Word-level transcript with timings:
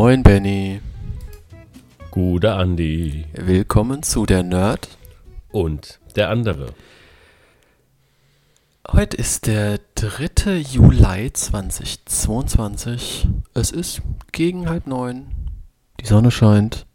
Moin 0.00 0.22
Benny. 0.22 0.80
Gute 2.12 2.52
Andi. 2.52 3.24
Willkommen 3.32 4.04
zu 4.04 4.26
der 4.26 4.44
Nerd. 4.44 4.96
Und 5.50 5.98
der 6.14 6.30
andere. 6.30 6.72
Heute 8.86 9.16
ist 9.16 9.48
der 9.48 9.80
3. 9.96 10.58
Juli 10.58 11.32
2022. 11.32 13.26
Es 13.54 13.72
ist 13.72 14.00
gegen 14.30 14.68
halb 14.68 14.86
neun. 14.86 15.32
Die 16.00 16.06
Sonne 16.06 16.30
scheint. 16.30 16.86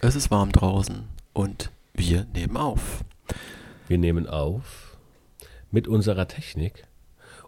Es 0.00 0.16
ist 0.16 0.32
warm 0.32 0.50
draußen. 0.50 1.04
Und 1.32 1.70
wir 1.94 2.26
nehmen 2.34 2.56
auf. 2.56 3.04
Wir 3.86 3.98
nehmen 3.98 4.26
auf 4.26 4.96
mit 5.70 5.86
unserer 5.86 6.26
Technik. 6.26 6.88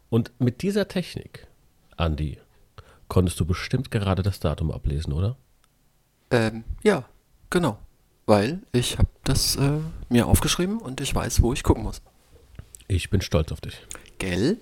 Und 0.09 0.31
mit 0.39 0.63
dieser 0.63 0.87
Technik, 0.87 1.49
Andi, 1.97 2.39
konntest 3.09 3.41
du 3.41 3.45
bestimmt 3.45 3.91
gerade 3.91 4.23
das 4.23 4.41
Datum 4.41 4.71
ablesen, 4.71 5.13
oder? 5.13 5.37
Ähm, 6.31 6.65
ja, 6.83 7.05
genau. 7.51 7.79
Weil 8.27 8.61
ich 8.73 8.99
habe 8.99 9.09
das 9.25 9.57
äh, 9.57 9.79
mir 10.09 10.27
aufgeschrieben 10.27 10.79
und 10.79 11.01
ich 11.01 11.15
weiß, 11.15 11.41
wo 11.43 11.53
ich 11.53 11.63
gucken 11.63 11.83
muss. 11.85 12.03
Ich 12.87 13.11
bin 13.11 13.21
stolz 13.21 13.53
auf 13.53 13.61
dich. 13.61 13.87
Gell? 14.19 14.59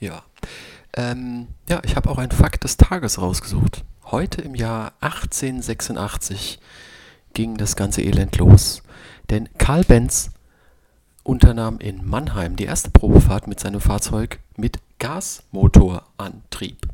Ja. 0.00 0.22
Ähm, 0.94 1.48
ja, 1.68 1.80
ich 1.84 1.96
habe 1.96 2.10
auch 2.10 2.18
ein 2.18 2.30
Fakt 2.30 2.64
des 2.64 2.76
Tages 2.76 3.20
rausgesucht. 3.20 3.84
Heute 4.04 4.42
im 4.42 4.54
Jahr 4.54 4.92
1886 5.00 6.58
ging 7.34 7.56
das 7.56 7.76
ganze 7.76 8.02
Elend 8.02 8.36
los. 8.36 8.82
Denn 9.30 9.48
Karl 9.58 9.84
Benz 9.84 10.30
unternahm 11.22 11.78
in 11.78 12.06
Mannheim 12.06 12.56
die 12.56 12.64
erste 12.64 12.90
Probefahrt 12.90 13.46
mit 13.46 13.60
seinem 13.60 13.80
Fahrzeug 13.80 14.40
mit 14.56 14.78
Gasmotorantrieb. 14.98 16.88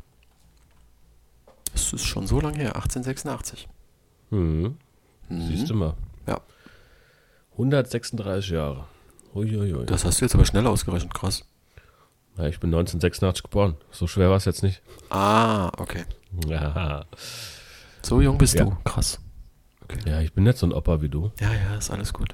Das 1.73 1.93
ist 1.93 2.05
schon 2.05 2.27
so 2.27 2.39
lange 2.39 2.57
her, 2.59 2.75
1886. 2.75 3.67
Hm. 4.29 4.77
Mhm. 5.29 5.41
Siehst 5.47 5.69
du 5.69 5.75
mal. 5.75 5.95
Ja, 6.27 6.39
136 7.53 8.51
Jahre. 8.51 8.85
Uiuiui. 9.33 9.85
das 9.85 10.05
hast 10.05 10.19
du 10.21 10.25
jetzt 10.25 10.33
aber 10.35 10.45
schnell 10.45 10.65
ausgerechnet, 10.65 11.13
krass. 11.13 11.45
Ja, 12.37 12.47
ich 12.47 12.59
bin 12.59 12.69
1986 12.69 13.43
geboren. 13.43 13.75
So 13.91 14.07
schwer 14.07 14.29
war 14.29 14.37
es 14.37 14.45
jetzt 14.45 14.63
nicht. 14.63 14.81
Ah, 15.09 15.67
okay. 15.77 16.05
Ja. 16.47 17.05
So 18.01 18.21
jung 18.21 18.37
bist 18.37 18.55
Ja. 18.55 18.65
du, 18.65 18.77
krass. 18.85 19.19
ja, 20.05 20.21
ich 20.21 20.33
bin 20.33 20.45
nicht 20.45 20.57
so 20.57 20.65
ein 20.65 20.73
Opa 20.73 21.01
wie 21.01 21.09
du. 21.09 21.31
Ja, 21.39 21.53
ja, 21.53 21.75
ist 21.75 21.91
alles 21.91 22.13
gut. 22.13 22.33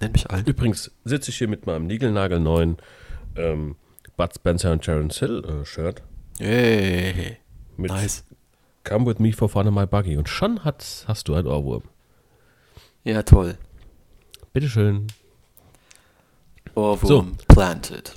Nenn 0.00 0.12
mich 0.12 0.30
alt. 0.30 0.46
Übrigens 0.46 0.90
sitze 1.04 1.30
ich 1.30 1.38
hier 1.38 1.48
mit 1.48 1.66
meinem 1.66 1.86
niegelnagelneuen 1.86 2.76
ähm, 3.36 3.76
Bud 4.16 4.34
Spencer 4.34 4.72
und 4.72 4.82
Terence 4.82 5.18
Hill 5.18 5.44
äh, 5.44 5.64
Shirt. 5.64 6.02
Hey, 6.38 7.38
Mit 7.76 7.90
nice. 7.90 8.24
Come 8.84 9.06
with 9.06 9.18
me 9.18 9.32
for 9.32 9.48
fun 9.48 9.66
in 9.66 9.74
my 9.74 9.86
buggy. 9.86 10.16
Und 10.16 10.28
schon 10.28 10.62
hat, 10.64 11.04
hast 11.08 11.28
du 11.28 11.34
ein 11.34 11.46
Ohrwurm. 11.46 11.82
Ja, 13.02 13.22
toll. 13.22 13.56
Bitteschön. 14.52 15.06
Ohrwurm 16.74 17.36
planted. 17.48 18.14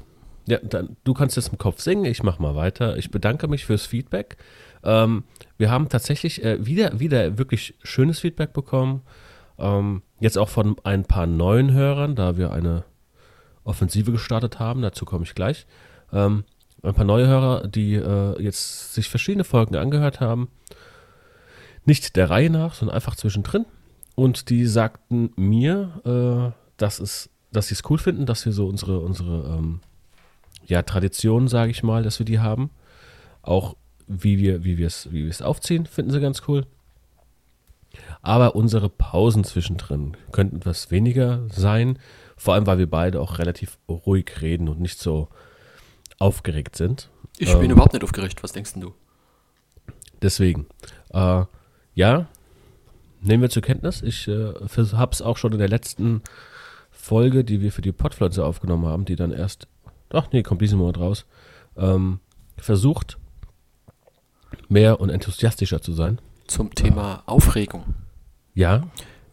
Ja, 0.48 0.60
dann, 0.60 0.96
du 1.04 1.14
kannst 1.14 1.36
jetzt 1.36 1.50
im 1.50 1.58
Kopf 1.58 1.82
singen, 1.82 2.06
ich 2.06 2.24
mach 2.24 2.40
mal 2.40 2.56
weiter. 2.56 2.98
Ich 2.98 3.12
bedanke 3.12 3.48
mich 3.48 3.66
fürs 3.66 3.86
Feedback. 3.86 4.38
Ähm, 4.84 5.24
wir 5.58 5.70
haben 5.70 5.90
tatsächlich 5.90 6.44
äh, 6.44 6.66
wieder, 6.66 7.00
wieder 7.00 7.38
wirklich 7.38 7.76
schönes 7.84 8.20
Feedback 8.20 8.54
bekommen. 8.54 9.02
Ähm, 9.60 10.04
jetzt 10.20 10.38
auch 10.38 10.50
von 10.50 10.78
ein 10.84 11.04
paar 11.04 11.28
neuen 11.28 11.74
Hörern, 11.74 12.16
da 12.16 12.38
wir 12.38 12.52
eine 12.52 12.86
Offensive 13.66 14.12
gestartet 14.14 14.60
haben, 14.60 14.82
dazu 14.82 15.04
komme 15.04 15.26
ich 15.26 15.36
gleich. 15.36 15.68
Ähm, 16.14 16.46
ein 16.84 16.94
paar 16.94 17.06
neue 17.06 17.28
Hörer, 17.28 17.68
die 17.68 17.96
äh, 17.96 18.42
jetzt 18.42 18.94
sich 18.94 19.10
verschiedene 19.10 19.44
Folgen 19.44 19.76
angehört 19.76 20.20
haben. 20.20 20.50
Nicht 21.86 22.16
der 22.16 22.30
Reihe 22.30 22.50
nach, 22.50 22.76
sondern 22.76 22.96
einfach 22.96 23.16
zwischendrin. 23.16 23.66
Und 24.16 24.50
die 24.50 24.66
sagten 24.66 25.32
mir, 25.36 26.02
äh, 26.06 26.54
dass, 26.78 27.00
es, 27.00 27.30
dass 27.52 27.68
sie 27.68 27.76
es 27.76 27.84
cool 27.90 27.98
finden, 27.98 28.26
dass 28.26 28.46
wir 28.46 28.52
so 28.52 28.68
unsere, 28.68 29.00
unsere 29.00 29.58
ähm, 29.58 29.80
ja, 30.66 30.82
Tradition, 30.82 31.48
sage 31.48 31.72
ich 31.72 31.84
mal, 31.84 32.04
dass 32.04 32.20
wir 32.20 32.26
die 32.26 32.40
haben. 32.40 32.70
Auch 33.42 33.76
wie 34.08 34.38
wir 34.40 34.88
es 34.88 35.12
wie 35.12 35.24
wir 35.24 35.30
es 35.30 35.42
aufziehen, 35.42 35.86
finden 35.86 36.12
sie 36.12 36.22
ganz 36.22 36.44
cool. 36.48 36.66
Aber 38.22 38.56
unsere 38.56 38.90
Pausen 38.90 39.44
zwischendrin 39.44 40.16
könnten 40.32 40.58
etwas 40.58 40.92
weniger 40.92 41.44
sein, 41.50 42.00
vor 42.36 42.54
allem 42.54 42.68
weil 42.68 42.78
wir 42.78 42.90
beide 42.90 43.22
auch 43.22 43.40
relativ 43.40 43.78
ruhig 43.90 44.42
reden 44.42 44.70
und 44.70 44.80
nicht 44.80 45.00
so 45.00 45.30
aufgeregt 46.20 46.76
sind. 46.76 47.10
Ich 47.38 47.52
bin 47.54 47.66
Ähm. 47.66 47.72
überhaupt 47.72 47.94
nicht 47.94 48.04
aufgeregt. 48.04 48.42
Was 48.44 48.52
denkst 48.52 48.74
denn 48.74 48.82
du? 48.82 48.94
Deswegen, 50.22 50.66
äh, 51.12 51.44
ja, 51.94 52.28
nehmen 53.22 53.42
wir 53.44 53.50
zur 53.50 53.62
Kenntnis. 53.62 54.02
Ich 54.02 54.28
äh, 54.28 54.54
habe 54.54 55.12
es 55.12 55.22
auch 55.22 55.38
schon 55.38 55.52
in 55.54 55.60
der 55.60 55.70
letzten 55.70 56.22
Folge, 56.90 57.44
die 57.44 57.62
wir 57.62 57.72
für 57.72 57.82
die 57.84 57.92
Podpflanze 57.92 58.44
aufgenommen 58.44 58.86
haben, 58.88 59.06
die 59.06 59.16
dann 59.16 59.32
erst, 59.32 59.68
ach 60.10 60.28
nee, 60.32 60.42
kommt 60.44 60.62
diesen 60.62 60.80
Monat 60.80 60.98
raus, 60.98 61.26
ähm, 61.78 62.20
versucht, 62.58 63.18
mehr 64.70 65.00
und 65.00 65.10
enthusiastischer 65.10 65.82
zu 65.82 65.94
sein. 65.94 66.20
Zum 66.48 66.74
Thema 66.74 67.22
Aufregung 67.28 67.84
Ja, 68.56 68.88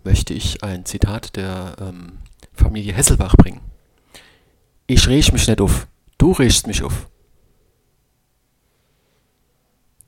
möchte 0.04 0.34
ich 0.34 0.62
ein 0.62 0.84
Zitat 0.84 1.36
der 1.36 1.76
ähm, 1.80 2.18
Familie 2.52 2.92
Hesselbach 2.92 3.36
bringen. 3.36 3.60
Ich 4.86 5.08
reg 5.08 5.32
mich 5.32 5.48
nicht 5.48 5.60
auf. 5.62 5.86
Du 6.18 6.32
regst 6.32 6.66
mich 6.66 6.82
auf. 6.82 7.08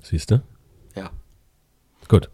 siehst 0.02 0.30
du? 0.30 0.40
Ja, 0.94 1.10
Gut. 2.08 2.30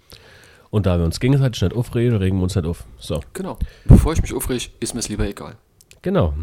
Und 0.71 0.87
da 0.87 0.99
wir 0.99 1.05
uns 1.05 1.21
gegenseitig 1.21 1.60
nicht 1.60 1.75
aufregen, 1.75 2.16
regen 2.16 2.38
wir 2.38 2.44
uns 2.44 2.55
nicht 2.55 2.66
auf. 2.66 2.87
So. 2.99 3.21
genau. 3.34 3.59
Bevor 3.84 4.12
ich 4.15 4.22
mich 4.22 4.33
aufreg, 4.33 4.71
ist 4.81 4.94
mir 4.94 5.00
es 5.00 5.09
lieber 5.09 5.27
egal. 5.27 5.56
Genau. 6.00 6.34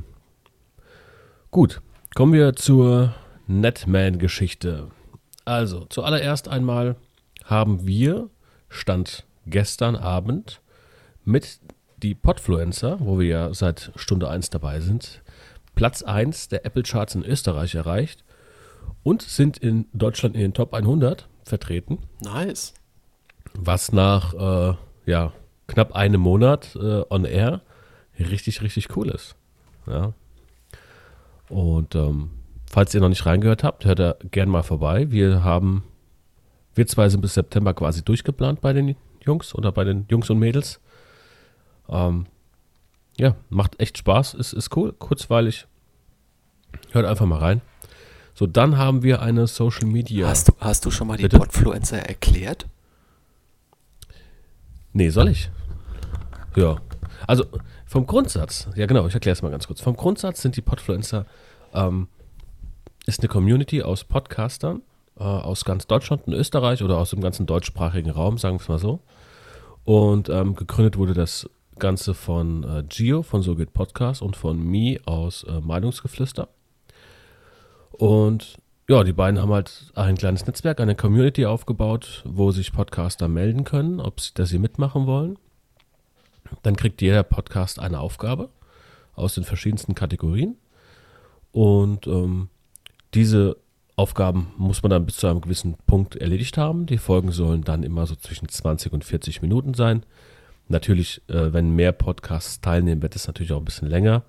Gut, 1.49 1.81
kommen 2.15 2.33
wir 2.33 2.55
zur 2.55 3.15
Netman-Geschichte. 3.47 4.91
Also, 5.45 5.85
zuallererst 5.85 6.47
einmal 6.47 6.95
haben 7.43 7.87
wir, 7.87 8.29
Stand 8.69 9.25
gestern 9.47 9.95
Abend, 9.95 10.61
mit 11.25 11.59
die 11.97 12.13
Podfluencer, 12.13 12.99
wo 12.99 13.17
wir 13.17 13.27
ja 13.27 13.53
seit 13.55 13.91
Stunde 13.95 14.29
1 14.29 14.51
dabei 14.51 14.79
sind, 14.79 15.23
Platz 15.75 16.01
1 16.01 16.49
der 16.49 16.65
Apple 16.65 16.83
Charts 16.83 17.15
in 17.15 17.23
Österreich 17.23 17.75
erreicht 17.75 18.23
und 19.03 19.21
sind 19.21 19.57
in 19.57 19.85
Deutschland 19.93 20.35
in 20.35 20.41
den 20.41 20.53
Top 20.53 20.73
100 20.73 21.27
vertreten 21.43 21.99
Nice. 22.21 22.73
was 23.53 23.91
nach 23.91 24.33
äh, 24.33 24.75
ja, 25.05 25.33
knapp 25.67 25.93
einem 25.93 26.21
Monat 26.21 26.75
äh, 26.75 27.03
on 27.09 27.25
air 27.25 27.61
richtig, 28.19 28.61
richtig 28.61 28.95
cool 28.97 29.09
ist. 29.09 29.35
Ja. 29.87 30.13
Und 31.47 31.95
ähm, 31.95 32.29
falls 32.69 32.93
ihr 32.93 33.01
noch 33.01 33.09
nicht 33.09 33.25
reingehört 33.25 33.63
habt, 33.63 33.85
hört 33.85 33.99
da 33.99 34.15
gern 34.31 34.49
mal 34.49 34.63
vorbei. 34.63 35.11
Wir 35.11 35.43
haben, 35.43 35.83
wir 36.75 36.85
zwei 36.85 37.09
sind 37.09 37.21
bis 37.21 37.33
September 37.33 37.73
quasi 37.73 38.03
durchgeplant 38.03 38.61
bei 38.61 38.73
den 38.73 38.95
Jungs 39.25 39.55
oder 39.55 39.71
bei 39.71 39.83
den 39.83 40.05
Jungs 40.09 40.29
und 40.29 40.39
Mädels. 40.39 40.79
Ähm, 41.87 42.27
ja, 43.19 43.35
macht 43.49 43.79
echt 43.79 43.97
Spaß, 43.97 44.33
ist, 44.33 44.53
ist 44.53 44.75
cool, 44.75 44.93
kurzweilig. 44.93 45.67
Hört 46.91 47.05
einfach 47.05 47.25
mal 47.25 47.39
rein. 47.39 47.61
So, 48.33 48.47
dann 48.47 48.77
haben 48.77 49.03
wir 49.03 49.21
eine 49.21 49.47
Social 49.47 49.87
Media. 49.87 50.27
Hast, 50.27 50.47
du, 50.47 50.53
hast 50.59 50.85
du 50.85 50.91
schon 50.91 51.07
mal 51.07 51.17
die 51.17 51.23
Bitte? 51.23 51.37
Podfluencer 51.37 51.99
erklärt? 51.99 52.67
Nee, 54.93 55.09
soll 55.09 55.29
ich? 55.29 55.51
Ja. 56.55 56.77
Also 57.27 57.45
vom 57.85 58.07
Grundsatz, 58.07 58.69
ja 58.75 58.85
genau, 58.85 59.05
ich 59.07 59.13
erkläre 59.13 59.33
es 59.33 59.41
mal 59.41 59.51
ganz 59.51 59.67
kurz. 59.67 59.81
Vom 59.81 59.95
Grundsatz 59.95 60.41
sind 60.41 60.55
die 60.55 60.61
Podfluencer, 60.61 61.25
ähm, 61.73 62.07
ist 63.05 63.19
eine 63.19 63.27
Community 63.27 63.83
aus 63.83 64.03
Podcastern 64.03 64.81
äh, 65.19 65.23
aus 65.23 65.65
ganz 65.65 65.85
Deutschland 65.85 66.25
und 66.27 66.33
Österreich 66.33 66.81
oder 66.81 66.97
aus 66.97 67.09
dem 67.09 67.21
ganzen 67.21 67.45
deutschsprachigen 67.45 68.09
Raum, 68.09 68.37
sagen 68.37 68.55
wir 68.57 68.61
es 68.61 68.69
mal 68.69 68.79
so. 68.79 69.01
Und 69.83 70.29
ähm, 70.29 70.55
gegründet 70.55 70.97
wurde 70.97 71.13
das 71.13 71.49
Ganze 71.79 72.13
von 72.13 72.63
äh, 72.63 72.83
Gio 72.87 73.23
von 73.23 73.41
So 73.41 73.55
geht 73.55 73.73
Podcast 73.73 74.21
und 74.21 74.35
von 74.35 74.61
Mi 74.61 74.99
aus 75.05 75.43
äh, 75.43 75.59
Meinungsgeflüster. 75.61 76.49
Und 77.91 78.57
ja, 78.89 79.03
die 79.03 79.13
beiden 79.13 79.41
haben 79.41 79.51
halt 79.51 79.91
ein 79.95 80.15
kleines 80.15 80.45
Netzwerk, 80.45 80.79
eine 80.79 80.95
Community 80.95 81.45
aufgebaut, 81.45 82.23
wo 82.25 82.51
sich 82.51 82.73
Podcaster 82.73 83.27
melden 83.27 83.63
können, 83.63 83.99
ob 83.99 84.19
sie, 84.19 84.31
dass 84.33 84.49
sie 84.49 84.59
mitmachen 84.59 85.05
wollen. 85.05 85.37
Dann 86.63 86.75
kriegt 86.75 87.01
jeder 87.01 87.23
Podcast 87.23 87.79
eine 87.79 87.99
Aufgabe 87.99 88.49
aus 89.13 89.35
den 89.35 89.43
verschiedensten 89.43 89.95
Kategorien. 89.95 90.55
Und 91.51 92.07
ähm, 92.07 92.49
diese 93.13 93.57
Aufgaben 93.95 94.53
muss 94.57 94.81
man 94.81 94.91
dann 94.91 95.05
bis 95.05 95.17
zu 95.17 95.27
einem 95.27 95.41
gewissen 95.41 95.75
Punkt 95.85 96.15
erledigt 96.15 96.57
haben. 96.57 96.85
Die 96.85 96.97
Folgen 96.97 97.31
sollen 97.31 97.63
dann 97.63 97.83
immer 97.83 98.07
so 98.07 98.15
zwischen 98.15 98.47
20 98.47 98.93
und 98.93 99.03
40 99.03 99.41
Minuten 99.41 99.73
sein. 99.73 100.03
Natürlich, 100.69 101.21
äh, 101.27 101.51
wenn 101.51 101.71
mehr 101.71 101.91
Podcasts 101.91 102.61
teilnehmen, 102.61 103.01
wird 103.01 103.15
es 103.15 103.27
natürlich 103.27 103.51
auch 103.51 103.57
ein 103.59 103.65
bisschen 103.65 103.89
länger. 103.89 104.23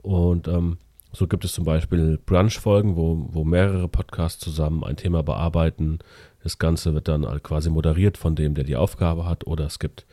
Und 0.00 0.46
ähm, 0.46 0.78
so 1.12 1.26
gibt 1.26 1.44
es 1.44 1.52
zum 1.52 1.64
Beispiel 1.64 2.18
Brunch-Folgen, 2.24 2.96
wo, 2.96 3.26
wo 3.30 3.44
mehrere 3.44 3.88
Podcasts 3.88 4.38
zusammen 4.38 4.84
ein 4.84 4.96
Thema 4.96 5.24
bearbeiten. 5.24 5.98
Das 6.42 6.58
Ganze 6.58 6.94
wird 6.94 7.08
dann 7.08 7.42
quasi 7.42 7.68
moderiert 7.68 8.16
von 8.16 8.36
dem, 8.36 8.54
der 8.54 8.62
die 8.62 8.76
Aufgabe 8.76 9.26
hat. 9.26 9.46
Oder 9.46 9.66
es 9.66 9.80
gibt 9.80 10.06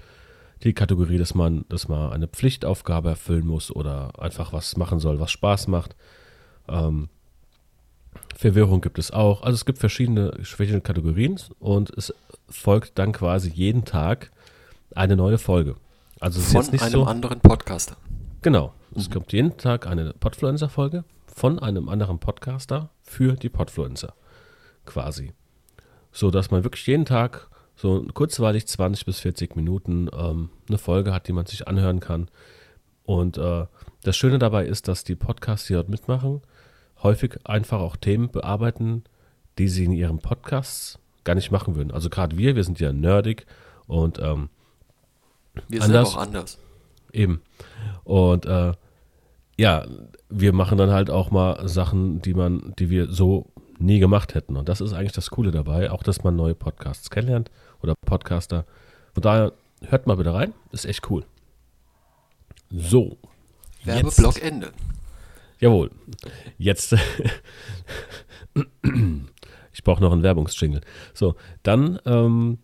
die 0.63 0.73
Kategorie, 0.73 1.19
dass 1.19 1.35
man, 1.35 1.65
dass 1.69 1.87
man 1.87 2.11
eine 2.11 2.27
Pflichtaufgabe 2.27 3.09
erfüllen 3.09 3.45
muss 3.45 3.69
oder 3.69 4.19
einfach 4.19 4.53
was 4.53 4.75
machen 4.75 4.99
soll, 4.99 5.19
was 5.19 5.31
Spaß 5.31 5.67
macht. 5.67 5.95
Ähm, 6.67 7.09
Verwirrung 8.35 8.81
gibt 8.81 8.97
es 8.97 9.11
auch. 9.11 9.43
Also 9.43 9.55
es 9.55 9.65
gibt 9.65 9.77
verschiedene, 9.77 10.31
verschiedene 10.41 10.81
Kategorien 10.81 11.39
und 11.59 11.91
es 11.95 12.13
folgt 12.49 12.97
dann 12.97 13.11
quasi 13.11 13.49
jeden 13.49 13.85
Tag 13.85 14.31
eine 14.97 15.15
neue 15.15 15.37
Folge. 15.37 15.75
Also 16.19 16.39
es 16.39 16.51
Von 16.51 16.61
ist 16.61 16.67
jetzt 16.67 16.73
nicht 16.73 16.83
einem 16.83 16.93
so. 16.93 17.03
anderen 17.05 17.39
Podcaster. 17.39 17.97
Genau. 18.41 18.73
Es 18.95 19.09
gibt 19.09 19.33
jeden 19.33 19.57
Tag 19.57 19.87
eine 19.87 20.13
Podfluencer-Folge 20.13 21.03
von 21.25 21.59
einem 21.59 21.89
anderen 21.89 22.19
Podcaster 22.19 22.89
für 23.01 23.33
die 23.33 23.49
Podfluencer. 23.49 24.13
Quasi. 24.85 25.33
So 26.11 26.29
dass 26.29 26.51
man 26.51 26.63
wirklich 26.63 26.85
jeden 26.85 27.05
Tag 27.05 27.49
so 27.75 28.05
kurzweilig 28.13 28.67
20 28.67 29.05
bis 29.05 29.19
40 29.19 29.55
Minuten 29.55 30.09
ähm, 30.13 30.49
eine 30.67 30.77
Folge 30.77 31.13
hat, 31.13 31.27
die 31.27 31.33
man 31.33 31.45
sich 31.45 31.67
anhören 31.67 31.99
kann. 31.99 32.29
Und 33.03 33.37
äh, 33.37 33.65
das 34.03 34.15
Schöne 34.15 34.39
dabei 34.39 34.65
ist, 34.65 34.87
dass 34.87 35.03
die 35.03 35.15
Podcasts, 35.15 35.67
die 35.67 35.73
dort 35.73 35.89
mitmachen, 35.89 36.41
häufig 37.01 37.39
einfach 37.45 37.79
auch 37.79 37.95
Themen 37.95 38.29
bearbeiten, 38.29 39.03
die 39.57 39.67
sie 39.67 39.85
in 39.85 39.91
ihren 39.91 40.19
Podcasts 40.19 40.99
gar 41.23 41.35
nicht 41.35 41.51
machen 41.51 41.75
würden. 41.75 41.91
Also 41.91 42.09
gerade 42.09 42.37
wir, 42.37 42.55
wir 42.55 42.63
sind 42.63 42.79
ja 42.79 42.93
nerdig 42.93 43.45
und 43.87 44.19
ähm, 44.19 44.49
Wir 45.67 45.81
sind 45.81 45.95
Anders. 45.95 46.15
auch 46.15 46.17
anders. 46.17 46.59
Eben. 47.11 47.41
Und 48.03 48.45
äh, 48.45 48.73
ja, 49.57 49.85
wir 50.29 50.53
machen 50.53 50.77
dann 50.77 50.91
halt 50.91 51.09
auch 51.09 51.31
mal 51.31 51.67
Sachen, 51.67 52.21
die 52.21 52.33
man, 52.33 52.73
die 52.79 52.89
wir 52.89 53.11
so 53.11 53.51
nie 53.77 53.99
gemacht 53.99 54.33
hätten. 54.35 54.57
Und 54.57 54.69
das 54.69 54.81
ist 54.81 54.93
eigentlich 54.93 55.11
das 55.11 55.29
Coole 55.29 55.51
dabei, 55.51 55.91
auch 55.91 56.03
dass 56.03 56.23
man 56.23 56.35
neue 56.35 56.55
Podcasts 56.55 57.09
kennenlernt 57.09 57.51
oder 57.81 57.93
Podcaster. 58.05 58.65
Von 59.13 59.21
daher 59.21 59.53
hört 59.87 60.07
mal 60.07 60.15
bitte 60.17 60.33
rein, 60.33 60.53
ist 60.71 60.85
echt 60.85 61.09
cool. 61.09 61.25
So. 62.71 63.17
Werbeblock 63.83 64.41
Ende. 64.41 64.71
Jawohl. 65.59 65.91
Jetzt. 66.57 66.95
ich 69.73 69.83
brauche 69.83 70.01
noch 70.01 70.11
einen 70.11 70.23
Werbungsjingle. 70.23 70.81
So, 71.13 71.35
dann 71.61 71.99
ähm, 72.05 72.57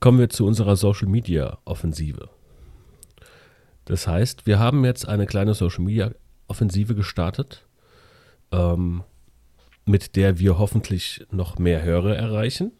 kommen 0.00 0.18
wir 0.18 0.28
zu 0.28 0.46
unserer 0.46 0.76
Social 0.76 1.08
Media 1.08 1.58
Offensive. 1.64 2.28
Das 3.84 4.06
heißt, 4.06 4.46
wir 4.46 4.58
haben 4.58 4.84
jetzt 4.84 5.08
eine 5.08 5.26
kleine 5.26 5.54
Social 5.54 5.84
Media 5.84 6.10
Offensive 6.48 6.94
gestartet, 6.94 7.66
ähm, 8.50 9.02
mit 9.84 10.16
der 10.16 10.38
wir 10.38 10.58
hoffentlich 10.58 11.26
noch 11.30 11.58
mehr 11.58 11.82
Hörer 11.82 12.16
erreichen. 12.16 12.72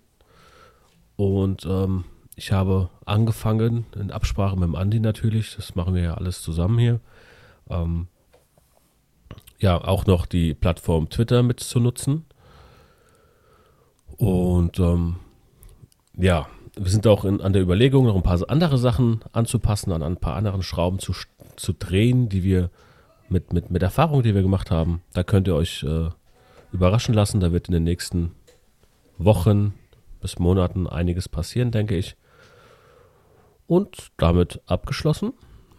Und 1.17 1.67
ähm, 1.67 2.05
ich 2.37 2.53
habe 2.53 2.91
angefangen, 3.05 3.87
in 3.95 4.11
Absprache 4.11 4.57
mit 4.57 4.65
dem 4.65 4.75
Andi 4.75 5.01
natürlich, 5.01 5.57
das 5.57 5.75
machen 5.75 5.95
wir 5.95 6.03
ja 6.03 6.15
alles 6.15 6.43
zusammen 6.43 6.79
hier, 6.79 7.01
ähm, 7.69 8.09
ja, 9.59 9.83
auch 9.83 10.07
noch 10.07 10.27
die 10.27 10.55
Plattform 10.55 11.09
Twitter 11.09 11.43
mit 11.43 11.61
zu 11.61 11.79
nutzen. 11.79 12.25
Und 14.17 14.79
ähm, 14.79 15.17
ja, 16.17 16.49
wir 16.77 16.91
sind 16.91 17.07
auch 17.07 17.25
in, 17.25 17.41
an 17.41 17.53
der 17.53 17.63
Überlegung, 17.63 18.07
noch 18.07 18.17
ein 18.17 18.23
paar 18.23 18.39
andere 18.49 18.79
Sachen 18.79 19.21
anzupassen, 19.33 19.93
an 19.93 20.03
ein 20.03 20.17
paar 20.17 20.37
anderen 20.37 20.63
Schrauben 20.63 20.99
zu, 20.99 21.13
zu 21.57 21.73
drehen, 21.73 22.29
die 22.29 22.43
wir 22.43 22.71
mit, 23.29 23.53
mit, 23.53 23.71
mit 23.71 23.83
Erfahrung, 23.83 24.23
die 24.23 24.35
wir 24.35 24.43
gemacht 24.43 24.71
haben. 24.71 25.03
Da 25.13 25.23
könnt 25.23 25.49
ihr 25.49 25.55
euch 25.55 25.83
äh, 25.83 26.09
überraschen 26.73 27.15
lassen. 27.15 27.41
Da 27.41 27.53
wird 27.53 27.69
in 27.69 27.75
den 27.75 27.85
nächsten 27.85 28.33
Wochen 29.19 29.75
bis 30.21 30.39
Monaten 30.39 30.87
einiges 30.87 31.29
passieren, 31.29 31.71
denke 31.71 31.97
ich. 31.97 32.17
Und 33.67 34.11
damit 34.17 34.61
abgeschlossen 34.67 35.33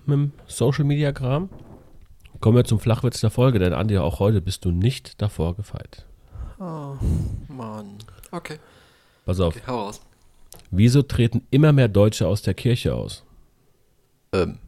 mit 0.06 0.16
dem 0.16 0.32
Social 0.48 0.84
Media 0.84 1.12
Kram. 1.12 1.50
Kommen 2.40 2.58
wir 2.58 2.66
zum 2.66 2.80
Flachwitz 2.80 3.22
der 3.22 3.30
Folge, 3.30 3.60
denn 3.60 3.74
Andi, 3.74 3.98
auch 3.98 4.20
heute 4.20 4.42
bist 4.42 4.66
du 4.66 4.72
nicht 4.72 5.22
davor 5.22 5.56
gefeit. 5.56 6.06
Oh, 6.60 6.96
Mann. 7.48 7.98
Okay, 8.32 8.58
Pass 9.26 9.40
auf. 9.40 9.56
okay, 9.56 9.64
hau 9.68 9.86
raus. 9.86 10.02
Wieso 10.72 11.02
treten 11.02 11.46
immer 11.52 11.72
mehr 11.72 11.88
Deutsche 11.88 12.28
aus 12.28 12.42
der 12.42 12.54
Kirche 12.54 12.96
aus? 12.96 13.24
Ähm, 14.34 14.60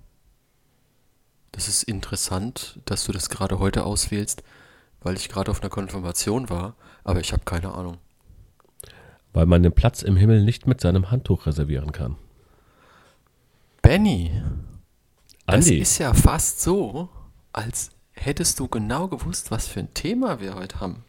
das 1.52 1.68
ist 1.68 1.84
interessant, 1.84 2.80
dass 2.86 3.06
du 3.06 3.12
das 3.12 3.30
gerade 3.30 3.60
heute 3.60 3.86
auswählst, 3.86 4.44
weil 5.02 5.16
ich 5.16 5.30
gerade 5.30 5.52
auf 5.52 5.62
einer 5.62 5.70
Konfirmation 5.70 6.50
war, 6.50 6.76
aber 7.04 7.22
ich 7.22 7.32
habe 7.32 7.44
keine 7.46 7.74
Ahnung. 7.74 7.98
Weil 9.34 9.46
man 9.46 9.64
den 9.64 9.72
Platz 9.72 10.02
im 10.02 10.18
Himmel 10.18 10.44
nicht 10.44 10.68
mit 10.68 10.82
seinem 10.82 11.12
Handtuch 11.12 11.46
reservieren 11.46 11.92
kann. 11.92 12.18
Benny, 13.82 14.32
das 15.46 15.66
Andi, 15.66 15.80
ist 15.80 15.98
ja 16.00 16.14
fast 16.14 16.62
so, 16.62 17.10
als 17.54 17.92
hättest 18.14 18.60
du 18.60 18.68
genau 18.68 19.08
gewusst, 19.08 19.52
was 19.52 19.68
für 19.68 19.80
ein 19.80 19.94
Thema 19.94 20.40
wir 20.40 20.56
heute 20.56 20.80
haben. 20.80 21.04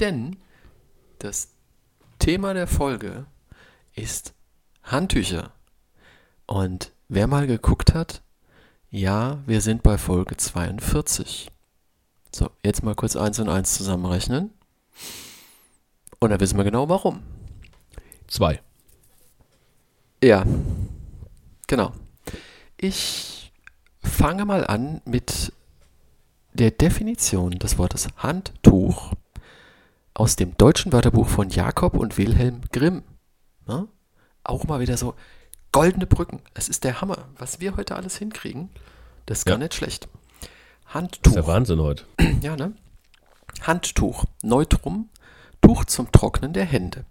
Denn 0.00 0.36
das 1.18 1.48
Thema 2.18 2.54
der 2.54 2.66
Folge 2.66 3.26
ist 3.94 4.34
Handtücher. 4.82 5.52
Und 6.46 6.92
wer 7.08 7.26
mal 7.26 7.46
geguckt 7.46 7.94
hat, 7.94 8.22
ja, 8.90 9.42
wir 9.46 9.60
sind 9.60 9.82
bei 9.82 9.98
Folge 9.98 10.36
42. 10.36 11.50
So, 12.34 12.50
jetzt 12.64 12.82
mal 12.82 12.94
kurz 12.94 13.16
eins 13.16 13.38
und 13.38 13.48
eins 13.48 13.74
zusammenrechnen. 13.74 14.50
Und 16.20 16.30
dann 16.30 16.40
wissen 16.40 16.56
wir 16.56 16.64
genau 16.64 16.88
warum. 16.88 17.22
zwei. 18.26 18.60
Ja, 20.22 20.44
genau. 21.66 21.92
Ich 22.76 23.52
fange 24.02 24.44
mal 24.44 24.66
an 24.66 25.00
mit 25.04 25.52
der 26.54 26.70
Definition 26.70 27.52
des 27.52 27.78
Wortes 27.78 28.08
Handtuch 28.16 29.12
aus 30.14 30.36
dem 30.36 30.56
deutschen 30.56 30.92
Wörterbuch 30.92 31.26
von 31.28 31.50
Jakob 31.50 31.94
und 31.96 32.16
Wilhelm 32.16 32.62
Grimm. 32.72 33.02
Ne? 33.66 33.88
Auch 34.44 34.64
mal 34.64 34.80
wieder 34.80 34.96
so 34.96 35.14
goldene 35.72 36.06
Brücken. 36.06 36.42
Es 36.54 36.68
ist 36.68 36.84
der 36.84 37.00
Hammer. 37.00 37.28
Was 37.38 37.60
wir 37.60 37.76
heute 37.76 37.96
alles 37.96 38.16
hinkriegen, 38.16 38.70
das 39.26 39.38
ist 39.38 39.44
gar 39.46 39.54
Ja. 39.54 39.58
nicht 39.58 39.74
schlecht. 39.74 40.08
Das 40.10 40.48
ist 40.90 40.94
Handtuch. 40.94 41.32
der 41.32 41.46
Wahnsinn 41.46 41.80
heute. 41.80 42.04
Ja, 42.42 42.56
ne? 42.56 42.74
Handtuch. 43.62 44.24
Neutrum. 44.42 45.08
Tuch 45.62 45.84
zum 45.86 46.12
Trocknen 46.12 46.52
der 46.52 46.64
Hände. 46.66 47.04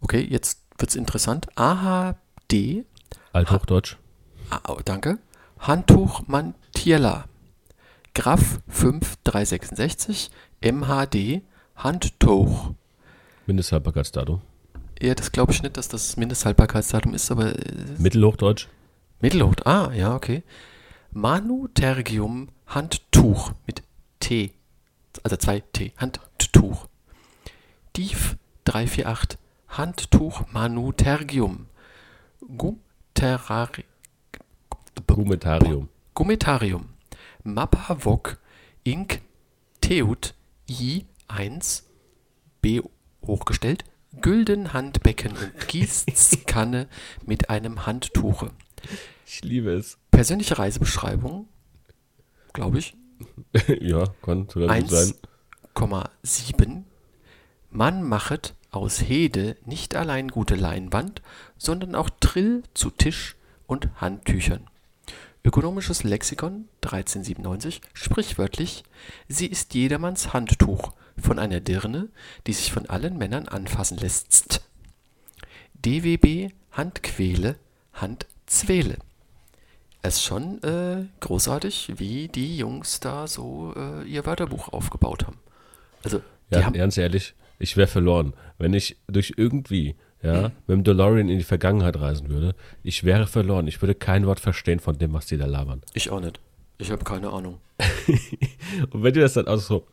Okay, 0.00 0.20
jetzt 0.22 0.62
wird's 0.78 0.94
interessant. 0.96 1.46
AHD. 1.58 2.84
Althochdeutsch. 3.32 3.96
Ah, 4.50 4.60
oh, 4.68 4.80
danke. 4.84 5.18
Handtuch 5.58 6.26
Mantierla. 6.26 7.24
Graf 8.14 8.60
5366. 8.68 10.30
MHD. 10.62 11.42
Handtuch. 11.76 12.70
Mindesthaltbarkeitsdatum. 13.46 14.40
Ja, 15.00 15.14
das 15.14 15.32
glaube 15.32 15.52
ich 15.52 15.62
nicht, 15.62 15.76
dass 15.76 15.88
das 15.88 16.16
Mindesthaltbarkeitsdatum 16.16 17.14
ist, 17.14 17.30
aber 17.30 17.54
äh, 17.54 17.84
Mittelhochdeutsch. 17.98 18.68
Mittelhoch. 19.20 19.54
Ah, 19.64 19.90
ja, 19.92 20.14
okay. 20.14 20.42
Manutergium 21.12 22.48
Handtuch 22.66 23.52
mit 23.66 23.82
T. 24.20 24.52
Also 25.22 25.36
zwei 25.36 25.60
T. 25.60 25.92
Handtuch. 25.96 26.88
Dief 27.96 28.36
348 28.64 29.38
Handtuch 29.68 30.44
Manutergium. 30.52 31.66
Guterari. 32.56 33.84
Gumetarium. 35.06 35.88
Gumetarium. 36.14 36.88
Mapavok 37.44 38.38
Inc. 38.84 39.20
Teut 39.80 40.34
I1 40.68 41.82
B 42.60 42.80
hochgestellt. 43.26 43.84
Güldenhandbecken 44.20 45.32
und 45.32 45.68
Gießkanne 45.68 46.88
mit 47.26 47.50
einem 47.50 47.86
Handtuche. 47.86 48.50
Ich 49.26 49.42
liebe 49.42 49.72
es. 49.72 49.98
Persönliche 50.10 50.58
Reisebeschreibung, 50.58 51.48
glaube 52.54 52.78
ich, 52.78 52.96
ja, 53.80 54.04
kann 54.22 54.48
sogar 54.48 54.78
gut 54.80 54.90
sein. 54.90 55.14
1,7. 55.74 56.82
Man 57.70 58.02
machet 58.02 58.54
aus 58.70 59.00
Hede 59.02 59.56
nicht 59.64 59.94
allein 59.94 60.28
gute 60.28 60.54
Leinwand, 60.54 61.22
sondern 61.58 61.94
auch 61.94 62.10
Trill 62.20 62.62
zu 62.74 62.90
Tisch 62.90 63.36
und 63.66 63.88
Handtüchern. 64.00 64.68
Ökonomisches 65.46 66.02
Lexikon 66.02 66.68
1397, 66.82 67.80
sprichwörtlich, 67.92 68.82
sie 69.28 69.46
ist 69.46 69.74
jedermanns 69.74 70.32
Handtuch, 70.32 70.92
von 71.16 71.38
einer 71.38 71.60
Dirne, 71.60 72.08
die 72.48 72.52
sich 72.52 72.72
von 72.72 72.86
allen 72.90 73.16
Männern 73.16 73.46
anfassen 73.46 73.96
lässt. 73.96 74.62
DWB 75.74 76.50
Handquäle, 76.72 77.56
Handzwähle. 77.94 78.98
Es 80.02 80.16
ist 80.16 80.24
schon 80.24 80.62
äh, 80.62 81.06
großartig, 81.20 81.92
wie 81.96 82.28
die 82.28 82.58
Jungs 82.58 83.00
da 83.00 83.28
so 83.28 83.72
äh, 83.76 84.02
ihr 84.04 84.26
Wörterbuch 84.26 84.72
aufgebaut 84.72 85.26
haben. 85.26 85.38
Also, 86.02 86.22
Ja, 86.50 86.64
haben 86.64 86.74
ganz 86.74 86.98
ehrlich, 86.98 87.34
ich 87.58 87.76
wäre 87.76 87.88
verloren. 87.88 88.34
Wenn 88.58 88.74
ich 88.74 88.96
durch 89.06 89.34
irgendwie, 89.36 89.94
ja, 90.22 90.50
mit 90.66 90.76
dem 90.76 90.84
DeLorean 90.84 91.28
in 91.28 91.38
die 91.38 91.44
Vergangenheit 91.44 92.00
reisen 92.00 92.28
würde, 92.28 92.54
ich 92.82 93.04
wäre 93.04 93.26
verloren. 93.26 93.68
Ich 93.68 93.80
würde 93.82 93.94
kein 93.94 94.26
Wort 94.26 94.40
verstehen 94.40 94.80
von 94.80 94.98
dem, 94.98 95.12
was 95.12 95.26
die 95.26 95.36
da 95.36 95.46
labern. 95.46 95.82
Ich 95.94 96.10
auch 96.10 96.20
nicht. 96.20 96.40
Ich 96.78 96.90
habe 96.90 97.04
keine 97.04 97.30
Ahnung. 97.30 97.58
Und 98.90 99.02
wenn 99.02 99.14
du 99.14 99.20
das 99.20 99.34
dann 99.34 99.46
auch 99.48 99.58
so, 99.58 99.86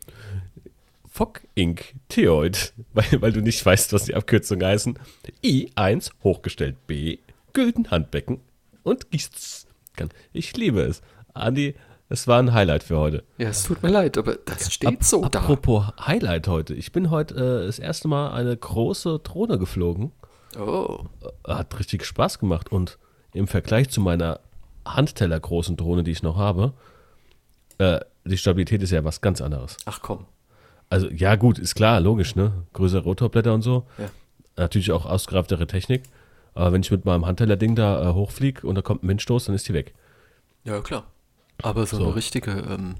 Fock 1.08 1.42
Inc. 1.54 1.94
Theoid, 2.08 2.72
weil, 2.92 3.22
weil 3.22 3.32
du 3.32 3.40
nicht 3.40 3.64
weißt, 3.64 3.92
was 3.92 4.04
die 4.04 4.14
Abkürzungen 4.14 4.66
heißen, 4.66 4.98
I1 5.44 6.10
hochgestellt 6.24 6.86
B, 6.86 7.18
Gülden 7.52 7.90
Handbecken 7.90 8.40
und 8.82 9.10
Gießt 9.10 9.68
kann. 9.96 10.08
Ich 10.32 10.56
liebe 10.56 10.80
es. 10.82 11.02
Andi, 11.32 11.74
es 12.08 12.28
war 12.28 12.38
ein 12.38 12.52
Highlight 12.52 12.82
für 12.84 12.98
heute. 12.98 13.24
Ja, 13.38 13.48
es 13.48 13.64
tut 13.64 13.82
mir 13.82 13.90
leid, 13.90 14.18
aber 14.18 14.36
das 14.44 14.72
steht 14.72 14.88
Ap- 14.88 15.04
so 15.04 15.24
da. 15.26 15.40
Apropos 15.40 15.86
Highlight 16.00 16.48
heute. 16.48 16.74
Ich 16.74 16.92
bin 16.92 17.10
heute 17.10 17.34
äh, 17.34 17.66
das 17.66 17.78
erste 17.78 18.08
Mal 18.08 18.32
eine 18.32 18.56
große 18.56 19.20
Drohne 19.20 19.58
geflogen. 19.58 20.12
Oh. 20.58 21.04
Hat 21.46 21.78
richtig 21.78 22.04
Spaß 22.04 22.38
gemacht 22.38 22.70
und 22.70 22.98
im 23.32 23.48
Vergleich 23.48 23.88
zu 23.90 24.00
meiner 24.00 24.40
Handteller 24.86 25.40
großen 25.40 25.76
Drohne, 25.76 26.04
die 26.04 26.12
ich 26.12 26.22
noch 26.22 26.36
habe, 26.36 26.72
äh, 27.78 28.00
die 28.24 28.36
Stabilität 28.38 28.82
ist 28.82 28.90
ja 28.92 29.02
was 29.04 29.20
ganz 29.20 29.40
anderes. 29.40 29.76
Ach 29.86 30.00
komm. 30.00 30.26
Also 30.90 31.08
ja 31.10 31.34
gut, 31.36 31.58
ist 31.58 31.74
klar, 31.74 32.00
logisch, 32.00 32.36
ne? 32.36 32.52
Größere 32.74 33.02
Rotorblätter 33.02 33.52
und 33.52 33.62
so. 33.62 33.86
Ja. 33.98 34.08
Natürlich 34.56 34.92
auch 34.92 35.06
ausgereiftere 35.06 35.66
Technik. 35.66 36.02
Aber 36.54 36.72
wenn 36.72 36.82
ich 36.82 36.90
mit 36.92 37.04
meinem 37.04 37.26
Handteller-Ding 37.26 37.74
da 37.74 38.08
äh, 38.10 38.14
hochfliege 38.14 38.64
und 38.66 38.76
da 38.76 38.82
kommt 38.82 39.02
ein 39.02 39.08
Windstoß, 39.08 39.46
dann 39.46 39.56
ist 39.56 39.66
die 39.68 39.74
weg. 39.74 39.92
Ja, 40.62 40.80
klar. 40.80 41.04
Aber 41.62 41.86
so, 41.86 41.96
So. 41.96 42.04
eine 42.04 42.14
richtige, 42.16 42.50
ähm, 42.52 42.96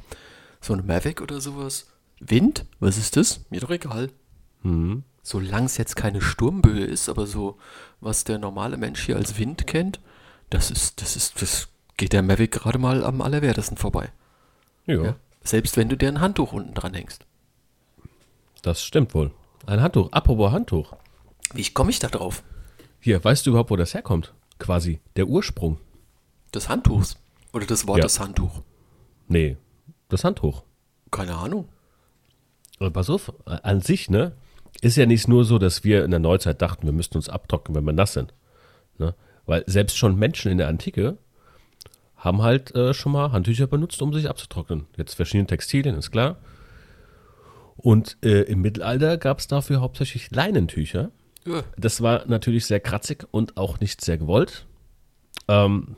so 0.60 0.72
eine 0.72 0.82
Mavic 0.82 1.20
oder 1.20 1.40
sowas. 1.40 1.86
Wind? 2.20 2.64
Was 2.80 2.96
ist 2.96 3.16
das? 3.16 3.40
Mir 3.50 3.60
doch 3.60 3.70
egal. 3.70 4.10
Hm. 4.62 5.02
Solange 5.22 5.66
es 5.66 5.76
jetzt 5.78 5.96
keine 5.96 6.20
Sturmböe 6.20 6.84
ist, 6.84 7.08
aber 7.08 7.26
so, 7.26 7.58
was 8.00 8.24
der 8.24 8.38
normale 8.38 8.76
Mensch 8.76 9.04
hier 9.04 9.16
als 9.16 9.38
Wind 9.38 9.66
kennt, 9.66 10.00
das 10.50 10.70
ist, 10.70 11.00
das 11.02 11.16
ist, 11.16 11.40
das 11.42 11.68
geht 11.96 12.12
der 12.12 12.22
Mavic 12.22 12.52
gerade 12.52 12.78
mal 12.78 13.04
am 13.04 13.20
allerwertesten 13.20 13.76
vorbei. 13.76 14.12
Ja, 14.86 15.02
Ja. 15.02 15.16
Selbst 15.42 15.76
wenn 15.76 15.88
du 15.90 15.96
dir 15.96 16.08
ein 16.08 16.20
Handtuch 16.20 16.52
unten 16.54 16.72
dran 16.72 16.94
hängst. 16.94 17.26
das 18.62 18.82
stimmt 18.82 19.12
wohl. 19.14 19.30
Ein 19.66 19.82
Handtuch. 19.82 20.10
Apropos 20.12 20.52
Handtuch. 20.52 20.94
Wie 21.52 21.68
komme 21.70 21.90
ich 21.90 21.98
da 21.98 22.08
drauf? 22.08 22.42
Hier, 23.00 23.22
weißt 23.22 23.44
du 23.44 23.50
überhaupt, 23.50 23.70
wo 23.70 23.76
das 23.76 23.92
herkommt? 23.92 24.32
Quasi 24.58 25.00
der 25.16 25.26
Ursprung. 25.26 25.78
Des 26.54 26.68
Handtuchs? 26.70 27.16
Oder 27.54 27.66
des 27.66 27.86
Wortes 27.86 28.18
Handtuch? 28.18 28.62
Nee, 29.28 29.56
das 30.08 30.24
Handtuch. 30.24 30.64
Keine 31.10 31.36
Ahnung. 31.36 31.68
Aber 32.80 32.90
pass 32.90 33.08
auf, 33.08 33.32
an 33.46 33.80
sich, 33.80 34.10
ne, 34.10 34.32
ist 34.80 34.96
ja 34.96 35.06
nicht 35.06 35.28
nur 35.28 35.44
so, 35.44 35.58
dass 35.58 35.84
wir 35.84 36.04
in 36.04 36.10
der 36.10 36.20
Neuzeit 36.20 36.60
dachten, 36.60 36.84
wir 36.84 36.92
müssten 36.92 37.16
uns 37.16 37.28
abtrocknen, 37.28 37.76
wenn 37.76 37.84
wir 37.84 37.92
nass 37.92 38.14
sind. 38.14 38.34
Ne? 38.98 39.14
Weil 39.46 39.62
selbst 39.66 39.96
schon 39.96 40.18
Menschen 40.18 40.50
in 40.50 40.58
der 40.58 40.66
Antike 40.66 41.16
haben 42.16 42.42
halt 42.42 42.74
äh, 42.74 42.92
schon 42.92 43.12
mal 43.12 43.30
Handtücher 43.30 43.68
benutzt, 43.68 44.02
um 44.02 44.12
sich 44.12 44.28
abzutrocknen. 44.28 44.86
Jetzt 44.96 45.14
verschiedene 45.14 45.46
Textilien, 45.46 45.96
ist 45.96 46.10
klar. 46.10 46.38
Und 47.76 48.16
äh, 48.24 48.42
im 48.42 48.62
Mittelalter 48.62 49.16
gab 49.16 49.38
es 49.38 49.46
dafür 49.46 49.80
hauptsächlich 49.80 50.30
Leinentücher. 50.32 51.12
Ja. 51.46 51.62
Das 51.76 52.00
war 52.00 52.26
natürlich 52.26 52.66
sehr 52.66 52.80
kratzig 52.80 53.28
und 53.30 53.56
auch 53.56 53.78
nicht 53.78 54.00
sehr 54.00 54.18
gewollt. 54.18 54.66
Ähm, 55.46 55.96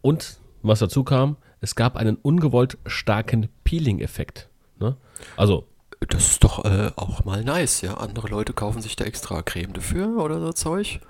und 0.00 0.38
was 0.62 0.78
dazu 0.80 1.04
kam, 1.04 1.36
es 1.60 1.74
gab 1.74 1.96
einen 1.96 2.16
ungewollt 2.16 2.78
starken 2.86 3.48
Peeling-Effekt. 3.64 4.48
Ne? 4.78 4.96
Also, 5.36 5.66
Das 6.08 6.30
ist 6.30 6.44
doch 6.44 6.64
äh, 6.64 6.90
auch 6.96 7.24
mal 7.24 7.42
nice, 7.44 7.80
ja. 7.80 7.94
Andere 7.94 8.28
Leute 8.28 8.52
kaufen 8.52 8.80
sich 8.82 8.96
da 8.96 9.04
extra 9.04 9.42
Creme 9.42 9.72
dafür 9.72 10.22
oder 10.22 10.40
so 10.40 10.52
Zeug. 10.52 11.00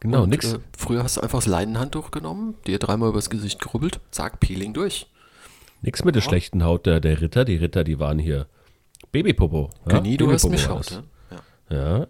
genau, 0.00 0.24
Und, 0.24 0.30
nix. 0.30 0.54
Äh, 0.54 0.58
früher 0.76 1.04
hast 1.04 1.16
du 1.16 1.20
einfach 1.20 1.38
das 1.38 1.46
Leinenhandtuch 1.46 2.10
genommen, 2.10 2.54
dir 2.66 2.78
dreimal 2.78 3.10
übers 3.10 3.30
Gesicht 3.30 3.60
gerubbelt, 3.60 4.00
zack, 4.10 4.40
Peeling 4.40 4.74
durch. 4.74 5.06
Nix 5.82 6.04
mit 6.04 6.14
der 6.14 6.20
schlechten 6.20 6.62
Haut 6.64 6.86
der, 6.86 7.00
der 7.00 7.20
Ritter. 7.20 7.44
Die 7.44 7.56
Ritter, 7.56 7.82
die 7.84 7.98
waren 7.98 8.18
hier 8.18 8.46
Babypopo. 9.10 9.70
Ja? 9.88 9.98
Genie, 9.98 10.16
du 10.16 10.30
hast 10.30 10.42
Babypopo 10.42 10.68
war 10.68 10.78
mich 10.78 10.86
schaut, 10.88 11.02
ja. 11.70 11.98
Ja. 12.00 12.06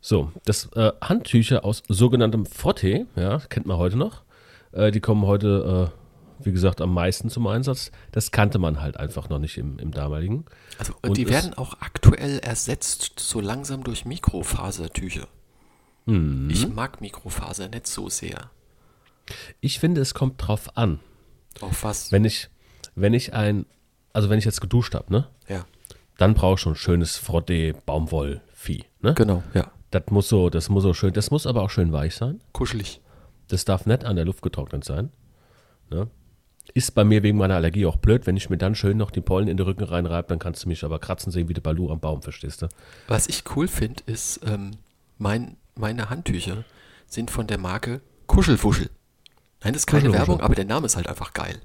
So, 0.00 0.32
das 0.44 0.66
äh, 0.74 0.92
Handtücher 1.00 1.64
aus 1.64 1.82
sogenanntem 1.88 2.44
Frotte, 2.44 3.06
ja, 3.14 3.38
kennt 3.48 3.66
man 3.66 3.76
heute 3.76 3.96
noch. 3.96 4.22
Äh, 4.72 4.90
die 4.90 5.00
kommen 5.00 5.26
heute, 5.26 5.92
äh, 5.92 6.44
wie 6.44 6.52
gesagt, 6.52 6.80
am 6.80 6.92
meisten 6.92 7.30
zum 7.30 7.46
Einsatz. 7.46 7.92
Das 8.10 8.30
kannte 8.30 8.58
man 8.58 8.80
halt 8.80 8.96
einfach 8.96 9.28
noch 9.28 9.38
nicht 9.38 9.58
im, 9.58 9.78
im 9.78 9.92
damaligen. 9.92 10.44
Also 10.78 10.94
Und 11.02 11.16
die 11.16 11.28
werden 11.28 11.54
auch 11.54 11.74
aktuell 11.80 12.38
ersetzt 12.40 13.12
so 13.18 13.40
langsam 13.40 13.84
durch 13.84 14.04
Mikrofasertücher. 14.04 15.28
Mhm. 16.06 16.48
Ich 16.50 16.68
mag 16.68 17.00
Mikrofaser 17.00 17.68
nicht 17.68 17.86
so 17.86 18.08
sehr. 18.08 18.50
Ich 19.60 19.78
finde, 19.78 20.00
es 20.00 20.14
kommt 20.14 20.46
drauf 20.46 20.76
an. 20.76 20.98
Auf 21.60 21.84
was? 21.84 22.10
Wenn 22.10 22.24
ich, 22.24 22.48
wenn 22.94 23.14
ich 23.14 23.34
ein, 23.34 23.66
also 24.12 24.30
wenn 24.30 24.38
ich 24.38 24.44
jetzt 24.44 24.60
geduscht 24.60 24.94
habe, 24.94 25.12
ne, 25.12 25.28
ja, 25.48 25.64
dann 26.18 26.34
brauche 26.34 26.54
ich 26.54 26.60
schon 26.60 26.74
schönes 26.74 27.16
Frotte 27.16 27.74
Baumwollvieh, 27.86 28.84
ne? 29.00 29.14
genau, 29.14 29.42
ja. 29.54 29.70
Das 29.90 30.04
muss 30.10 30.28
so, 30.28 30.48
das 30.48 30.70
muss 30.70 30.82
so 30.82 30.94
schön, 30.94 31.12
das 31.12 31.30
muss 31.30 31.46
aber 31.46 31.62
auch 31.62 31.70
schön 31.70 31.92
weich 31.92 32.14
sein. 32.14 32.40
Kuschelig. 32.52 33.00
Das 33.52 33.66
darf 33.66 33.84
nicht 33.84 34.04
an 34.06 34.16
der 34.16 34.24
Luft 34.24 34.40
getrocknet 34.40 34.82
sein. 34.82 35.10
Ne? 35.90 36.08
Ist 36.72 36.94
bei 36.94 37.04
mir 37.04 37.22
wegen 37.22 37.36
meiner 37.36 37.56
Allergie 37.56 37.84
auch 37.84 37.96
blöd, 37.98 38.26
wenn 38.26 38.34
ich 38.38 38.48
mir 38.48 38.56
dann 38.56 38.74
schön 38.74 38.96
noch 38.96 39.10
die 39.10 39.20
Pollen 39.20 39.46
in 39.46 39.58
den 39.58 39.66
Rücken 39.66 39.84
reinreibe, 39.84 40.28
dann 40.28 40.38
kannst 40.38 40.64
du 40.64 40.68
mich 40.70 40.84
aber 40.84 40.98
kratzen 40.98 41.30
sehen 41.30 41.50
wie 41.50 41.52
der 41.52 41.60
Balu 41.60 41.90
am 41.90 42.00
Baum, 42.00 42.22
verstehst 42.22 42.62
du? 42.62 42.68
Was 43.08 43.26
ich 43.26 43.44
cool 43.54 43.68
finde, 43.68 44.02
ist, 44.06 44.40
ähm, 44.46 44.70
mein, 45.18 45.58
meine 45.74 46.08
Handtücher 46.08 46.64
sind 47.06 47.30
von 47.30 47.46
der 47.46 47.58
Marke 47.58 48.00
Kuschelwuschel. 48.26 48.88
Nein, 49.62 49.74
das 49.74 49.82
ist 49.82 49.86
keine. 49.86 50.10
Werbung, 50.14 50.40
aber 50.40 50.54
der 50.54 50.64
Name 50.64 50.86
ist 50.86 50.96
halt 50.96 51.08
einfach 51.08 51.34
geil. 51.34 51.60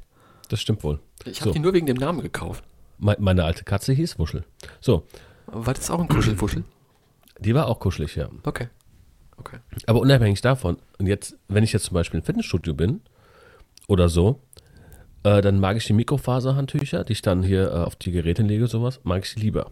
Das 0.50 0.60
stimmt 0.60 0.84
wohl. 0.84 1.00
Ich 1.24 1.40
habe 1.40 1.52
So. 1.52 1.54
die 1.54 1.60
nur 1.60 1.74
wegen 1.74 1.88
dem 1.88 1.98
Namen 1.98 2.22
gekauft. 2.22 2.66
Me 2.98 3.16
meine 3.18 3.46
alte 3.46 3.64
Katze 3.64 3.94
hieß 3.94 4.20
Wuschel. 4.20 4.44
So, 4.82 5.08
war 5.46 5.74
das 5.74 5.90
auch 5.90 6.02
ein 6.02 6.10
Kuschelwuschel? 6.10 6.66
die 7.40 7.56
war 7.56 7.68
auch 7.68 7.80
kuschelig, 7.80 8.16
ja. 8.18 8.28
Okay. 8.44 8.68
Okay. 9.38 9.58
Aber 9.86 10.00
unabhängig 10.00 10.42
davon, 10.42 10.78
und 10.98 11.08
jetzt, 11.08 11.38
wenn 11.48 11.64
ich 11.64 11.74
jetzt 11.74 11.86
zum 11.86 11.94
Beispiel 11.94 12.20
im 12.20 12.26
Fitnessstudio 12.26 12.74
bin 12.74 13.02
oder 13.88 14.10
so, 14.10 14.42
äh, 15.24 15.42
dann 15.42 15.60
mag 15.60 15.78
ich 15.78 15.86
die 15.86 15.94
Mikrofaserhandtücher, 15.94 17.04
die 17.04 17.14
ich 17.14 17.22
dann 17.22 17.44
hier 17.44 17.72
äh, 17.72 17.76
auf 17.76 17.96
die 17.96 18.12
Geräte 18.12 18.44
lege, 18.44 18.68
sowas, 18.68 19.00
mag 19.04 19.24
ich 19.26 19.36
lieber. 19.36 19.72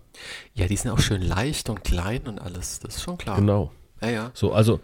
Ja, 0.53 0.67
die 0.67 0.75
sind 0.75 0.91
auch 0.91 0.99
schön 0.99 1.21
leicht 1.21 1.69
und 1.69 1.83
klein 1.83 2.23
und 2.25 2.39
alles. 2.39 2.79
Das 2.79 2.97
ist 2.97 3.03
schon 3.03 3.17
klar. 3.17 3.37
Genau. 3.37 3.71
Ja, 4.01 4.09
ja. 4.09 4.31
So, 4.33 4.53
also, 4.53 4.79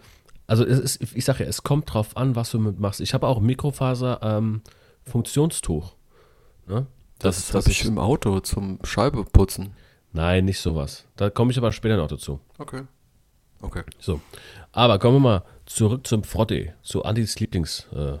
also 0.46 0.64
es 0.64 0.78
ist, 0.78 1.14
ich 1.14 1.24
sage 1.24 1.44
ja, 1.44 1.48
es 1.48 1.62
kommt 1.62 1.92
drauf 1.92 2.16
an, 2.16 2.36
was 2.36 2.50
du 2.50 2.58
mit 2.58 2.78
machst. 2.78 3.00
Ich 3.00 3.14
habe 3.14 3.26
auch 3.26 3.38
ein 3.38 3.44
Mikrofaser 3.44 4.20
ähm, 4.22 4.62
Funktionstuch. 5.04 5.94
Ne? 6.66 6.86
Das, 7.18 7.54
habe 7.54 7.70
ich 7.70 7.84
im 7.84 7.98
Auto 7.98 8.40
zum 8.40 8.78
Scheibe 8.82 9.24
putzen. 9.24 9.74
Nein, 10.12 10.44
nicht 10.44 10.60
sowas. 10.60 11.06
Da 11.16 11.30
komme 11.30 11.52
ich 11.52 11.58
aber 11.58 11.72
später 11.72 11.96
noch 11.96 12.08
dazu. 12.08 12.40
Okay. 12.58 12.82
Okay. 13.62 13.82
So. 13.98 14.20
Aber 14.72 14.98
kommen 14.98 15.16
wir 15.16 15.20
mal 15.20 15.42
zurück 15.66 16.06
zum 16.06 16.24
Frotte, 16.24 16.74
zu 16.82 17.04
Andis 17.04 17.38
Lieblings 17.40 17.86
äh. 17.94 18.18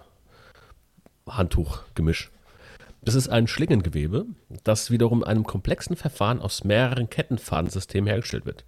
Das 3.04 3.14
ist 3.14 3.28
ein 3.28 3.46
Schlingengewebe, 3.48 4.26
das 4.64 4.90
wiederum 4.90 5.24
einem 5.24 5.44
komplexen 5.44 5.96
Verfahren 5.96 6.40
aus 6.40 6.64
mehreren 6.64 7.10
Kettenfadensystemen 7.10 8.08
hergestellt 8.08 8.46
wird. 8.46 8.64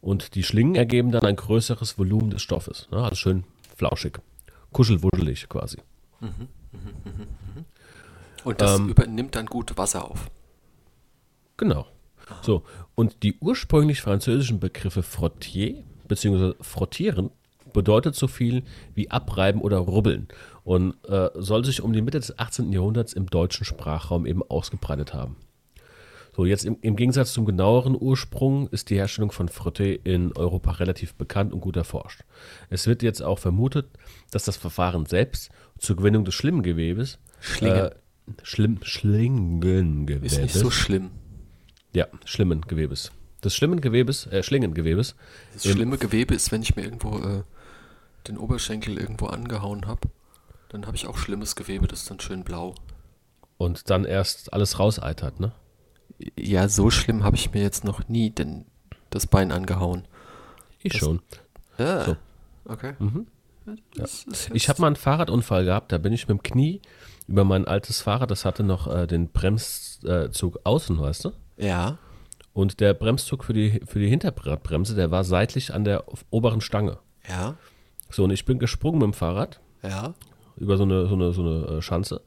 Und 0.00 0.34
die 0.34 0.44
Schlingen 0.44 0.74
ergeben 0.74 1.10
dann 1.10 1.24
ein 1.24 1.36
größeres 1.36 1.98
Volumen 1.98 2.30
des 2.30 2.42
Stoffes. 2.42 2.88
Ne? 2.90 3.02
Also 3.02 3.16
schön 3.16 3.44
flauschig. 3.76 4.20
Kuschelwuschelig 4.72 5.48
quasi. 5.48 5.78
Und 8.44 8.60
das 8.60 8.78
Ähm. 8.78 8.90
übernimmt 8.90 9.34
dann 9.34 9.46
gut 9.46 9.76
Wasser 9.76 10.04
auf. 10.04 10.30
Genau. 11.56 11.86
So, 12.42 12.62
und 12.94 13.22
die 13.22 13.38
ursprünglich 13.38 14.00
französischen 14.00 14.60
Begriffe 14.60 15.02
frottier 15.02 15.82
bzw. 16.08 16.54
frottieren 16.60 17.30
bedeutet 17.72 18.14
so 18.14 18.28
viel 18.28 18.62
wie 18.94 19.10
abreiben 19.10 19.60
oder 19.60 19.78
rubbeln 19.78 20.28
und 20.64 20.94
äh, 21.08 21.30
soll 21.34 21.64
sich 21.64 21.82
um 21.82 21.92
die 21.92 22.02
Mitte 22.02 22.18
des 22.18 22.38
18. 22.38 22.72
Jahrhunderts 22.72 23.12
im 23.12 23.26
deutschen 23.26 23.64
Sprachraum 23.64 24.26
eben 24.26 24.42
ausgebreitet 24.42 25.14
haben. 25.14 25.36
So, 26.34 26.44
jetzt 26.44 26.64
im, 26.64 26.78
im 26.82 26.94
Gegensatz 26.94 27.32
zum 27.32 27.46
genaueren 27.46 27.96
Ursprung 27.98 28.68
ist 28.68 28.90
die 28.90 28.94
Herstellung 28.94 29.32
von 29.32 29.48
Frotte 29.48 29.86
in 29.86 30.32
Europa 30.36 30.70
relativ 30.72 31.14
bekannt 31.14 31.52
und 31.52 31.60
gut 31.60 31.76
erforscht. 31.76 32.22
Es 32.70 32.86
wird 32.86 33.02
jetzt 33.02 33.22
auch 33.22 33.40
vermutet, 33.40 33.86
dass 34.30 34.44
das 34.44 34.56
Verfahren 34.56 35.06
selbst 35.06 35.50
zur 35.78 35.96
Gewinnung 35.96 36.24
des 36.24 36.34
Schlimmgewebes 36.34 37.18
Schlingen. 37.40 37.86
äh, 37.86 37.90
Schlimm, 38.44 38.78
Schlingengewebes 38.82 40.34
Ist 40.34 40.42
nicht 40.42 40.54
so 40.54 40.70
schlimm. 40.70 41.10
Ja, 41.92 42.06
schlimmen 42.24 42.60
Gewebes. 42.62 43.10
Des 43.44 43.54
schlimmen 43.54 43.80
Gewebes, 43.80 44.26
äh, 44.26 44.42
Schlingengewebes. 44.42 45.14
Das 45.54 45.64
Im- 45.64 45.72
schlimme 45.72 45.98
Gewebe 45.98 46.34
ist, 46.34 46.50
wenn 46.52 46.62
ich 46.62 46.74
mir 46.76 46.82
irgendwo 46.82 47.18
äh, 47.18 47.42
den 48.26 48.36
Oberschenkel 48.36 48.98
irgendwo 48.98 49.26
angehauen 49.26 49.86
habe, 49.86 50.08
dann 50.70 50.86
habe 50.86 50.96
ich 50.96 51.06
auch 51.06 51.16
schlimmes 51.18 51.54
Gewebe, 51.56 51.86
das 51.86 52.00
ist 52.02 52.10
dann 52.10 52.20
schön 52.20 52.42
blau. 52.44 52.74
Und 53.56 53.90
dann 53.90 54.04
erst 54.04 54.52
alles 54.52 54.78
rauseitert, 54.78 55.40
ne? 55.40 55.52
Ja, 56.36 56.68
so 56.68 56.90
schlimm 56.90 57.22
habe 57.24 57.36
ich 57.36 57.52
mir 57.52 57.62
jetzt 57.62 57.84
noch 57.84 58.08
nie 58.08 58.30
den 58.30 58.66
das 59.10 59.26
Bein 59.26 59.52
angehauen. 59.52 60.06
Ich 60.82 60.92
Das- 60.92 61.00
schon. 61.00 61.20
Ja. 61.78 62.04
So. 62.04 62.16
Okay. 62.64 62.94
Mhm. 62.98 63.26
Ist 63.96 64.50
Ich 64.52 64.68
habe 64.68 64.80
mal 64.80 64.88
einen 64.88 64.96
Fahrradunfall 64.96 65.64
gehabt, 65.64 65.92
da 65.92 65.98
bin 65.98 66.12
ich 66.12 66.26
mit 66.26 66.38
dem 66.38 66.42
Knie 66.42 66.80
über 67.28 67.44
mein 67.44 67.66
altes 67.66 68.00
Fahrrad, 68.00 68.30
das 68.30 68.44
hatte 68.44 68.62
noch 68.64 68.86
äh, 68.92 69.06
den 69.06 69.28
Bremszug 69.28 70.58
außen, 70.64 70.98
weißt 70.98 71.26
du? 71.26 71.32
Ja. 71.58 71.98
Und 72.52 72.80
der 72.80 72.94
Bremszug 72.94 73.44
für 73.44 73.52
die, 73.52 73.80
für 73.86 73.98
die 73.98 74.08
Hinterradbremse, 74.08 74.94
der 74.94 75.10
war 75.10 75.22
seitlich 75.24 75.72
an 75.74 75.84
der 75.84 76.04
oberen 76.30 76.60
Stange. 76.60 76.98
Ja. 77.28 77.54
So, 78.10 78.24
und 78.24 78.30
ich 78.30 78.44
bin 78.44 78.58
gesprungen 78.58 78.98
mit 78.98 79.04
dem 79.06 79.12
Fahrrad 79.12 79.60
Ja. 79.82 80.14
über 80.56 80.76
so 80.76 80.82
eine, 80.84 81.06
so 81.06 81.14
eine, 81.14 81.32
so 81.32 81.42
eine 81.42 81.78
äh, 81.78 81.82
Schanze 81.82 82.20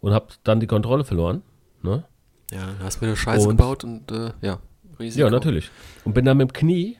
und 0.00 0.12
habe 0.12 0.26
dann 0.44 0.60
die 0.60 0.66
Kontrolle 0.66 1.04
verloren. 1.04 1.42
Ne? 1.82 2.04
Ja, 2.52 2.74
hast 2.80 2.98
du 2.98 3.06
wieder 3.06 3.16
Scheiße 3.16 3.48
Und- 3.48 3.56
gebaut 3.56 3.82
und 3.84 4.10
äh, 4.12 4.30
ja. 4.40 4.58
Risiko. 4.98 5.26
Ja, 5.26 5.30
natürlich. 5.30 5.70
Und 6.04 6.14
bin 6.14 6.24
dann 6.24 6.36
mit 6.38 6.48
dem 6.50 6.52
Knie 6.54 6.98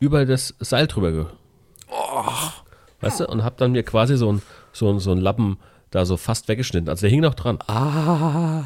über 0.00 0.24
das 0.26 0.54
Seil 0.58 0.86
drüber 0.88 1.12
ge 1.12 1.26
Weißt 3.00 3.20
du? 3.20 3.26
Und 3.28 3.44
hab 3.44 3.56
dann 3.56 3.72
mir 3.72 3.82
quasi 3.82 4.16
so 4.16 4.32
ein, 4.32 4.42
so, 4.72 4.90
ein, 4.90 4.98
so 4.98 5.12
ein 5.12 5.18
Lappen 5.18 5.58
da 5.90 6.04
so 6.04 6.16
fast 6.16 6.48
weggeschnitten. 6.48 6.88
Also 6.88 7.02
der 7.02 7.10
hing 7.10 7.20
noch 7.20 7.34
dran. 7.34 7.58
Ah. 7.66 8.64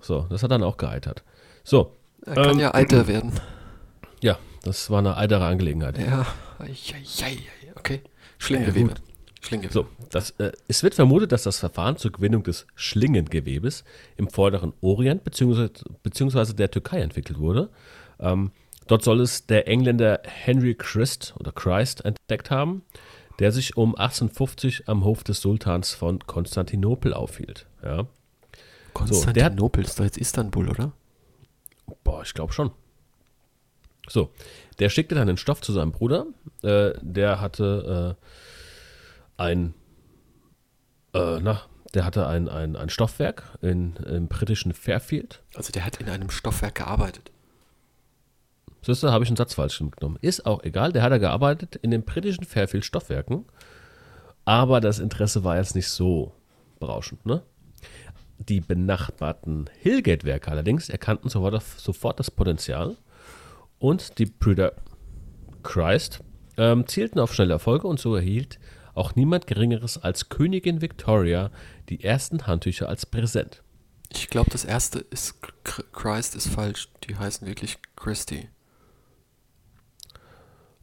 So, 0.00 0.26
das 0.30 0.42
hat 0.42 0.50
dann 0.50 0.62
auch 0.62 0.76
geeitert. 0.76 1.22
So, 1.68 1.92
Er 2.24 2.34
kann 2.34 2.52
Ähm, 2.52 2.60
ja 2.60 2.74
Eiter 2.74 3.06
werden. 3.08 3.32
ja, 4.22 4.38
das 4.62 4.88
war 4.88 5.00
eine 5.00 5.18
eitere 5.18 5.44
Angelegenheit. 5.44 5.98
Ja. 5.98 6.26
Okay. 7.74 7.98
Gut. 7.98 9.02
Schlinggewebe. 9.40 9.70
So, 9.70 9.86
das, 10.08 10.30
äh, 10.38 10.52
es 10.66 10.82
wird 10.82 10.94
vermutet, 10.94 11.30
dass 11.30 11.42
das 11.42 11.58
Verfahren 11.58 11.98
zur 11.98 12.10
Gewinnung 12.10 12.42
des 12.42 12.66
Schlingengewebes 12.74 13.84
im 14.16 14.30
vorderen 14.30 14.72
Orient 14.80 15.24
bzw. 15.24 15.68
beziehungsweise 16.02 16.54
der 16.54 16.70
Türkei 16.70 17.00
entwickelt 17.02 17.38
wurde. 17.38 17.68
Ähm, 18.18 18.50
dort 18.86 19.04
soll 19.04 19.20
es 19.20 19.44
der 19.46 19.68
Engländer 19.68 20.22
Henry 20.24 20.74
Christ 20.74 21.34
oder 21.38 21.52
Christ 21.52 22.02
entdeckt 22.02 22.50
haben, 22.50 22.80
der 23.40 23.52
sich 23.52 23.76
um 23.76 23.90
1850 23.94 24.88
am 24.88 25.04
Hof 25.04 25.22
des 25.22 25.42
Sultans 25.42 25.92
von 25.92 26.20
Konstantinopel 26.20 27.12
aufhielt. 27.12 27.66
Ja. 27.84 28.06
Konstantinopel 28.94 29.84
ist 29.84 30.00
doch 30.00 30.04
jetzt 30.04 30.16
Istanbul, 30.16 30.70
oder? 30.70 30.92
Boah, 32.04 32.22
ich 32.22 32.34
glaube 32.34 32.52
schon. 32.52 32.70
So, 34.08 34.32
der 34.78 34.88
schickte 34.88 35.14
dann 35.14 35.26
den 35.26 35.36
Stoff 35.36 35.60
zu 35.60 35.72
seinem 35.72 35.92
Bruder. 35.92 36.26
Äh, 36.62 36.92
der 37.02 37.40
hatte 37.40 38.16
äh, 38.18 39.42
ein, 39.42 39.74
äh, 41.14 41.40
na, 41.40 41.62
der 41.94 42.04
hatte 42.04 42.26
ein, 42.26 42.48
ein, 42.48 42.76
ein 42.76 42.88
Stoffwerk 42.90 43.58
in, 43.60 43.96
im 43.96 44.28
britischen 44.28 44.72
Fairfield. 44.72 45.42
Also 45.54 45.72
der 45.72 45.84
hat 45.84 46.00
in 46.00 46.08
einem 46.08 46.30
Stoffwerk 46.30 46.76
gearbeitet. 46.76 47.30
Siehst 48.82 49.02
habe 49.02 49.24
ich 49.24 49.30
einen 49.30 49.36
Satz 49.36 49.54
falsch 49.54 49.78
genommen. 49.78 50.18
Ist 50.20 50.46
auch 50.46 50.62
egal, 50.62 50.92
der 50.92 51.02
hat 51.02 51.12
er 51.12 51.18
gearbeitet 51.18 51.76
in 51.76 51.90
den 51.90 52.04
britischen 52.04 52.44
Fairfield 52.44 52.84
Stoffwerken. 52.84 53.44
Aber 54.44 54.80
das 54.80 54.98
Interesse 54.98 55.44
war 55.44 55.56
jetzt 55.56 55.74
nicht 55.74 55.88
so 55.88 56.32
berauschend, 56.78 57.26
ne? 57.26 57.42
Die 58.38 58.60
benachbarten 58.60 59.68
Hillgate-Werke 59.80 60.50
allerdings 60.50 60.88
erkannten 60.88 61.28
sofort, 61.28 61.62
sofort 61.76 62.18
das 62.20 62.30
Potenzial 62.30 62.96
und 63.78 64.18
die 64.18 64.26
Brüder 64.26 64.72
Christ 65.62 66.20
ähm, 66.56 66.86
zielten 66.86 67.18
auf 67.18 67.34
schnelle 67.34 67.54
Erfolge 67.54 67.86
und 67.88 67.98
so 68.00 68.14
erhielt 68.14 68.58
auch 68.94 69.14
niemand 69.14 69.46
Geringeres 69.46 69.98
als 69.98 70.28
Königin 70.28 70.80
Victoria 70.82 71.50
die 71.88 72.02
ersten 72.02 72.46
Handtücher 72.48 72.88
als 72.88 73.06
Präsent. 73.06 73.62
Ich 74.10 74.28
glaube, 74.28 74.50
das 74.50 74.64
erste 74.64 74.98
ist 74.98 75.36
Chr- 75.64 75.84
Christ 75.92 76.34
ist 76.34 76.48
falsch. 76.48 76.88
Die 77.06 77.14
heißen 77.16 77.46
wirklich 77.46 77.78
Christy. 77.94 78.48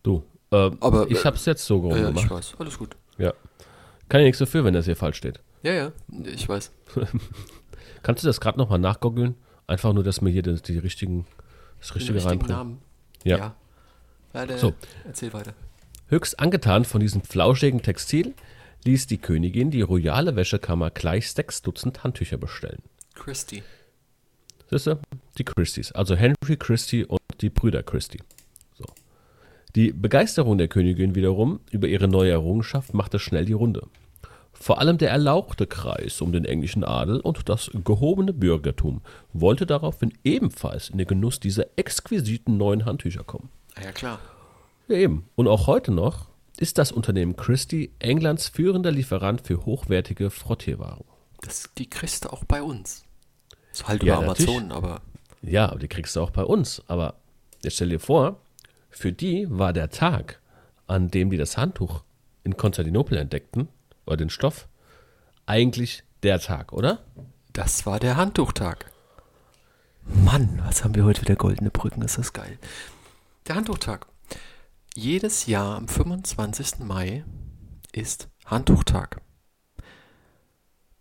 Du, 0.04 0.24
ähm, 0.52 0.78
Aber, 0.80 1.10
ich 1.10 1.20
äh, 1.20 1.24
habe 1.24 1.36
es 1.36 1.46
jetzt 1.46 1.66
so 1.66 1.90
Ja, 1.90 1.98
ja, 1.98 2.08
gemacht. 2.08 2.26
ich 2.26 2.32
weiß. 2.32 2.56
Alles 2.60 2.78
gut. 2.78 2.96
Ja. 3.18 3.34
Kann 4.08 4.22
ja 4.22 4.28
nichts 4.28 4.40
dafür, 4.40 4.64
wenn 4.64 4.74
das 4.76 4.86
hier 4.86 4.96
falsch 4.96 5.18
steht. 5.18 5.40
Ja, 5.66 5.74
ja, 5.74 5.92
ich 6.24 6.48
weiß. 6.48 6.72
Kannst 8.04 8.24
du 8.24 8.28
das 8.28 8.40
gerade 8.40 8.60
nochmal 8.60 8.78
nachgoogeln? 8.78 9.34
Einfach 9.66 9.94
nur, 9.94 10.04
dass 10.04 10.22
mir 10.22 10.30
hier 10.30 10.44
die, 10.44 10.62
die 10.62 10.78
richtigen, 10.78 11.26
das 11.80 11.88
Den 11.88 11.94
Richtige 11.94 12.16
richtigen 12.18 12.30
reinbringen. 12.34 12.56
Namen. 12.56 12.82
Ja. 13.24 13.56
Ja. 14.36 14.46
der, 14.46 14.60
So. 14.60 14.76
Erzähl 15.06 15.34
weiter. 15.34 15.56
Höchst 16.08 16.40
angetan 16.40 16.86
von 16.86 17.02
diesem 17.02 17.24
flauschigen 17.24 17.82
Textil 17.82 18.36
ließ 18.86 19.08
die 19.08 19.18
Königin 19.18 19.72
die 19.72 19.82
royale 19.82 20.36
Wäschekammer 20.36 20.92
gleich 20.92 21.32
sechs 21.32 21.64
Dutzend 21.64 22.04
Handtücher 22.04 22.38
bestellen. 22.38 22.84
Christy. 23.16 23.64
Siehst 24.70 24.86
du? 24.86 25.00
Die 25.40 25.46
Christies. 25.46 25.92
Also 25.94 26.16
Henry 26.16 26.58
Christie 26.60 27.06
und 27.06 27.22
die 27.42 27.50
Brüder 27.50 27.82
Christie. 27.82 28.22
So. 28.78 28.86
Die 29.76 29.92
Begeisterung 29.92 30.60
der 30.60 30.68
Königin 30.68 31.16
wiederum 31.16 31.60
über 31.72 31.88
ihre 31.88 32.08
neue 32.08 32.30
Errungenschaft 32.30 32.94
machte 32.94 33.18
schnell 33.18 33.46
die 33.46 33.54
Runde. 33.54 33.88
Vor 34.66 34.80
allem 34.80 34.98
der 34.98 35.12
erlauchte 35.12 35.68
Kreis 35.68 36.22
um 36.22 36.32
den 36.32 36.44
englischen 36.44 36.84
Adel 36.84 37.20
und 37.20 37.50
das 37.50 37.70
gehobene 37.84 38.34
Bürgertum 38.34 39.02
wollte 39.32 39.68
daraufhin 39.68 40.12
ebenfalls 40.24 40.90
in 40.90 40.98
den 40.98 41.06
Genuss 41.06 41.40
dieser 41.40 41.68
exquisiten 41.76 42.58
neuen 42.58 42.84
Handtücher 42.84 43.24
kommen. 43.24 43.50
Ah, 43.76 43.84
ja, 43.84 43.92
klar. 43.92 44.20
Ja, 44.88 44.96
eben. 44.96 45.30
Und 45.36 45.48
auch 45.48 45.68
heute 45.68 45.92
noch 45.92 46.30
ist 46.58 46.80
das 46.80 46.92
Unternehmen 46.92 47.36
Christie 47.36 47.92
Englands 48.00 48.50
führender 48.50 48.92
Lieferant 48.92 49.46
für 49.46 49.68
hochwertige 49.68 50.32
Frottierwaren. 50.32 51.04
Das, 51.42 51.70
die 51.78 51.88
kriegst 51.88 52.26
du 52.26 52.34
auch 52.34 52.44
bei 52.44 52.64
uns. 52.64 53.06
Ist 53.72 53.88
halt 53.88 54.02
Ja, 54.02 54.16
über. 54.16 54.24
Amazon, 54.24 54.72
aber 54.72 55.02
Ja, 55.44 55.70
aber 55.70 55.78
die 55.78 55.88
kriegst 55.88 56.16
du 56.16 56.22
auch 56.22 56.32
bei 56.32 56.44
uns. 56.44 56.82
Aber 56.88 57.14
jetzt 57.62 57.76
stell 57.76 57.90
dir 57.90 58.00
vor, 58.00 58.42
für 58.90 59.12
die 59.12 59.46
war 59.48 59.74
der 59.74 59.92
Tag, 59.92 60.42
an 60.88 61.12
dem 61.12 61.30
die 61.30 61.38
das 61.38 61.56
Handtuch 61.56 62.04
in 62.44 62.58
Konstantinopel 62.58 63.20
entdeckten, 63.20 63.68
oder 64.06 64.18
den 64.18 64.30
Stoff, 64.30 64.68
eigentlich 65.46 66.04
der 66.24 66.40
Tag, 66.40 66.74
oder? 66.74 67.04
das 67.56 67.86
war 67.86 68.00
der 68.00 68.18
Handtuchtag. 68.18 68.92
Mann, 70.04 70.62
was 70.66 70.84
haben 70.84 70.94
wir 70.94 71.06
heute 71.06 71.22
wieder 71.22 71.36
goldene 71.36 71.72
Brücken, 71.72 72.02
ist 72.02 72.18
das 72.18 72.34
geil. 72.34 72.60
Der 73.48 73.56
Handtuchtag. 73.56 74.08
Jedes 74.94 75.46
Jahr 75.46 75.78
am 75.78 75.88
25. 75.88 76.80
Mai 76.80 77.24
ist 77.94 78.28
Handtuchtag. 78.46 79.22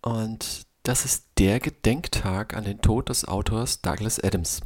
Und 0.01 0.67
das 0.85 1.05
ist 1.05 1.27
der 1.39 1.59
Gedenktag 1.59 2.55
an 2.55 2.65
den 2.65 2.81
Tod 2.81 3.09
des 3.09 3.27
Autors 3.27 3.83
Douglas 3.83 4.23
Adams. 4.23 4.61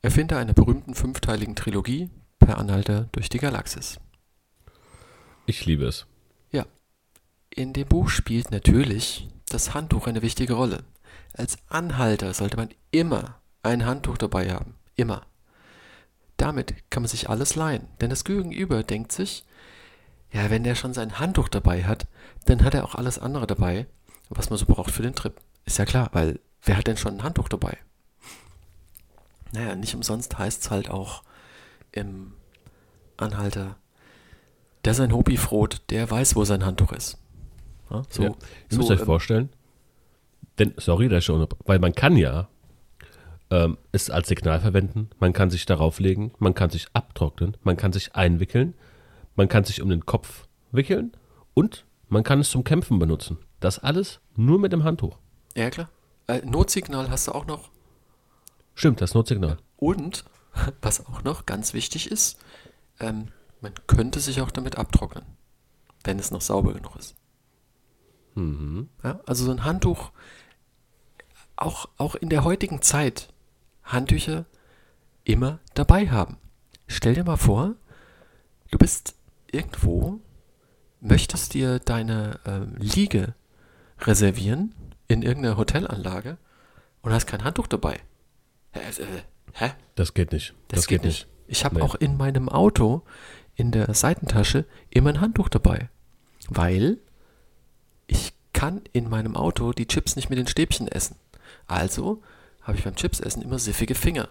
Erfinder 0.00 0.38
einer 0.38 0.54
berühmten 0.54 0.94
fünfteiligen 0.94 1.54
Trilogie 1.54 2.08
Per 2.38 2.56
Anhalter 2.56 3.10
durch 3.12 3.28
die 3.28 3.38
Galaxis. 3.38 4.00
Ich 5.44 5.66
liebe 5.66 5.84
es. 5.84 6.06
In 7.52 7.72
dem 7.72 7.88
Buch 7.88 8.08
spielt 8.08 8.52
natürlich 8.52 9.28
das 9.48 9.74
Handtuch 9.74 10.06
eine 10.06 10.22
wichtige 10.22 10.54
Rolle. 10.54 10.84
Als 11.34 11.58
Anhalter 11.68 12.32
sollte 12.32 12.56
man 12.56 12.70
immer 12.92 13.40
ein 13.62 13.84
Handtuch 13.84 14.18
dabei 14.18 14.52
haben. 14.52 14.76
Immer. 14.94 15.26
Damit 16.36 16.74
kann 16.90 17.02
man 17.02 17.08
sich 17.08 17.28
alles 17.28 17.56
leihen. 17.56 17.88
Denn 18.00 18.08
das 18.08 18.24
Gegenüber 18.24 18.82
denkt 18.84 19.12
sich, 19.12 19.44
ja, 20.32 20.48
wenn 20.48 20.62
der 20.62 20.76
schon 20.76 20.94
sein 20.94 21.18
Handtuch 21.18 21.48
dabei 21.48 21.84
hat, 21.84 22.06
dann 22.46 22.62
hat 22.62 22.74
er 22.74 22.84
auch 22.84 22.94
alles 22.94 23.18
andere 23.18 23.48
dabei, 23.48 23.86
was 24.28 24.48
man 24.48 24.58
so 24.58 24.66
braucht 24.66 24.92
für 24.92 25.02
den 25.02 25.14
Trip. 25.14 25.34
Ist 25.64 25.78
ja 25.78 25.84
klar, 25.84 26.08
weil 26.12 26.38
wer 26.62 26.76
hat 26.76 26.86
denn 26.86 26.96
schon 26.96 27.16
ein 27.16 27.22
Handtuch 27.24 27.48
dabei? 27.48 27.76
Naja, 29.52 29.74
nicht 29.74 29.94
umsonst 29.94 30.38
heißt 30.38 30.62
es 30.62 30.70
halt 30.70 30.88
auch 30.88 31.24
im 31.90 32.32
Anhalter, 33.16 33.76
der 34.84 34.94
sein 34.94 35.12
Hobby 35.12 35.36
froht, 35.36 35.82
der 35.90 36.08
weiß, 36.08 36.36
wo 36.36 36.44
sein 36.44 36.64
Handtuch 36.64 36.92
ist. 36.92 37.18
Ja, 37.90 38.02
so, 38.08 38.22
Ja. 38.22 38.28
Ihr 38.28 38.36
so, 38.68 38.78
müsst 38.78 38.90
euch 38.90 39.00
ähm, 39.00 39.06
vorstellen, 39.06 39.48
denn, 40.58 40.74
sorry, 40.76 41.14
ich 41.14 41.24
schon, 41.24 41.46
weil 41.64 41.78
man 41.78 41.94
kann 41.94 42.16
ja 42.16 42.48
ähm, 43.50 43.78
es 43.92 44.10
als 44.10 44.28
Signal 44.28 44.60
verwenden, 44.60 45.10
man 45.18 45.32
kann 45.32 45.50
sich 45.50 45.66
darauf 45.66 45.98
legen, 46.00 46.32
man 46.38 46.54
kann 46.54 46.70
sich 46.70 46.86
abtrocknen, 46.92 47.56
man 47.62 47.76
kann 47.76 47.92
sich 47.92 48.14
einwickeln, 48.14 48.74
man 49.36 49.48
kann 49.48 49.64
sich 49.64 49.82
um 49.82 49.88
den 49.88 50.06
Kopf 50.06 50.46
wickeln 50.70 51.12
und 51.54 51.84
man 52.08 52.22
kann 52.22 52.40
es 52.40 52.50
zum 52.50 52.64
Kämpfen 52.64 52.98
benutzen. 52.98 53.38
Das 53.58 53.78
alles 53.78 54.20
nur 54.36 54.58
mit 54.58 54.72
dem 54.72 54.84
Handtuch. 54.84 55.16
Ja, 55.56 55.70
klar. 55.70 55.88
Äh, 56.26 56.42
Notsignal 56.44 57.10
hast 57.10 57.28
du 57.28 57.32
auch 57.32 57.46
noch. 57.46 57.70
Stimmt, 58.74 59.00
das 59.00 59.14
Notsignal. 59.14 59.58
Und, 59.76 60.24
was 60.82 61.06
auch 61.06 61.22
noch 61.24 61.46
ganz 61.46 61.74
wichtig 61.74 62.10
ist, 62.10 62.38
ähm, 63.00 63.28
man 63.60 63.72
könnte 63.86 64.20
sich 64.20 64.40
auch 64.40 64.50
damit 64.50 64.78
abtrocknen, 64.78 65.24
wenn 66.04 66.18
es 66.18 66.30
noch 66.30 66.40
sauber 66.40 66.72
genug 66.72 66.96
ist. 66.96 67.14
Mhm. 68.40 68.88
Ja, 69.04 69.20
also 69.26 69.44
so 69.44 69.50
ein 69.50 69.64
Handtuch, 69.64 70.10
auch, 71.56 71.88
auch 71.98 72.14
in 72.14 72.28
der 72.30 72.44
heutigen 72.44 72.80
Zeit, 72.82 73.32
Handtücher 73.84 74.46
immer 75.24 75.58
dabei 75.74 76.08
haben. 76.08 76.38
Stell 76.86 77.14
dir 77.14 77.24
mal 77.24 77.36
vor, 77.36 77.74
du 78.70 78.78
bist 78.78 79.14
irgendwo, 79.50 80.20
möchtest 81.00 81.54
dir 81.54 81.78
deine 81.78 82.40
ähm, 82.46 82.76
Liege 82.78 83.34
reservieren 84.00 84.74
in 85.08 85.22
irgendeiner 85.22 85.56
Hotelanlage 85.56 86.38
und 87.02 87.12
hast 87.12 87.26
kein 87.26 87.44
Handtuch 87.44 87.66
dabei. 87.66 88.00
Äh, 88.72 88.78
äh, 88.80 89.22
Hä? 89.52 89.70
Das 89.96 90.14
geht 90.14 90.32
nicht. 90.32 90.54
Das, 90.68 90.86
geht, 90.86 91.04
nicht. 91.04 91.26
Ich 91.46 91.64
habe 91.64 91.76
Nee. 91.76 91.82
auch 91.82 91.96
in 91.96 92.16
meinem 92.16 92.48
Auto 92.48 93.02
in 93.56 93.72
der 93.72 93.92
Seitentasche 93.94 94.64
immer 94.90 95.10
ein 95.10 95.20
Handtuch 95.20 95.48
dabei, 95.48 95.90
weil 96.48 96.98
ich 98.10 98.32
kann 98.52 98.82
in 98.92 99.08
meinem 99.08 99.36
Auto 99.36 99.72
die 99.72 99.86
Chips 99.86 100.16
nicht 100.16 100.28
mit 100.28 100.38
den 100.38 100.46
Stäbchen 100.46 100.88
essen. 100.88 101.16
Also 101.66 102.20
habe 102.62 102.76
ich 102.76 102.84
beim 102.84 102.96
Chipsessen 102.96 103.42
immer 103.42 103.58
siffige 103.58 103.94
Finger. 103.94 104.28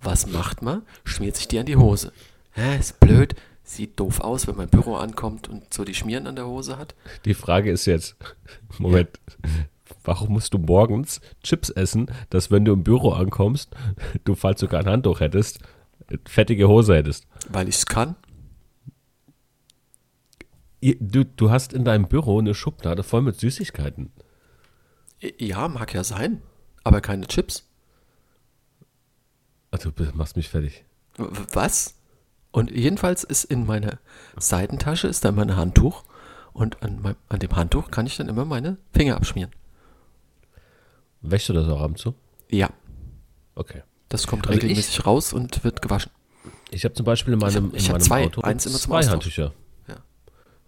Was 0.00 0.26
macht 0.26 0.62
man? 0.62 0.82
Schmiert 1.04 1.36
sich 1.36 1.48
die 1.48 1.58
an 1.58 1.66
die 1.66 1.76
Hose. 1.76 2.12
Hä, 2.52 2.78
ist 2.78 3.00
blöd, 3.00 3.34
sieht 3.64 3.98
doof 3.98 4.20
aus, 4.20 4.46
wenn 4.46 4.56
man 4.56 4.66
im 4.66 4.70
Büro 4.70 4.96
ankommt 4.96 5.48
und 5.48 5.72
so 5.72 5.84
die 5.84 5.94
Schmieren 5.94 6.26
an 6.26 6.36
der 6.36 6.46
Hose 6.46 6.78
hat. 6.78 6.94
Die 7.24 7.34
Frage 7.34 7.70
ist 7.70 7.86
jetzt, 7.86 8.16
Moment, 8.78 9.18
warum 10.04 10.34
musst 10.34 10.54
du 10.54 10.58
morgens 10.58 11.20
Chips 11.42 11.70
essen, 11.70 12.10
dass 12.30 12.50
wenn 12.50 12.64
du 12.64 12.72
im 12.72 12.84
Büro 12.84 13.10
ankommst, 13.10 13.74
du, 14.24 14.34
falls 14.34 14.60
du 14.60 14.68
kein 14.68 14.86
Handtuch 14.86 15.20
hättest, 15.20 15.58
fettige 16.26 16.68
Hose 16.68 16.94
hättest? 16.94 17.26
Weil 17.48 17.68
ich 17.68 17.76
es 17.76 17.86
kann. 17.86 18.14
Du, 20.80 21.24
du 21.24 21.50
hast 21.50 21.72
in 21.72 21.84
deinem 21.84 22.06
Büro 22.08 22.38
eine 22.38 22.54
Schublade 22.54 23.02
voll 23.02 23.22
mit 23.22 23.38
Süßigkeiten. 23.40 24.12
Ja, 25.20 25.66
mag 25.68 25.92
ja 25.94 26.04
sein, 26.04 26.40
aber 26.84 27.00
keine 27.00 27.26
Chips. 27.26 27.68
Also, 29.70 29.90
du 29.90 30.04
machst 30.14 30.36
mich 30.36 30.48
fertig. 30.48 30.84
Was? 31.16 31.94
Und 32.52 32.70
jedenfalls 32.70 33.24
ist 33.24 33.44
in 33.44 33.66
meiner 33.66 33.98
Seitentasche 34.38 35.08
ist 35.08 35.24
da 35.24 35.30
immer 35.30 35.42
ein 35.42 35.56
Handtuch 35.56 36.04
und 36.52 36.82
an, 36.82 37.02
meinem, 37.02 37.16
an 37.28 37.40
dem 37.40 37.54
Handtuch 37.56 37.90
kann 37.90 38.06
ich 38.06 38.16
dann 38.16 38.28
immer 38.28 38.44
meine 38.44 38.78
Finger 38.92 39.16
abschmieren. 39.16 39.50
Wäschst 41.20 41.48
du 41.48 41.52
das 41.52 41.68
auch 41.68 41.80
abends 41.80 42.02
so? 42.02 42.14
Ja, 42.50 42.70
Okay. 43.56 43.82
das 44.08 44.26
kommt 44.28 44.46
Also 44.46 44.60
regelmäßig 44.60 45.04
raus 45.04 45.32
und 45.32 45.62
wird 45.64 45.82
gewaschen. 45.82 46.12
Ich 46.70 46.84
habe 46.84 46.94
zum 46.94 47.04
Beispiel 47.04 47.34
in 47.34 47.40
meinem, 47.40 47.66
hab- 47.70 47.74
ich 47.74 47.86
in 47.86 47.92
meinem 47.92 48.00
zwei. 48.00 48.24
Auto 48.26 48.40
Eins 48.42 48.64
immer 48.66 48.78
zwei. 48.78 49.04
Handtücher. 49.04 49.52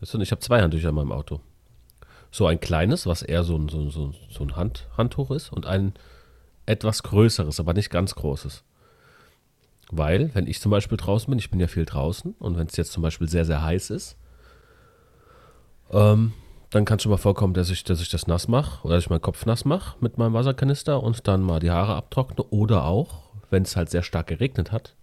Weißt 0.00 0.14
du, 0.14 0.20
Ich 0.20 0.30
habe 0.30 0.40
zwei 0.40 0.60
Handtücher 0.62 0.88
in 0.90 0.94
meinem 0.94 1.12
Auto. 1.12 1.40
So 2.30 2.46
ein 2.46 2.60
kleines, 2.60 3.06
was 3.06 3.22
eher 3.22 3.42
so 3.44 3.56
ein, 3.56 3.68
so, 3.68 3.78
ein- 3.80 3.90
so, 3.90 4.06
ein- 4.06 4.14
so 4.30 4.44
ein 4.44 4.56
Hand, 4.56 4.86
Handtuch 4.96 5.30
ist 5.30 5.52
und 5.52 5.66
ein 5.66 5.94
etwas 6.66 7.02
größeres, 7.02 7.58
aber 7.60 7.74
nicht 7.74 7.90
ganz 7.90 8.14
großes. 8.14 8.62
Weil, 9.90 10.32
wenn 10.34 10.46
ich 10.46 10.60
zum 10.60 10.70
Beispiel 10.70 10.96
draußen 10.96 11.28
bin, 11.28 11.38
ich 11.40 11.50
bin 11.50 11.58
ja 11.58 11.66
viel 11.66 11.84
draußen 11.84 12.34
und 12.38 12.56
wenn 12.56 12.68
es 12.68 12.76
jetzt 12.76 12.92
zum 12.92 13.02
Beispiel 13.02 13.28
sehr, 13.28 13.44
sehr 13.44 13.62
heiß 13.62 13.90
ist, 13.90 14.16
ähm, 15.90 16.32
dann 16.70 16.84
kann 16.84 16.98
es 16.98 17.02
schon 17.02 17.10
mal 17.10 17.16
vorkommen, 17.18 17.54
dass 17.54 17.70
ich, 17.70 17.82
dass 17.82 18.00
ich 18.00 18.08
das 18.08 18.28
nass 18.28 18.46
mache 18.46 18.84
oder 18.86 18.94
dass 18.94 19.04
ich 19.04 19.10
meinen 19.10 19.20
Kopf 19.22 19.44
nass 19.46 19.64
mache 19.64 19.96
mit 20.00 20.16
meinem 20.18 20.34
Wasserkanister 20.34 21.02
und 21.02 21.26
dann 21.26 21.42
mal 21.42 21.58
die 21.58 21.72
Haare 21.72 21.96
abtrockne 21.96 22.44
oder 22.50 22.84
auch, 22.84 23.22
wenn 23.50 23.64
es 23.64 23.74
halt 23.74 23.90
sehr 23.90 24.04
stark 24.04 24.28
geregnet 24.28 24.70
hat 24.70 24.94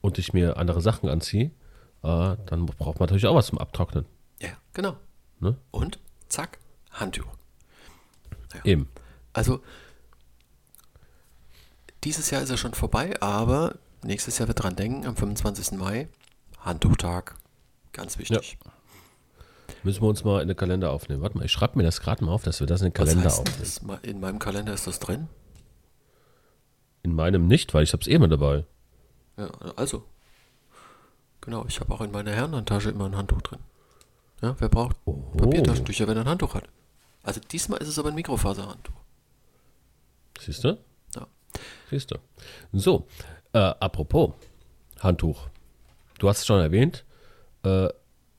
und 0.00 0.18
ich 0.18 0.32
mir 0.32 0.56
andere 0.58 0.80
Sachen 0.80 1.08
anziehe, 1.08 1.50
äh, 2.02 2.36
dann 2.46 2.66
braucht 2.66 2.98
man 2.98 3.06
natürlich 3.06 3.26
auch 3.26 3.34
was 3.34 3.46
zum 3.46 3.58
Abtrocknen. 3.58 4.06
Ja, 4.40 4.50
genau. 4.72 4.96
Ne? 5.40 5.56
Und 5.70 5.98
zack, 6.28 6.58
Handtuch. 6.90 7.26
Eben. 8.64 8.88
Also, 9.32 9.60
dieses 12.04 12.30
Jahr 12.30 12.42
ist 12.42 12.50
er 12.50 12.56
schon 12.56 12.72
vorbei, 12.74 13.20
aber 13.20 13.76
nächstes 14.02 14.38
Jahr 14.38 14.48
wird 14.48 14.62
dran 14.62 14.76
denken, 14.76 15.06
am 15.06 15.16
25. 15.16 15.72
Mai, 15.72 16.08
Handtuchtag. 16.60 17.36
Ganz 17.92 18.18
wichtig. 18.18 18.58
Müssen 19.82 20.02
wir 20.02 20.08
uns 20.08 20.24
mal 20.24 20.40
in 20.42 20.48
den 20.48 20.56
Kalender 20.56 20.90
aufnehmen. 20.90 21.22
Warte 21.22 21.36
mal, 21.36 21.44
ich 21.44 21.52
schreibe 21.52 21.76
mir 21.78 21.84
das 21.84 22.00
gerade 22.00 22.24
mal 22.24 22.32
auf, 22.32 22.42
dass 22.42 22.60
wir 22.60 22.66
das 22.66 22.80
in 22.80 22.86
den 22.86 22.92
Was 22.92 23.08
Kalender 23.08 23.24
heißt 23.24 23.38
denn 23.38 23.46
aufnehmen. 23.46 24.00
das? 24.02 24.10
In 24.10 24.20
meinem 24.20 24.38
Kalender 24.38 24.72
ist 24.72 24.86
das 24.86 24.98
drin. 24.98 25.28
In 27.02 27.14
meinem 27.14 27.46
nicht, 27.46 27.72
weil 27.74 27.84
ich 27.84 27.92
habe 27.92 28.00
es 28.00 28.08
eh 28.08 28.18
mit 28.18 28.32
dabei. 28.32 28.64
Ja, 29.36 29.48
also. 29.76 30.04
Genau, 31.46 31.64
ich 31.68 31.78
habe 31.80 31.94
auch 31.94 32.00
in 32.00 32.10
meiner 32.10 32.32
Herrenhandtasche 32.32 32.90
immer 32.90 33.06
ein 33.06 33.16
Handtuch 33.16 33.40
drin. 33.40 33.60
Ja, 34.42 34.56
wer 34.58 34.68
braucht 34.68 34.96
Oh. 35.04 35.12
Papiertaschentücher, 35.36 36.06
wenn 36.08 36.16
er 36.16 36.24
ein 36.24 36.28
Handtuch 36.28 36.54
hat? 36.54 36.64
Also 37.22 37.40
diesmal 37.40 37.80
ist 37.80 37.88
es 37.88 37.98
aber 37.98 38.08
ein 38.08 38.14
Mikrofaserhandtuch. 38.16 38.94
Siehst 40.40 40.64
du? 40.64 40.76
Ja. 41.14 41.26
Siehst 41.88 42.10
du. 42.10 42.16
So, 42.72 43.06
äh, 43.52 43.58
apropos 43.58 44.32
Handtuch. 45.00 45.48
Du 46.18 46.28
hast 46.28 46.40
es 46.40 46.46
schon 46.46 46.60
erwähnt, 46.60 47.04
äh, 47.62 47.88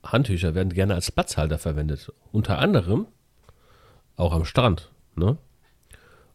Handtücher 0.04 0.54
werden 0.54 0.74
gerne 0.74 0.94
als 0.94 1.12
Platzhalter 1.12 1.58
verwendet. 1.58 2.12
Unter 2.32 2.60
anderem 2.60 3.08
auch 4.18 4.34
am 4.34 4.46
Strand. 4.46 4.92
Ne? 5.16 5.38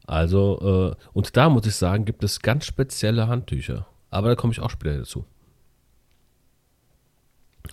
Also, 0.07 0.95
äh, 0.97 1.09
und 1.13 1.37
da 1.37 1.49
muss 1.51 1.67
ich 1.67 1.77
sagen, 1.77 2.05
gibt 2.07 2.25
es 2.25 2.41
ganz 2.41 2.65
spezielle 2.65 3.29
Handtücher. 3.29 3.87
Aber 4.11 4.29
da 4.29 4.35
komme 4.37 4.53
ich 4.53 4.61
auch 4.61 4.71
später 4.71 4.99
dazu. 4.99 5.27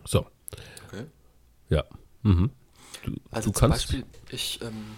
So, 0.10 0.26
Okay. 0.88 1.06
ja. 1.70 1.84
Mhm. 2.24 2.50
Du, 3.04 3.12
Also 3.30 3.52
du 3.52 3.60
zum 3.60 3.70
kannst, 3.70 3.88
Beispiel, 3.88 4.04
ich, 4.32 4.60
ähm, 4.64 4.96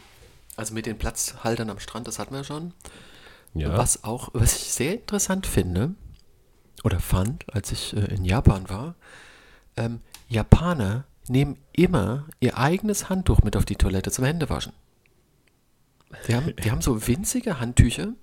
also 0.56 0.74
mit 0.74 0.86
den 0.86 0.98
Platzhaltern 0.98 1.70
am 1.70 1.80
Strand, 1.80 2.08
das 2.08 2.18
hatten 2.18 2.34
wir 2.34 2.46
schon. 2.46 2.74
ja, 3.54 3.78
Was 3.78 4.06
auch, 4.06 4.30
was 4.32 4.56
ich 4.56 4.72
sehr 4.72 4.94
interessant 4.94 5.46
finde, 5.48 5.96
oder 6.86 7.02
fand, 7.02 7.54
als 7.54 7.74
ich 7.74 7.94
äh, 7.94 8.06
in 8.16 8.24
Japan 8.24 8.70
war, 8.70 8.96
ähm, 9.76 10.00
Japaner 10.30 11.04
nehmen 11.28 11.58
immer 11.74 12.26
ihr 12.40 12.58
eigenes 12.58 13.10
Handtuch 13.10 13.42
mit 13.42 13.58
auf 13.58 13.66
die 13.66 13.76
Toilette 13.76 14.12
zum 14.12 14.24
Händewaschen. 14.24 14.72
Die 16.30 16.36
haben, 16.36 16.56
die 16.56 16.72
haben 16.72 16.82
so 16.82 17.06
winzige 17.06 17.60
Handtücher. 17.60 18.14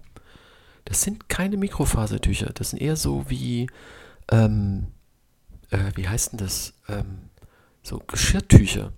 Das 0.87 1.03
sind 1.03 1.29
keine 1.29 1.59
Mikrofasertücher. 1.59 2.47
Das 2.55 2.71
sind 2.71 2.81
eher 2.81 2.97
so 2.97 3.29
wie, 3.29 3.69
ähm, 4.31 4.89
äh, 5.71 5.93
wie 5.95 6.09
heißt 6.09 6.33
denn 6.33 6.39
das? 6.39 6.75
Ähm, 6.89 7.19
so 7.83 8.01
Geschirrtücher. 8.07 8.93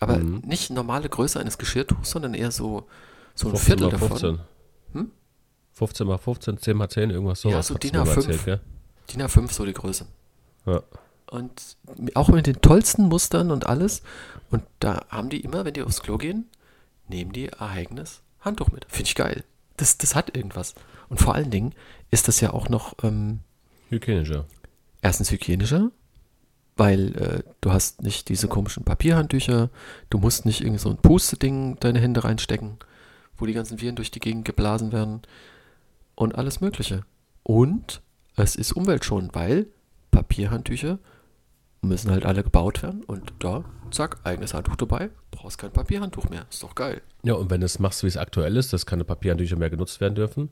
Aber 0.00 0.18
Mhm. 0.18 0.42
nicht 0.46 0.70
normale 0.70 1.08
Größe 1.08 1.38
eines 1.40 1.58
Geschirrtuchs, 1.58 2.10
sondern 2.10 2.34
eher 2.34 2.50
so, 2.50 2.86
so 3.34 3.48
ein 3.48 3.56
15 3.56 3.78
Viertel 3.78 3.90
davon. 3.90 4.08
15. 4.08 4.40
Hm? 4.92 5.10
15 5.72 6.06
mal 6.06 6.18
15, 6.18 6.58
10 6.58 6.76
mal 6.76 6.88
10, 6.88 7.10
irgendwas 7.10 7.40
so. 7.40 7.50
Ja, 7.50 7.62
so 7.62 7.74
DIN 7.74 7.92
A5. 7.96 8.44
gell? 8.44 8.60
DIN 9.12 9.22
A5 9.22 9.52
so 9.52 9.64
die 9.64 9.72
Größe. 9.72 10.06
Ja. 10.66 10.82
Und 11.30 11.76
auch 12.14 12.28
mit 12.28 12.46
den 12.46 12.60
tollsten 12.60 13.04
Mustern 13.08 13.50
und 13.50 13.66
alles. 13.66 14.02
Und 14.50 14.62
da 14.80 15.04
haben 15.08 15.30
die 15.30 15.40
immer, 15.40 15.64
wenn 15.64 15.74
die 15.74 15.82
aufs 15.82 16.02
Klo 16.02 16.18
gehen, 16.18 16.48
nehmen 17.08 17.32
die 17.32 17.44
ihr 17.46 17.60
eigenes 17.60 18.20
Handtuch 18.40 18.70
mit. 18.70 18.84
Finde 18.88 19.04
ich 19.08 19.14
geil. 19.14 19.44
Das, 19.76 19.98
das 19.98 20.14
hat 20.14 20.36
irgendwas. 20.36 20.74
Und 21.08 21.20
vor 21.20 21.34
allen 21.34 21.50
Dingen 21.50 21.74
ist 22.10 22.28
das 22.28 22.40
ja 22.40 22.52
auch 22.52 22.68
noch 22.68 22.94
ähm, 23.02 23.40
Hygienischer. 23.88 24.44
Erstens 25.04 25.30
hygienischer, 25.30 25.92
weil 26.76 27.14
äh, 27.16 27.42
du 27.60 27.72
hast 27.72 28.02
nicht 28.02 28.28
diese 28.28 28.48
komischen 28.48 28.84
Papierhandtücher, 28.84 29.70
du 30.10 30.18
musst 30.18 30.46
nicht 30.46 30.62
irgend 30.62 30.80
so 30.80 30.90
ein 30.90 30.96
Pusteding 30.96 31.76
deine 31.78 32.00
Hände 32.00 32.24
reinstecken, 32.24 32.78
wo 33.36 33.46
die 33.46 33.52
ganzen 33.52 33.80
Viren 33.80 33.96
durch 33.96 34.10
die 34.10 34.18
Gegend 34.18 34.46
geblasen 34.46 34.92
werden 34.92 35.22
und 36.14 36.34
alles 36.34 36.60
Mögliche. 36.60 37.04
Und 37.42 38.00
es 38.36 38.56
ist 38.56 38.72
umweltschonend, 38.72 39.34
weil 39.34 39.66
Papierhandtücher 40.10 40.98
müssen 41.84 42.10
halt 42.10 42.24
alle 42.26 42.42
gebaut 42.42 42.82
werden 42.82 43.04
und 43.04 43.32
da, 43.38 43.64
zack, 43.90 44.18
eigenes 44.24 44.54
Handtuch 44.54 44.76
dabei, 44.76 45.10
brauchst 45.30 45.58
kein 45.58 45.72
Papierhandtuch 45.72 46.28
mehr. 46.30 46.46
Ist 46.50 46.62
doch 46.62 46.74
geil. 46.74 47.02
Ja, 47.22 47.34
und 47.34 47.50
wenn 47.50 47.60
du 47.60 47.66
es 47.66 47.78
machst, 47.78 48.02
wie 48.02 48.06
es 48.08 48.16
aktuell 48.16 48.56
ist, 48.56 48.72
dass 48.72 48.86
keine 48.86 49.04
Papierhandtücher 49.04 49.56
mehr 49.56 49.70
genutzt 49.70 50.00
werden 50.00 50.14
dürfen, 50.14 50.50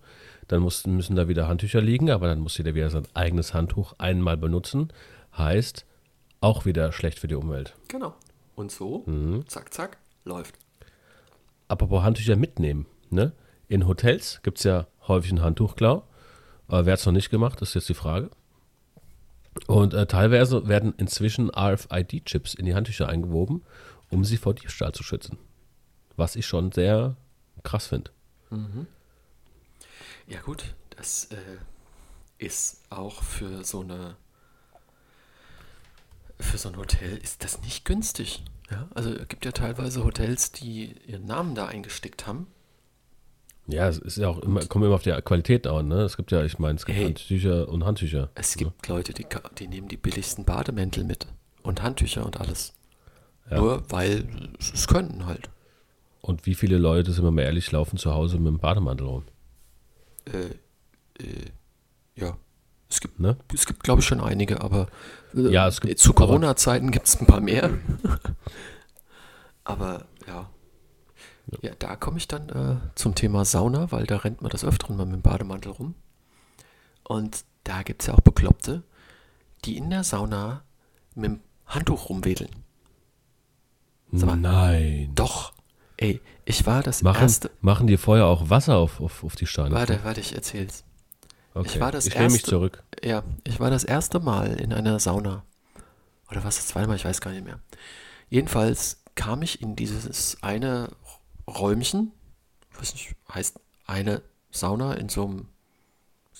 dann 0.48 0.62
muss, 0.62 0.86
müssen 0.86 1.16
da 1.16 1.28
wieder 1.28 1.48
Handtücher 1.48 1.80
liegen, 1.80 2.10
aber 2.10 2.26
dann 2.28 2.40
muss 2.40 2.56
jeder 2.58 2.74
wieder 2.74 2.90
sein 2.90 3.06
eigenes 3.14 3.54
Handtuch 3.54 3.94
einmal 3.98 4.36
benutzen. 4.36 4.92
Heißt, 5.36 5.84
auch 6.40 6.64
wieder 6.64 6.92
schlecht 6.92 7.18
für 7.18 7.28
die 7.28 7.34
Umwelt. 7.36 7.74
Genau. 7.88 8.14
Und 8.54 8.70
so, 8.70 9.02
Mhm. 9.06 9.46
zack, 9.48 9.72
zack, 9.72 9.98
läuft. 10.24 10.58
Apropos 11.68 12.02
Handtücher 12.02 12.36
mitnehmen. 12.36 12.86
Ne? 13.10 13.32
In 13.68 13.86
Hotels 13.86 14.40
gibt 14.42 14.58
es 14.58 14.64
ja 14.64 14.86
häufig 15.08 15.30
einen 15.32 15.42
Handtuchklau. 15.42 16.04
Wer 16.68 16.92
hat 16.92 17.00
es 17.00 17.06
noch 17.06 17.12
nicht 17.12 17.30
gemacht, 17.30 17.60
ist 17.62 17.74
jetzt 17.74 17.88
die 17.88 17.94
Frage. 17.94 18.30
Und 19.66 19.94
äh, 19.94 20.06
teilweise 20.06 20.66
werden 20.68 20.94
inzwischen 20.96 21.50
RFID-Chips 21.50 22.54
in 22.54 22.64
die 22.64 22.74
Handtücher 22.74 23.08
eingewoben, 23.08 23.62
um 24.10 24.24
sie 24.24 24.36
vor 24.36 24.54
Diebstahl 24.54 24.92
zu 24.92 25.02
schützen. 25.02 25.38
Was 26.16 26.36
ich 26.36 26.46
schon 26.46 26.72
sehr 26.72 27.16
krass 27.62 27.86
finde. 27.86 28.10
Ja 30.26 30.40
gut, 30.40 30.74
das 30.96 31.26
äh, 31.32 31.36
ist 32.38 32.82
auch 32.90 33.22
für 33.22 33.64
so 33.64 33.80
eine 33.80 34.16
für 36.38 36.58
so 36.58 36.68
ein 36.68 36.76
Hotel 36.76 37.16
ist 37.18 37.44
das 37.44 37.60
nicht 37.62 37.84
günstig. 37.84 38.42
Ja, 38.70 38.88
also 38.94 39.10
es 39.10 39.28
gibt 39.28 39.44
ja 39.44 39.52
teilweise 39.52 40.04
Hotels, 40.04 40.50
die 40.50 40.92
ihren 41.06 41.24
Namen 41.24 41.54
da 41.54 41.66
eingestickt 41.66 42.26
haben. 42.26 42.46
Ja, 43.68 43.88
es 43.88 43.98
ist 43.98 44.16
ja 44.18 44.28
auch 44.28 44.40
immer, 44.40 44.64
kommt 44.66 44.84
immer 44.84 44.94
auf 44.94 45.02
die 45.02 45.12
Qualität 45.24 45.66
an, 45.66 45.88
ne? 45.88 46.02
Es 46.02 46.16
gibt 46.16 46.32
ja, 46.32 46.42
ich 46.44 46.58
meine, 46.58 46.76
es 46.76 46.84
gibt 46.84 46.98
Hey. 46.98 47.06
Handtücher 47.06 47.68
und 47.68 47.84
Handtücher. 47.84 48.28
Es 48.34 48.56
gibt 48.56 48.88
Leute, 48.88 49.12
die, 49.14 49.24
die 49.58 49.68
nehmen 49.68 49.88
die 49.88 49.96
billigsten 49.96 50.44
Bademäntel 50.44 51.04
mit 51.04 51.26
und 51.62 51.80
Handtücher 51.82 52.26
und 52.26 52.40
alles. 52.40 52.74
Ja. 53.50 53.58
Nur 53.58 53.84
weil 53.90 54.26
sie 54.58 54.74
es 54.74 54.88
könnten 54.88 55.26
halt. 55.26 55.48
Und 56.20 56.44
wie 56.46 56.54
viele 56.54 56.76
Leute, 56.78 57.12
sind 57.12 57.24
wir 57.24 57.30
mal 57.30 57.42
ehrlich, 57.42 57.70
laufen 57.72 57.98
zu 57.98 58.12
Hause 58.12 58.38
mit 58.38 58.46
dem 58.48 58.58
Bademantel 58.58 59.06
rum? 59.06 59.24
Äh, 60.26 61.22
äh, 61.22 61.50
Ja. 62.16 62.36
Es 62.90 63.00
gibt, 63.00 63.18
Ne? 63.20 63.36
es 63.54 63.64
gibt 63.66 63.82
glaube 63.84 64.00
ich, 64.00 64.06
schon 64.06 64.20
einige, 64.20 64.60
aber 64.60 64.86
äh, 65.34 65.48
Ja, 65.50 65.66
es 65.66 65.80
gibt- 65.80 65.98
zu 65.98 66.12
Corona-Zeiten 66.12 66.90
gibt 66.90 67.06
es 67.06 67.18
ein 67.20 67.26
paar 67.26 67.40
mehr. 67.40 67.70
aber 69.64 70.04
ja. 70.26 70.48
Ja, 71.60 71.72
da 71.78 71.96
komme 71.96 72.18
ich 72.18 72.28
dann 72.28 72.48
äh, 72.50 72.76
zum 72.94 73.14
Thema 73.14 73.44
Sauna, 73.44 73.90
weil 73.90 74.06
da 74.06 74.16
rennt 74.18 74.42
man 74.42 74.50
das 74.50 74.64
Öfteren 74.64 74.96
mal 74.96 75.06
mit 75.06 75.14
dem 75.16 75.22
Bademantel 75.22 75.72
rum. 75.72 75.94
Und 77.04 77.44
da 77.64 77.82
gibt 77.82 78.02
es 78.02 78.06
ja 78.08 78.14
auch 78.14 78.20
Bekloppte, 78.20 78.82
die 79.64 79.76
in 79.76 79.90
der 79.90 80.04
Sauna 80.04 80.62
mit 81.14 81.24
dem 81.26 81.40
Handtuch 81.66 82.08
rumwedeln. 82.08 82.50
Mal, 84.10 84.36
Nein. 84.36 85.12
Doch. 85.14 85.52
Ey, 85.96 86.20
ich 86.44 86.66
war 86.66 86.82
das 86.82 87.02
Machen, 87.02 87.22
erste. 87.22 87.50
machen 87.60 87.86
die 87.86 87.96
vorher 87.96 88.26
auch 88.26 88.50
Wasser 88.50 88.76
auf, 88.76 89.00
auf, 89.00 89.24
auf 89.24 89.36
die 89.36 89.46
Steine? 89.46 89.74
Warte, 89.74 90.00
warte, 90.04 90.20
ich 90.20 90.34
erzähl's. 90.34 90.84
okay. 91.54 91.68
ich 91.74 91.80
war 91.80 91.92
das 91.92 92.06
ich 92.06 92.14
lehne 92.14 92.26
mich 92.26 92.34
erste- 92.34 92.50
zurück. 92.50 92.82
Ja, 93.02 93.22
ich 93.44 93.58
war 93.60 93.70
das 93.70 93.84
erste 93.84 94.20
Mal 94.20 94.60
in 94.60 94.72
einer 94.72 94.98
Sauna. 95.00 95.44
Oder 96.30 96.44
was 96.44 96.56
das 96.56 96.66
zweite 96.68 96.88
Mal, 96.88 96.96
ich 96.96 97.04
weiß 97.04 97.20
gar 97.20 97.30
nicht 97.30 97.44
mehr. 97.44 97.60
Jedenfalls 98.28 99.02
kam 99.14 99.42
ich 99.42 99.60
in 99.62 99.76
dieses 99.76 100.42
eine 100.42 100.88
Räumchen, 101.58 102.12
weiß 102.78 102.94
nicht, 102.94 103.14
heißt 103.32 103.60
eine 103.86 104.22
Sauna 104.50 104.94
in 104.94 105.08
so 105.08 105.24
einem, 105.24 105.48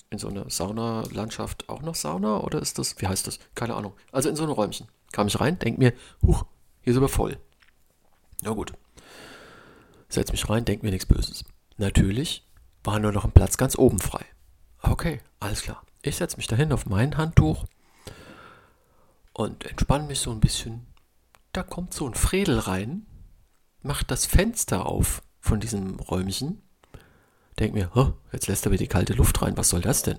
in 0.09 0.19
so 0.19 0.27
einer 0.27 0.49
Saunalandschaft 0.49 1.69
auch 1.69 1.81
noch 1.81 1.95
Sauna 1.95 2.37
oder 2.37 2.61
ist 2.61 2.79
das, 2.79 2.99
wie 3.01 3.07
heißt 3.07 3.27
das? 3.27 3.39
Keine 3.55 3.75
Ahnung. 3.75 3.93
Also 4.11 4.29
in 4.29 4.35
so 4.35 4.43
ein 4.43 4.49
Räumchen. 4.49 4.87
Kam 5.11 5.27
ich 5.27 5.39
rein, 5.39 5.59
denk 5.59 5.77
mir, 5.77 5.93
huch, 6.21 6.45
hier 6.81 6.91
ist 6.91 6.97
aber 6.97 7.09
voll. 7.09 7.37
Na 8.41 8.51
gut. 8.51 8.73
Setz 10.09 10.31
mich 10.31 10.49
rein, 10.49 10.65
denk 10.65 10.83
mir 10.83 10.91
nichts 10.91 11.05
Böses. 11.05 11.43
Natürlich 11.77 12.47
war 12.83 12.99
nur 12.99 13.11
noch 13.11 13.25
ein 13.25 13.31
Platz 13.31 13.57
ganz 13.57 13.77
oben 13.77 13.99
frei. 13.99 14.25
Okay, 14.81 15.21
alles 15.39 15.61
klar. 15.61 15.83
Ich 16.01 16.17
setze 16.17 16.37
mich 16.37 16.47
dahin 16.47 16.73
auf 16.73 16.85
mein 16.85 17.17
Handtuch 17.17 17.65
und 19.31 19.65
entspanne 19.65 20.05
mich 20.05 20.19
so 20.19 20.31
ein 20.31 20.39
bisschen. 20.39 20.85
Da 21.53 21.63
kommt 21.63 21.93
so 21.93 22.07
ein 22.07 22.13
Fredel 22.13 22.59
rein, 22.59 23.05
macht 23.83 24.11
das 24.11 24.25
Fenster 24.25 24.85
auf 24.85 25.21
von 25.39 25.59
diesem 25.59 25.99
Räumchen. 25.99 26.61
Denk 27.59 27.73
mir, 27.73 27.91
"Hä, 27.93 28.13
jetzt 28.31 28.47
lässt 28.47 28.65
er 28.65 28.71
mir 28.71 28.77
die 28.77 28.87
kalte 28.87 29.13
Luft 29.13 29.41
rein, 29.41 29.57
was 29.57 29.69
soll 29.69 29.81
das 29.81 30.01
denn? 30.01 30.17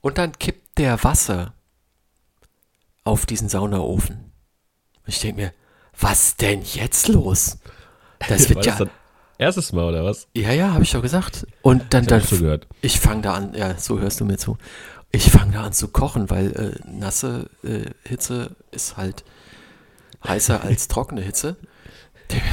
Und 0.00 0.18
dann 0.18 0.32
kippt 0.38 0.78
der 0.78 1.02
Wasser 1.04 1.54
auf 3.04 3.26
diesen 3.26 3.48
Saunaofen. 3.48 4.32
Ich 5.06 5.20
denke 5.20 5.40
mir, 5.42 5.52
was 5.98 6.36
denn 6.36 6.62
jetzt 6.62 7.08
los? 7.08 7.58
Das 8.28 8.48
wird 8.48 8.64
ja. 8.64 8.76
das 8.76 8.88
erstes 9.38 9.72
Mal 9.72 9.84
oder 9.84 10.04
was? 10.04 10.28
Ja, 10.34 10.52
ja, 10.52 10.72
habe 10.72 10.84
ich 10.84 10.92
doch 10.92 11.02
gesagt. 11.02 11.46
Und 11.62 11.92
dann, 11.92 12.02
Ich 12.02 12.08
dann 12.08 12.60
ich 12.80 13.00
fange 13.00 13.22
da 13.22 13.34
an, 13.34 13.54
ja, 13.54 13.76
so 13.78 13.98
hörst 13.98 14.20
du 14.20 14.24
mir 14.24 14.38
zu. 14.38 14.56
Ich 15.12 15.30
fange 15.30 15.52
da 15.52 15.64
an 15.64 15.72
zu 15.72 15.88
kochen, 15.88 16.30
weil 16.30 16.52
äh, 16.52 16.88
nasse 16.88 17.50
äh, 17.64 17.90
Hitze 18.04 18.54
ist 18.70 18.96
halt 18.96 19.24
heißer 20.26 20.62
als 20.62 20.88
trockene 20.88 21.22
Hitze. 21.22 21.56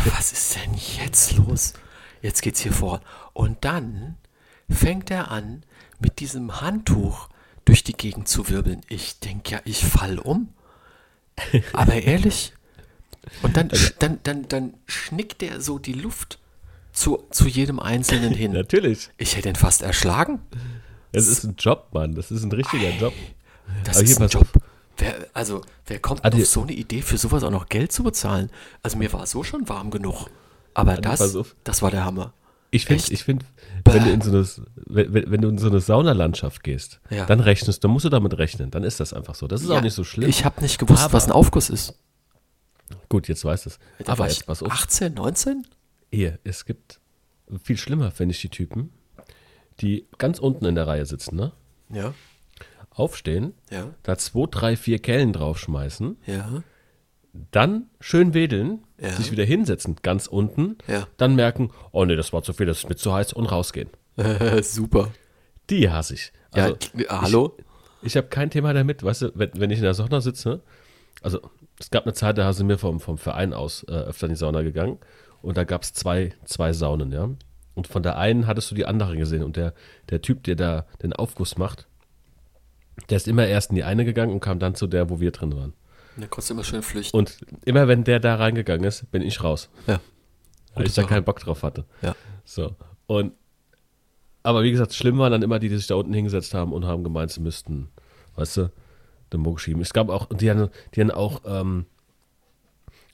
Was 0.06 0.32
ist 0.32 0.56
denn 0.56 0.74
jetzt 0.74 1.36
los? 1.38 1.74
Jetzt 2.22 2.42
geht's 2.42 2.62
hier 2.62 2.74
vor. 2.74 3.02
Und 3.34 3.64
dann 3.64 4.18
fängt 4.70 5.12
er 5.12 5.32
an, 5.32 5.64
mit 6.00 6.20
diesem 6.20 6.62
Handtuch 6.62 7.30
durch 7.66 7.84
die 7.84 7.94
Gegend 7.94 8.28
zu 8.28 8.50
wirbeln. 8.50 8.82
Ich 8.88 9.20
denke 9.20 9.52
ja, 9.52 9.62
ich 9.66 9.86
fall 9.86 10.20
um. 10.20 10.50
Aber 11.74 11.94
ehrlich. 11.94 12.54
Und 13.42 13.58
dann, 13.58 13.70
dann, 14.00 14.20
dann, 14.24 14.48
dann 14.48 14.74
schnickt 14.86 15.44
er 15.44 15.62
so 15.62 15.80
die 15.80 15.94
Luft 15.94 16.40
zu, 16.94 17.24
zu 17.30 17.48
jedem 17.48 17.80
Einzelnen 17.80 18.34
hin. 18.34 18.52
Natürlich. 18.54 19.10
Ich 19.18 19.36
hätte 19.36 19.50
ihn 19.50 19.56
fast 19.56 19.82
erschlagen. 19.82 20.40
Das 21.12 21.28
ist 21.28 21.44
ein 21.44 21.56
Job, 21.58 21.90
Mann. 21.94 22.16
Das 22.16 22.32
ist 22.32 22.44
ein 22.44 22.52
richtiger 22.52 22.90
Job. 22.92 23.14
Das 23.84 23.98
Aber 23.98 24.06
ist 24.06 24.22
ein 24.22 24.30
Job. 24.30 24.48
Wer, 24.98 25.28
also, 25.34 25.62
wer 25.86 26.00
kommt 26.00 26.24
die- 26.34 26.42
auf 26.42 26.48
so 26.48 26.64
eine 26.64 26.74
Idee, 26.74 27.02
für 27.02 27.18
sowas 27.18 27.44
auch 27.44 27.52
noch 27.52 27.70
Geld 27.70 27.92
zu 27.92 28.04
bezahlen? 28.04 28.50
Also, 28.84 28.98
mir 28.98 29.12
war 29.14 29.26
so 29.28 29.44
schon 29.44 29.68
warm 29.70 29.92
genug. 29.92 30.28
Aber 30.74 30.96
das, 30.98 31.36
auf. 31.36 31.56
das 31.64 31.82
war 31.82 31.92
der 31.92 32.06
Hammer. 32.06 32.34
Ich 32.70 32.86
finde, 32.86 33.04
ich 33.12 33.24
find, 33.24 33.46
wenn 33.86 34.04
du 34.04 34.12
in 34.12 34.22
so 34.22 34.30
eine, 34.32 34.46
wenn, 35.14 35.32
wenn 35.32 35.42
du 35.42 35.48
in 35.50 35.58
so 35.58 35.68
eine 35.68 35.80
Saunalandschaft 35.80 36.64
gehst, 36.64 37.00
Ja. 37.10 37.26
dann 37.26 37.40
rechnest, 37.40 37.84
dann 37.84 37.92
musst 37.92 38.06
du 38.06 38.10
damit 38.10 38.38
rechnen. 38.38 38.72
Dann 38.72 38.84
ist 38.84 39.00
das 39.00 39.14
einfach 39.14 39.36
so. 39.36 39.48
Das 39.48 39.62
ist 39.62 39.70
Ja, 39.70 39.78
auch 39.78 39.82
nicht 39.82 39.94
so 39.94 40.04
schlimm. 40.04 40.30
Ich 40.30 40.44
habe 40.44 40.62
nicht 40.62 40.78
gewusst, 40.78 41.04
Aber- 41.04 41.14
was 41.14 41.26
ein 41.26 41.32
Aufguss 41.32 41.70
ist. 41.70 41.94
Gut, 43.10 43.28
jetzt 43.30 43.44
weißt 43.46 43.66
du 43.66 43.70
es. 43.70 43.80
Da 44.00 44.12
Aber 44.14 44.20
war 44.20 44.28
jetzt 44.28 44.46
pass 44.46 44.62
auf. 44.62 44.72
18, 44.72 45.14
19? 45.14 45.66
Hier, 46.12 46.40
es 46.44 46.66
gibt 46.66 47.00
viel 47.64 47.78
schlimmer, 47.78 48.12
finde 48.12 48.34
ich, 48.34 48.42
die 48.42 48.50
Typen, 48.50 48.92
die 49.80 50.06
ganz 50.18 50.40
unten 50.40 50.66
in 50.66 50.76
der 50.76 50.88
Reihe 50.88 51.06
sitzen, 51.06 51.36
ne? 51.38 51.54
Ja, 51.90 52.14
Aufstehen, 52.98 53.54
ja, 53.70 53.94
da 54.04 54.18
zwei, 54.18 54.48
drei, 54.50 54.76
vier 54.76 55.00
Kellen 55.00 55.34
draufschmeißen, 55.34 56.18
ja, 56.26 56.64
dann 57.52 57.90
schön 58.00 58.34
wedeln, 58.34 58.84
Ja. 59.00 59.12
sich 59.12 59.32
wieder 59.32 59.44
hinsetzen, 59.44 59.98
ganz 60.02 60.26
unten, 60.28 60.78
ja. 60.88 61.08
dann 61.18 61.36
merken, 61.36 61.72
oh 61.92 62.04
nee, 62.06 62.16
das 62.16 62.34
war 62.34 62.42
zu 62.42 62.54
viel, 62.54 62.66
das 62.66 62.80
ist 62.80 62.90
mir 62.90 62.96
zu 62.96 63.14
heiß 63.14 63.34
und 63.34 63.46
rausgehen. 63.46 63.90
Super. 64.62 65.12
Die 65.70 65.90
hasse 65.90 66.16
ich. 66.16 66.32
Ja, 66.56 66.64
Also, 66.64 66.78
äh, 66.98 67.06
hallo? 67.10 67.58
Ich 68.02 68.18
habe 68.18 68.28
kein 68.28 68.50
Thema 68.50 68.74
damit, 68.74 69.04
weißt 69.04 69.22
du, 69.24 69.32
wenn, 69.36 69.52
wenn 69.56 69.70
ich 69.70 69.78
in 69.78 69.84
der 69.84 69.94
Sauna 69.94 70.22
sitze, 70.22 70.62
also 71.22 71.40
es 71.80 71.92
gab 71.92 72.06
eine 72.06 72.14
Zeit, 72.14 72.38
da 72.40 72.52
sind 72.54 72.68
wir 72.70 72.80
vom, 72.80 73.00
vom 73.00 73.18
Verein 73.20 73.54
aus 73.54 73.84
äh, 73.84 73.92
öfter 73.92 74.26
in 74.26 74.34
die 74.34 74.38
Sauna 74.40 74.64
gegangen 74.64 74.98
und 75.44 75.58
da 75.58 75.64
gab 75.64 75.84
es 75.84 75.94
zwei, 75.94 76.34
zwei 76.46 76.74
Saunen, 76.74 77.12
ja. 77.12 77.30
Und 77.76 77.86
von 77.86 78.02
der 78.02 78.18
einen 78.18 78.48
hattest 78.48 78.72
du 78.72 78.76
die 78.76 78.86
andere 78.88 79.16
gesehen 79.18 79.44
und 79.44 79.56
der, 79.56 79.76
der 80.10 80.24
Typ, 80.24 80.44
der 80.46 80.56
da 80.56 80.86
den 81.04 81.14
Aufguss 81.14 81.58
macht, 81.60 81.88
der 83.10 83.18
ist 83.18 83.28
immer 83.28 83.46
erst 83.48 83.70
in 83.70 83.76
die 83.76 83.84
eine 83.84 84.06
gegangen 84.06 84.32
und 84.34 84.40
kam 84.40 84.60
dann 84.60 84.76
zu 84.76 84.88
der, 84.88 85.10
wo 85.10 85.20
wir 85.20 85.32
drin 85.32 85.56
waren. 85.56 85.74
Da 86.18 86.26
konntest 86.28 86.50
du 86.50 86.54
immer 86.56 86.64
schön 86.64 86.82
flüchten. 86.82 87.16
Und 87.18 87.38
immer 87.66 87.88
wenn 87.88 88.04
der 88.04 88.20
da 88.20 88.36
reingegangen 88.36 88.86
ist, 88.86 89.12
bin 89.12 89.22
ich 89.22 89.44
raus, 89.44 89.70
ja. 89.86 90.00
weil 90.74 90.84
Gute 90.84 90.88
ich 90.88 90.96
da 90.96 91.04
Sache. 91.04 91.14
keinen 91.14 91.24
Bock 91.24 91.40
drauf 91.40 91.64
hatte. 91.64 91.86
Ja. 92.02 92.16
So. 92.44 92.76
Und 93.06 93.34
aber 94.44 94.64
wie 94.64 94.72
gesagt, 94.72 94.94
schlimm 94.94 95.18
waren 95.18 95.32
dann 95.34 95.42
immer 95.42 95.60
die, 95.60 95.68
die 95.68 95.76
sich 95.76 95.88
da 95.88 95.96
unten 95.96 96.14
hingesetzt 96.14 96.54
haben 96.54 96.72
und 96.72 96.86
haben 96.86 97.04
gemeint, 97.04 97.32
sie 97.32 97.42
müssten, 97.42 97.90
weißt 98.38 98.58
du, 98.58 98.72
den 99.34 99.42
Muck 99.42 99.60
schieben. 99.60 99.82
Es 99.82 99.92
gab 99.94 100.08
auch, 100.10 100.28
die 100.30 100.46
dann, 100.46 100.70
die 100.96 101.02
dann 101.02 101.12
auch 101.12 101.42
ähm, 101.46 101.86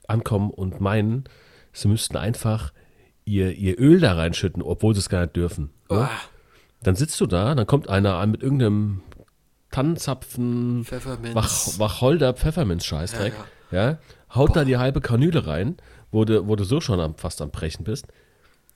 ankommen 0.06 0.50
und 0.50 0.80
meinen, 0.80 1.24
sie 1.72 1.88
müssten 1.88 2.16
einfach 2.16 2.72
ihr, 3.24 3.50
ihr 3.52 3.80
Öl 3.80 3.98
da 3.98 4.12
reinschütten, 4.14 4.62
obwohl 4.62 4.94
sie 4.94 5.00
es 5.00 5.08
gar 5.08 5.22
nicht 5.22 5.34
dürfen. 5.34 5.70
Ne? 5.90 6.08
Ah, 6.08 6.10
Dann 6.82 6.94
sitzt 6.94 7.20
du 7.20 7.26
da, 7.26 7.56
dann 7.56 7.66
kommt 7.66 7.88
einer 7.88 8.14
an 8.14 8.30
mit 8.30 8.42
irgendeinem 8.42 9.02
Tannenzapfen, 9.74 10.84
Pfefferminz. 10.84 11.34
Wach, 11.34 11.78
Wacholder, 11.78 12.32
Pfefferminz-Scheißdreck, 12.34 13.32
ja, 13.70 13.98
haut 14.34 14.54
da 14.54 14.64
die 14.64 14.76
halbe 14.76 15.00
Kanüle 15.00 15.46
rein, 15.46 15.76
wo 16.12 16.24
du, 16.24 16.46
wo 16.46 16.54
du 16.54 16.62
so 16.64 16.80
schon 16.80 17.00
am, 17.00 17.16
fast 17.16 17.42
am 17.42 17.50
Brechen 17.50 17.84
bist. 17.84 18.06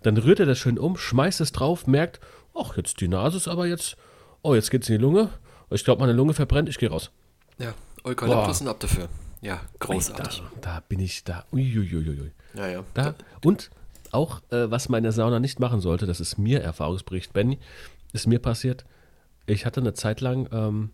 Dann 0.03 0.17
rührt 0.17 0.41
er 0.41 0.47
das 0.47 0.59
schön 0.59 0.79
um, 0.79 0.97
schmeißt 0.97 1.41
es 1.41 1.53
drauf, 1.53 1.87
merkt, 1.87 2.19
ach, 2.55 2.77
jetzt 2.77 3.01
die 3.01 3.09
Nase 3.09 3.37
ist 3.37 3.47
aber 3.49 3.67
jetzt, 3.67 3.97
oh, 4.43 4.55
jetzt 4.55 4.71
geht's 4.71 4.89
in 4.89 4.97
die 4.97 5.03
Lunge. 5.03 5.29
Ich 5.71 5.85
glaube, 5.85 6.01
meine 6.01 6.13
Lunge 6.15 6.35
verbrennt, 6.35 6.69
ich 6.69 6.79
gehe 6.79 6.91
raus. 6.91 7.11
Ja, 7.59 7.75
Eukalyptus 8.05 8.61
und 8.61 8.69
ab 8.69 8.81
dafür. 8.81 9.09
Ja, 9.41 9.61
Da, 9.79 9.87
großartig. 9.87 10.43
da 10.61 10.83
bin 10.89 10.99
ich 10.99 11.23
da. 11.23 11.45
Uiuiuiui. 11.53 12.33
Ja, 12.55 12.67
ja. 12.67 12.85
Da. 12.95 13.15
Und 13.45 13.71
auch, 14.11 14.41
äh, 14.51 14.69
was 14.69 14.89
man 14.89 14.99
in 14.99 15.05
der 15.05 15.13
Sauna 15.13 15.39
nicht 15.39 15.61
machen 15.61 15.81
sollte, 15.81 16.07
das 16.07 16.19
ist 16.19 16.39
mir 16.39 16.61
Erfahrungsbericht, 16.61 17.33
Benny, 17.33 17.59
ist 18.13 18.27
mir 18.27 18.41
passiert. 18.41 18.85
Ich 19.49 19.67
hatte 19.67 19.81
eine 19.81 19.95
Zeit 19.95 20.21
lang 20.21 20.49
ähm, 20.53 20.91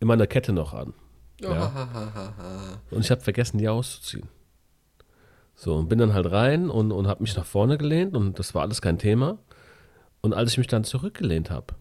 immer 0.00 0.14
eine 0.14 0.26
Kette 0.26 0.52
noch 0.52 0.72
an. 0.72 0.94
Ja. 1.40 2.80
Und 2.90 3.00
ich 3.00 3.10
habe 3.10 3.20
vergessen, 3.20 3.58
die 3.58 3.68
auszuziehen. 3.68 4.28
So, 5.54 5.74
und 5.74 5.88
bin 5.88 5.98
dann 5.98 6.14
halt 6.14 6.30
rein 6.30 6.70
und, 6.70 6.92
und 6.92 7.06
habe 7.06 7.22
mich 7.22 7.36
nach 7.36 7.46
vorne 7.46 7.78
gelehnt 7.78 8.14
und 8.16 8.38
das 8.38 8.54
war 8.54 8.62
alles 8.62 8.82
kein 8.82 8.98
Thema. 8.98 9.38
Und 10.20 10.34
als 10.34 10.52
ich 10.52 10.58
mich 10.58 10.66
dann 10.66 10.84
zurückgelehnt 10.84 11.50
habe, 11.50 11.74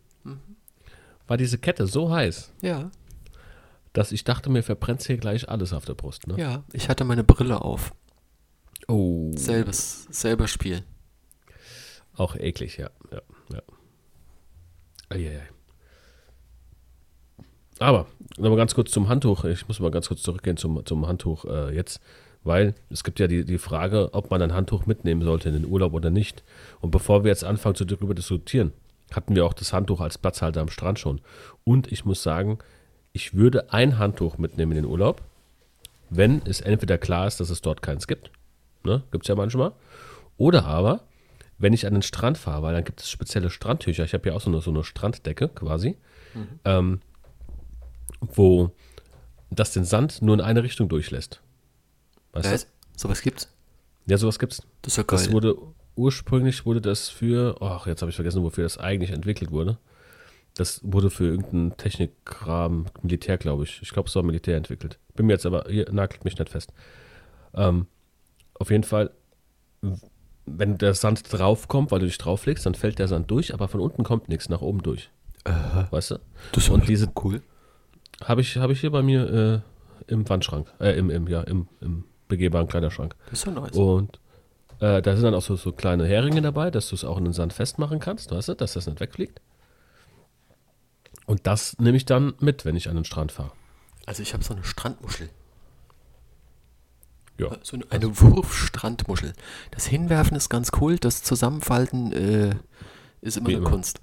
war 1.27 1.37
diese 1.37 1.57
Kette 1.57 1.87
so 1.87 2.11
heiß, 2.11 2.53
Ja, 2.61 2.91
dass 3.93 4.11
ich 4.11 4.25
dachte, 4.25 4.49
mir 4.49 4.61
verbrennt 4.61 5.03
hier 5.03 5.17
gleich 5.17 5.47
alles 5.47 5.71
auf 5.71 5.85
der 5.85 5.93
Brust. 5.93 6.27
Ne? 6.27 6.35
ja. 6.37 6.63
Ich 6.73 6.89
hatte 6.89 7.05
meine 7.05 7.23
Brille 7.23 7.61
auf. 7.61 7.93
Oh. 8.87 9.31
Selbes, 9.35 10.05
selber 10.11 10.47
Spiel. 10.47 10.83
Auch 12.13 12.35
eklig, 12.35 12.77
ja, 12.77 12.89
ja. 13.11 13.21
Eieiei. 15.09 15.47
Aber 17.79 18.07
nochmal 18.37 18.57
ganz 18.57 18.73
kurz 18.73 18.91
zum 18.91 19.09
Handtuch. 19.09 19.43
Ich 19.45 19.67
muss 19.67 19.79
mal 19.79 19.91
ganz 19.91 20.07
kurz 20.07 20.21
zurückgehen 20.21 20.57
zum, 20.57 20.85
zum 20.85 21.07
Handtuch 21.07 21.45
äh, 21.45 21.75
jetzt, 21.75 21.99
weil 22.43 22.73
es 22.89 23.03
gibt 23.03 23.19
ja 23.19 23.27
die, 23.27 23.43
die 23.43 23.57
Frage, 23.57 24.13
ob 24.13 24.31
man 24.31 24.41
ein 24.41 24.53
Handtuch 24.53 24.85
mitnehmen 24.85 25.23
sollte 25.23 25.49
in 25.49 25.55
den 25.55 25.65
Urlaub 25.65 25.93
oder 25.93 26.09
nicht. 26.09 26.43
Und 26.79 26.91
bevor 26.91 27.23
wir 27.23 27.29
jetzt 27.29 27.43
anfangen 27.43 27.75
zu 27.75 27.85
darüber 27.85 28.13
diskutieren, 28.13 28.71
hatten 29.11 29.35
wir 29.35 29.45
auch 29.45 29.53
das 29.53 29.73
Handtuch 29.73 29.99
als 29.99 30.17
Platzhalter 30.17 30.61
am 30.61 30.69
Strand 30.69 30.99
schon. 30.99 31.21
Und 31.63 31.91
ich 31.91 32.05
muss 32.05 32.23
sagen, 32.23 32.59
ich 33.13 33.33
würde 33.33 33.71
ein 33.73 33.97
Handtuch 33.97 34.37
mitnehmen 34.37 34.73
in 34.73 34.83
den 34.83 34.85
Urlaub, 34.85 35.21
wenn 36.09 36.41
es 36.45 36.61
entweder 36.61 36.97
klar 36.97 37.27
ist, 37.27 37.39
dass 37.39 37.49
es 37.49 37.61
dort 37.61 37.81
keins 37.81 38.07
gibt. 38.07 38.31
Ne? 38.83 39.03
Gibt 39.11 39.25
es 39.25 39.27
ja 39.27 39.35
manchmal. 39.35 39.73
Oder 40.37 40.65
aber, 40.65 41.01
wenn 41.57 41.73
ich 41.73 41.87
an 41.87 41.93
den 41.93 42.01
Strand 42.01 42.37
fahre, 42.37 42.61
weil 42.63 42.73
dann 42.73 42.83
gibt 42.83 43.01
es 43.01 43.09
spezielle 43.09 43.49
Strandtücher. 43.49 44.03
Ich 44.03 44.13
habe 44.13 44.29
ja 44.29 44.35
auch 44.35 44.41
so 44.41 44.49
eine, 44.49 44.61
so 44.61 44.71
eine 44.71 44.83
Stranddecke 44.83 45.49
quasi, 45.49 45.97
ähm, 46.65 47.01
wo 48.19 48.71
das 49.49 49.71
den 49.71 49.85
Sand 49.85 50.21
nur 50.21 50.35
in 50.35 50.41
eine 50.41 50.63
Richtung 50.63 50.89
durchlässt. 50.89 51.41
Weißt 52.33 52.51
Was? 52.51 52.67
Sowas 52.97 53.21
gibt's? 53.21 53.45
du? 54.05 54.11
Ja, 54.11 54.17
sowas 54.17 54.39
gibt's. 54.39 54.61
Das 54.81 54.93
ist 54.93 54.97
ja 54.97 55.03
geil. 55.03 55.19
Das 55.19 55.31
wurde 55.31 55.55
ursprünglich 55.95 56.65
wurde 56.65 56.81
das 56.81 57.09
für, 57.09 57.55
ach, 57.61 57.87
jetzt 57.87 58.01
habe 58.01 58.09
ich 58.09 58.15
vergessen, 58.15 58.43
wofür 58.43 58.63
das 58.63 58.77
eigentlich 58.77 59.11
entwickelt 59.11 59.51
wurde. 59.51 59.77
Das 60.53 60.81
wurde 60.83 61.09
für 61.09 61.25
irgendeinen 61.25 61.75
Technikrahmen, 61.77 62.85
Militär, 63.01 63.37
glaube 63.37 63.63
ich. 63.63 63.81
Ich 63.81 63.89
glaube, 63.89 64.07
es 64.07 64.15
war 64.15 64.23
Militär 64.23 64.55
entwickelt. 64.55 64.99
Bin 65.15 65.25
mir 65.25 65.33
jetzt 65.33 65.45
aber, 65.45 65.65
hier 65.69 65.91
nagelt 65.91 66.23
mich 66.23 66.37
nicht 66.37 66.49
fest. 66.49 66.73
Ähm, 67.53 67.87
auf 68.53 68.69
jeden 68.69 68.83
Fall, 68.83 69.11
wenn 70.45 70.77
der 70.77 70.93
Sand 70.93 71.23
draufkommt, 71.31 71.91
weil 71.91 71.99
du 71.99 72.05
dich 72.05 72.17
drauflegst, 72.17 72.65
dann 72.65 72.75
fällt 72.75 72.99
der 72.99 73.07
Sand 73.07 73.29
durch, 73.31 73.53
aber 73.53 73.67
von 73.67 73.79
unten 73.79 74.03
kommt 74.03 74.29
nichts 74.29 74.49
nach 74.49 74.61
oben 74.61 74.83
durch. 74.83 75.09
Weißt 75.91 76.11
du? 76.11 76.19
das 76.53 76.69
und 76.69 76.87
diese- 76.87 77.11
cool. 77.23 77.41
Habe 78.23 78.41
ich, 78.41 78.55
habe 78.57 78.71
ich 78.73 78.79
hier 78.79 78.91
bei 78.91 79.01
mir 79.03 79.63
äh, 80.07 80.11
im 80.11 80.27
Wandschrank, 80.29 80.71
äh, 80.79 80.97
im, 80.97 81.09
im, 81.09 81.27
ja, 81.27 81.41
im, 81.41 81.67
im 81.81 82.05
begehbaren 82.29 82.67
Kleiderschrank. 82.67 83.15
Das 83.29 83.39
ist 83.39 83.45
ja 83.45 83.51
nice. 83.51 83.75
Und 83.75 84.19
äh, 84.79 85.01
da 85.01 85.15
sind 85.15 85.23
dann 85.25 85.33
auch 85.35 85.41
so, 85.41 85.55
so 85.57 85.71
kleine 85.73 86.05
Heringe 86.07 86.41
dabei, 86.41 86.71
dass 86.71 86.87
du 86.89 86.95
es 86.95 87.03
auch 87.03 87.17
in 87.17 87.25
den 87.25 87.33
Sand 87.33 87.51
festmachen 87.53 87.99
kannst, 87.99 88.31
weißt 88.31 88.49
du, 88.49 88.53
dass 88.55 88.73
das 88.73 88.87
nicht 88.87 88.99
wegfliegt. 89.01 89.41
Und 91.25 91.45
das 91.47 91.77
nehme 91.79 91.97
ich 91.97 92.05
dann 92.05 92.33
mit, 92.39 92.65
wenn 92.65 92.75
ich 92.75 92.87
an 92.89 92.95
den 92.95 93.05
Strand 93.05 93.31
fahre. 93.31 93.51
Also 94.05 94.21
ich 94.21 94.33
habe 94.33 94.43
so 94.43 94.53
eine 94.53 94.63
Strandmuschel. 94.63 95.29
Ja. 97.37 97.57
So 97.63 97.75
eine, 97.75 97.85
eine 97.89 98.19
Wurfstrandmuschel. 98.21 99.33
Das 99.71 99.85
Hinwerfen 99.87 100.37
ist 100.37 100.49
ganz 100.49 100.71
cool, 100.79 100.97
das 100.97 101.21
Zusammenfalten 101.23 102.11
äh, 102.13 102.55
ist 103.21 103.37
immer 103.37 103.47
Wie 103.47 103.55
eine 103.55 103.61
immer. 103.61 103.71
Kunst. 103.71 103.99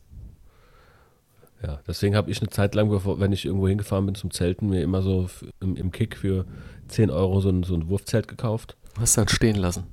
Ja, 1.62 1.80
deswegen 1.86 2.16
habe 2.16 2.30
ich 2.30 2.40
eine 2.40 2.50
Zeit 2.50 2.74
lang, 2.74 2.88
bevor, 2.90 3.20
wenn 3.20 3.32
ich 3.32 3.44
irgendwo 3.44 3.68
hingefahren 3.68 4.04
bin 4.04 4.14
zum 4.16 4.32
Zelten, 4.32 4.68
mir 4.68 4.82
immer 4.82 5.00
so 5.00 5.30
im, 5.60 5.76
im 5.76 5.92
Kick 5.92 6.16
für 6.16 6.44
10 6.88 7.08
Euro 7.10 7.40
so 7.40 7.50
ein, 7.50 7.62
so 7.62 7.74
ein 7.74 7.88
Wurfzelt 7.88 8.26
gekauft 8.26 8.76
Hast 8.98 9.16
dann 9.16 9.28
stehen 9.28 9.56
lassen. 9.56 9.84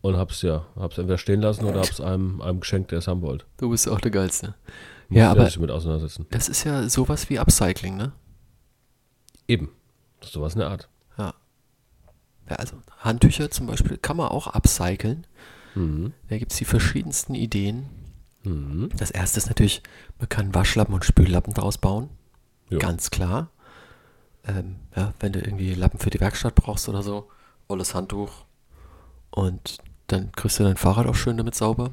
und 0.00 0.16
hab's 0.16 0.40
ja, 0.42 0.64
hab's 0.74 0.96
entweder 0.96 1.18
stehen 1.18 1.42
lassen 1.42 1.66
oder 1.66 1.80
hab's 1.80 2.00
einem, 2.00 2.40
einem 2.40 2.60
geschenkt, 2.60 2.90
der 2.92 3.00
es 3.00 3.08
haben 3.08 3.20
wollte. 3.20 3.44
Du 3.58 3.68
bist 3.70 3.86
auch 3.88 4.00
der 4.00 4.10
Geilste. 4.10 4.54
Muss 5.08 5.18
Ja, 5.18 5.30
aber 5.30 5.44
damit 5.48 5.70
auseinandersetzen. 5.70 6.26
das 6.30 6.48
ist 6.48 6.64
ja 6.64 6.88
sowas 6.88 7.28
wie 7.30 7.38
Upcycling, 7.38 7.96
ne? 7.96 8.12
Eben. 9.46 9.70
Das 10.20 10.30
ist 10.30 10.34
sowas 10.34 10.54
in 10.54 10.60
der 10.60 10.70
Art. 10.70 10.88
Ja. 11.18 11.34
Ja. 12.48 12.56
Also 12.56 12.76
Handtücher 12.98 13.50
zum 13.50 13.66
Beispiel 13.66 13.96
kann 13.96 14.16
man 14.16 14.28
auch 14.28 14.46
upcyclen. 14.48 15.26
Mhm. 15.74 16.12
Da 16.28 16.38
gibt 16.38 16.52
es 16.52 16.58
die 16.58 16.64
verschiedensten 16.64 17.34
Ideen. 17.34 17.86
Mhm. 18.44 18.90
Das 18.96 19.10
erste 19.10 19.38
ist 19.38 19.48
natürlich, 19.48 19.82
man 20.18 20.28
kann 20.28 20.54
Waschlappen 20.54 20.94
und 20.94 21.04
Spüllappen 21.04 21.54
daraus 21.54 21.78
bauen. 21.78 22.08
Ja. 22.70 22.78
Ganz 22.78 23.10
klar. 23.10 23.50
Ähm, 24.46 24.76
ja, 24.96 25.12
wenn 25.20 25.32
du 25.32 25.40
irgendwie 25.40 25.74
Lappen 25.74 25.98
für 25.98 26.10
die 26.10 26.20
Werkstatt 26.20 26.54
brauchst 26.54 26.88
oder 26.88 27.02
so, 27.02 27.28
volles 27.66 27.94
Handtuch. 27.94 28.30
Und 29.30 29.78
dann 30.06 30.32
kriegst 30.32 30.58
du 30.58 30.64
dein 30.64 30.76
Fahrrad 30.76 31.06
auch 31.06 31.14
schön 31.14 31.36
damit 31.36 31.54
sauber. 31.54 31.90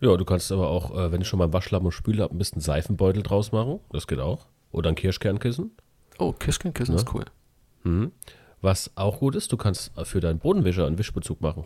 Ja, 0.00 0.16
du 0.16 0.24
kannst 0.24 0.52
aber 0.52 0.68
auch, 0.68 0.96
äh, 0.96 1.10
wenn 1.10 1.20
du 1.20 1.26
schon 1.26 1.40
beim 1.40 1.52
Waschlappen 1.52 1.86
und 1.86 1.92
Spüllappen 1.92 2.38
bist, 2.38 2.54
einen 2.54 2.60
Seifenbeutel 2.60 3.22
draus 3.24 3.50
machen. 3.50 3.80
Das 3.90 4.06
geht 4.06 4.20
auch. 4.20 4.46
Oder 4.70 4.90
ein 4.90 4.94
Kirschkernkissen. 4.94 5.72
Oh, 6.18 6.32
Kirschkernkissen 6.32 6.94
Ne? 6.94 7.00
ist 7.00 7.12
cool. 7.14 7.24
Mhm. 7.82 8.12
Was 8.60 8.90
auch 8.96 9.20
gut 9.20 9.36
ist, 9.36 9.52
du 9.52 9.56
kannst 9.56 9.92
für 10.04 10.20
deinen 10.20 10.38
Bodenwischer 10.38 10.86
einen 10.86 10.98
Wischbezug 10.98 11.40
machen. 11.40 11.64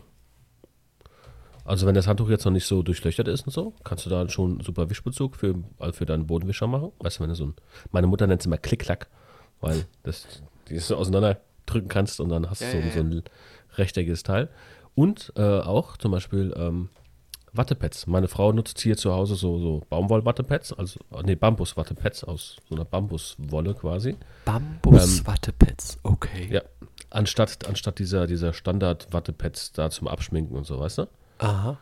Also 1.65 1.87
wenn 1.87 1.95
das 1.95 2.07
Handtuch 2.07 2.29
jetzt 2.29 2.43
noch 2.45 2.51
nicht 2.51 2.65
so 2.65 2.83
durchlöchert 2.83 3.27
ist 3.27 3.45
und 3.47 3.53
so, 3.53 3.73
kannst 3.83 4.05
du 4.05 4.09
da 4.09 4.27
schon 4.27 4.51
einen 4.51 4.61
super 4.61 4.89
Wischbezug 4.89 5.35
für, 5.35 5.55
also 5.79 5.93
für 5.93 6.05
deinen 6.05 6.27
Bodenwischer 6.27 6.67
machen. 6.67 6.91
Weißt 6.99 7.17
du, 7.17 7.23
wenn 7.23 7.29
du 7.29 7.35
so 7.35 7.45
ein, 7.45 7.53
meine 7.91 8.07
Mutter 8.07 8.27
nennt 8.27 8.41
es 8.41 8.45
immer 8.45 8.57
Klick-Klack, 8.57 9.07
weil 9.61 9.85
das, 10.03 10.43
die 10.67 10.77
so 10.77 10.97
auseinanderdrücken 10.97 11.87
kannst 11.87 12.19
und 12.19 12.29
dann 12.29 12.49
hast 12.49 12.61
du 12.61 12.65
Ja, 12.65 12.71
so, 12.71 12.77
ja, 12.79 12.91
so 12.91 12.99
ein 12.99 13.23
rechteckiges 13.75 14.23
Teil. 14.23 14.49
Und 14.93 15.31
äh, 15.37 15.41
auch 15.41 15.97
zum 15.97 16.11
Beispiel 16.11 16.53
ähm, 16.57 16.89
Wattepads. 17.53 18.07
Meine 18.07 18.27
Frau 18.27 18.51
nutzt 18.51 18.81
hier 18.81 18.97
zu 18.97 19.13
Hause 19.13 19.35
so, 19.35 19.59
so 19.59 19.81
Baumwoll-Wattepads, 19.89 20.73
also, 20.73 20.99
nee, 21.23 21.35
Bambus-Wattepads 21.35 22.23
aus 22.23 22.57
so 22.67 22.75
einer 22.75 22.85
Bambuswolle 22.85 23.75
quasi. 23.75 24.17
Bambus-Wattepads. 24.45 25.99
Okay. 26.03 26.49
Ja, 26.51 26.61
anstatt, 27.09 27.67
anstatt 27.67 27.99
dieser, 27.99 28.27
dieser 28.27 28.53
Standard-Wattepads 28.53 29.73
da 29.73 29.89
zum 29.89 30.07
Abschminken 30.07 30.57
und 30.57 30.65
so, 30.65 30.79
weißt 30.79 30.99
du? 30.99 31.07
Aha. 31.37 31.77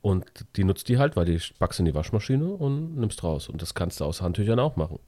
Und 0.00 0.26
die 0.56 0.64
nutzt 0.64 0.88
die 0.88 0.98
halt, 0.98 1.14
weil 1.14 1.26
die 1.26 1.40
packst 1.58 1.78
in 1.78 1.84
die 1.84 1.94
Waschmaschine 1.94 2.46
und 2.46 2.96
nimmst 2.96 3.22
raus. 3.22 3.48
Und 3.48 3.62
das 3.62 3.74
kannst 3.74 4.00
du 4.00 4.04
aus 4.04 4.20
Handtüchern 4.20 4.58
auch 4.58 4.74
machen. 4.74 4.98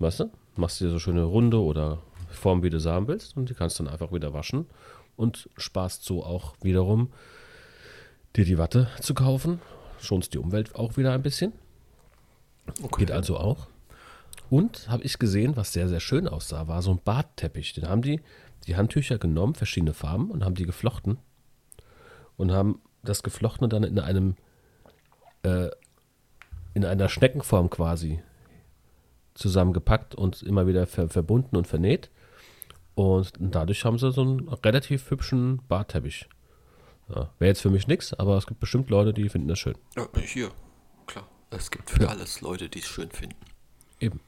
Weißt 0.00 0.20
du? 0.20 0.30
Machst 0.56 0.80
dir 0.80 0.90
so 0.90 0.98
schöne 0.98 1.22
Runde 1.22 1.60
oder 1.60 1.98
Form, 2.28 2.62
wie 2.64 2.70
du 2.70 2.84
haben 2.84 3.06
willst, 3.06 3.36
und 3.36 3.48
die 3.48 3.54
kannst 3.54 3.78
dann 3.78 3.88
einfach 3.88 4.12
wieder 4.12 4.32
waschen 4.32 4.66
und 5.16 5.48
sparst 5.56 6.04
so 6.04 6.24
auch 6.24 6.54
wiederum 6.60 7.12
dir 8.36 8.44
die 8.44 8.58
Watte 8.58 8.88
zu 9.00 9.14
kaufen. 9.14 9.60
Schonst 10.00 10.34
die 10.34 10.38
Umwelt 10.38 10.74
auch 10.74 10.96
wieder 10.96 11.12
ein 11.12 11.22
bisschen. 11.22 11.52
okay. 12.82 13.06
Geht 13.06 13.10
also 13.10 13.38
auch. 13.38 13.68
Und 14.50 14.88
habe 14.88 15.02
ich 15.02 15.18
gesehen, 15.18 15.56
was 15.56 15.72
sehr, 15.72 15.88
sehr 15.88 16.00
schön 16.00 16.28
aussah, 16.28 16.68
war 16.68 16.82
so 16.82 16.92
ein 16.92 17.00
Bartteppich. 17.02 17.72
Den 17.72 17.88
haben 17.88 18.02
die, 18.02 18.20
die 18.66 18.76
Handtücher 18.76 19.18
genommen, 19.18 19.54
verschiedene 19.54 19.94
Farben, 19.94 20.30
und 20.30 20.44
haben 20.44 20.54
die 20.54 20.66
geflochten. 20.66 21.18
Und 22.36 22.52
haben 22.52 22.80
das 23.02 23.22
Geflochtene 23.22 23.68
dann 23.68 23.82
in 23.82 23.98
einem, 23.98 24.36
äh, 25.42 25.70
in 26.74 26.84
einer 26.84 27.08
Schneckenform 27.08 27.70
quasi 27.70 28.20
zusammengepackt 29.34 30.14
und 30.14 30.42
immer 30.42 30.66
wieder 30.66 30.86
ver 30.86 31.08
verbunden 31.08 31.56
und 31.56 31.66
vernäht. 31.66 32.10
Und 32.94 33.32
dadurch 33.38 33.84
haben 33.84 33.98
sie 33.98 34.12
so 34.12 34.22
einen 34.22 34.48
relativ 34.48 35.10
hübschen 35.10 35.60
Bartteppich. 35.68 36.28
Ja, 37.08 37.30
Wäre 37.38 37.48
jetzt 37.48 37.60
für 37.62 37.70
mich 37.70 37.86
nichts, 37.86 38.12
aber 38.14 38.36
es 38.36 38.46
gibt 38.46 38.60
bestimmt 38.60 38.90
Leute, 38.90 39.12
die 39.14 39.28
finden 39.28 39.48
das 39.48 39.58
schön. 39.58 39.76
Ja, 39.96 40.08
hier. 40.20 40.50
Klar. 41.06 41.28
Es 41.50 41.70
gibt 41.70 41.90
für 41.90 42.08
alles 42.08 42.40
Leute, 42.40 42.68
die 42.68 42.80
es 42.80 42.86
schön 42.86 43.10
finden. 43.10 43.36
Eben. 44.00 44.20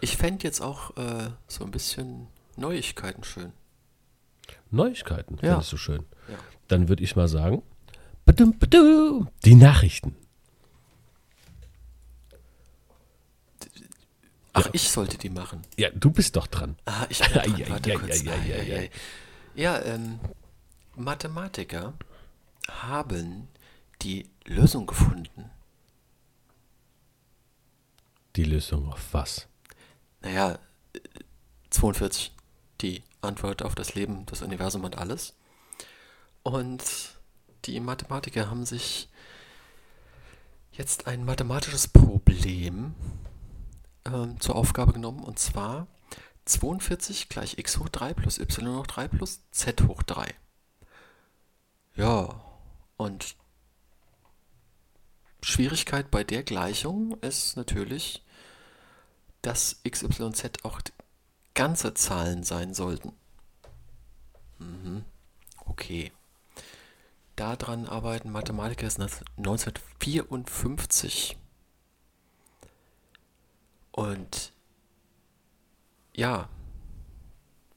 Ich 0.00 0.16
fände 0.16 0.42
jetzt 0.44 0.60
auch 0.60 0.96
äh, 0.96 1.30
so 1.46 1.64
ein 1.64 1.70
bisschen 1.70 2.26
Neuigkeiten 2.56 3.22
schön. 3.24 3.52
Neuigkeiten, 4.70 5.36
Ja. 5.42 5.52
findest 5.52 5.72
du 5.72 5.76
schön. 5.76 6.04
Ja. 6.28 6.36
Dann 6.68 6.88
würde 6.88 7.04
ich 7.04 7.14
mal 7.14 7.28
sagen, 7.28 7.62
badum, 8.24 8.58
badum, 8.58 9.28
die 9.44 9.54
Nachrichten. 9.54 10.16
Ach, 14.52 14.68
ich 14.72 14.88
sollte 14.88 15.18
die 15.18 15.30
machen. 15.30 15.62
Ja, 15.76 15.90
du 15.90 16.10
bist 16.10 16.36
doch 16.36 16.46
dran. 16.46 16.76
Ah, 16.84 17.06
ich 17.08 17.18
bin 17.20 17.32
dran. 17.32 17.70
Warte 17.70 17.90
ei, 17.90 17.96
kurz. 17.96 18.26
Ei, 18.26 18.30
ei, 18.30 18.52
ei, 18.52 18.60
ei. 18.60 18.76
ei. 18.78 18.90
Ja, 19.56 19.80
ähm, 19.82 20.20
Mathematiker 20.96 21.94
haben 22.68 23.48
die 24.02 24.28
Lösung 24.44 24.86
gefunden. 24.86 25.50
Die 28.36 28.44
Lösung 28.44 28.92
auf 28.92 29.12
was? 29.12 29.46
Naja, 30.20 30.58
äh, 30.92 31.00
42, 31.70 32.32
die 32.80 33.02
Antwort 33.20 33.62
auf 33.62 33.74
das 33.74 33.94
Leben, 33.94 34.26
das 34.26 34.42
Universum 34.42 34.84
und 34.84 34.98
alles. 34.98 35.34
Und 36.42 36.82
die 37.64 37.80
Mathematiker 37.80 38.50
haben 38.50 38.66
sich 38.66 39.08
jetzt 40.72 41.06
ein 41.06 41.24
mathematisches 41.24 41.88
Problem 41.88 42.94
ähm, 44.04 44.40
zur 44.40 44.56
Aufgabe 44.56 44.92
genommen, 44.92 45.22
und 45.22 45.38
zwar 45.38 45.86
42 46.44 47.28
gleich 47.28 47.58
x 47.58 47.78
hoch 47.78 47.88
3 47.88 48.14
plus 48.14 48.38
y 48.38 48.76
hoch 48.76 48.86
3 48.86 49.08
plus 49.08 49.40
z 49.50 49.82
hoch 49.82 50.02
3. 50.02 50.34
Ja, 51.96 52.40
und 52.96 53.36
Schwierigkeit 55.42 56.10
bei 56.10 56.24
der 56.24 56.42
Gleichung 56.42 57.16
ist 57.20 57.56
natürlich, 57.56 58.24
dass 59.42 59.78
x, 59.84 60.02
y, 60.02 60.34
z 60.34 60.64
auch 60.64 60.80
ganze 61.54 61.94
Zahlen 61.94 62.42
sein 62.42 62.74
sollten. 62.74 63.12
Mhm. 64.58 65.04
Okay. 65.66 66.10
Daran 67.36 67.86
arbeiten 67.86 68.30
Mathematiker 68.30 68.90
seit 68.90 69.24
1954. 69.36 71.36
Und 73.92 74.52
ja, 76.14 76.48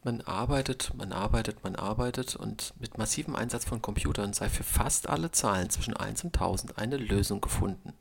man 0.03 0.21
arbeitet, 0.21 0.93
man 0.95 1.11
arbeitet, 1.11 1.63
man 1.63 1.75
arbeitet 1.75 2.35
und 2.35 2.73
mit 2.79 2.97
massivem 2.97 3.35
Einsatz 3.35 3.65
von 3.65 3.81
Computern 3.81 4.33
sei 4.33 4.49
für 4.49 4.63
fast 4.63 5.07
alle 5.07 5.31
Zahlen 5.31 5.69
zwischen 5.69 5.95
1 5.95 6.23
und 6.23 6.35
1000 6.35 6.77
eine 6.77 6.97
Lösung 6.97 7.41
gefunden, 7.41 7.93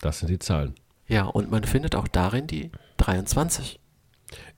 das 0.00 0.20
sind 0.20 0.28
die 0.28 0.38
Zahlen. 0.38 0.74
Ja, 1.08 1.24
und 1.24 1.50
man 1.50 1.64
findet 1.64 1.96
auch 1.96 2.08
darin 2.08 2.46
die 2.46 2.70
23. 2.98 3.80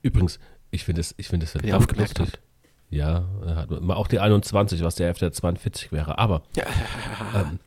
Übrigens, 0.02 0.38
ich 0.70 0.84
finde 0.84 1.00
es, 1.00 1.14
ich 1.16 1.28
finde 1.28 1.44
es 1.44 1.52
verdammt 1.52 1.74
aufgemerkt 1.74 2.18
lustig. 2.18 2.40
Ja, 2.88 3.24
auch 3.88 4.06
die 4.06 4.20
21, 4.20 4.82
was 4.82 4.94
der 4.94 5.08
F 5.08 5.18
der 5.18 5.32
42 5.32 5.90
wäre. 5.92 6.18
Aber 6.18 6.42
Ja, 6.54 6.64
ähm, 7.34 7.58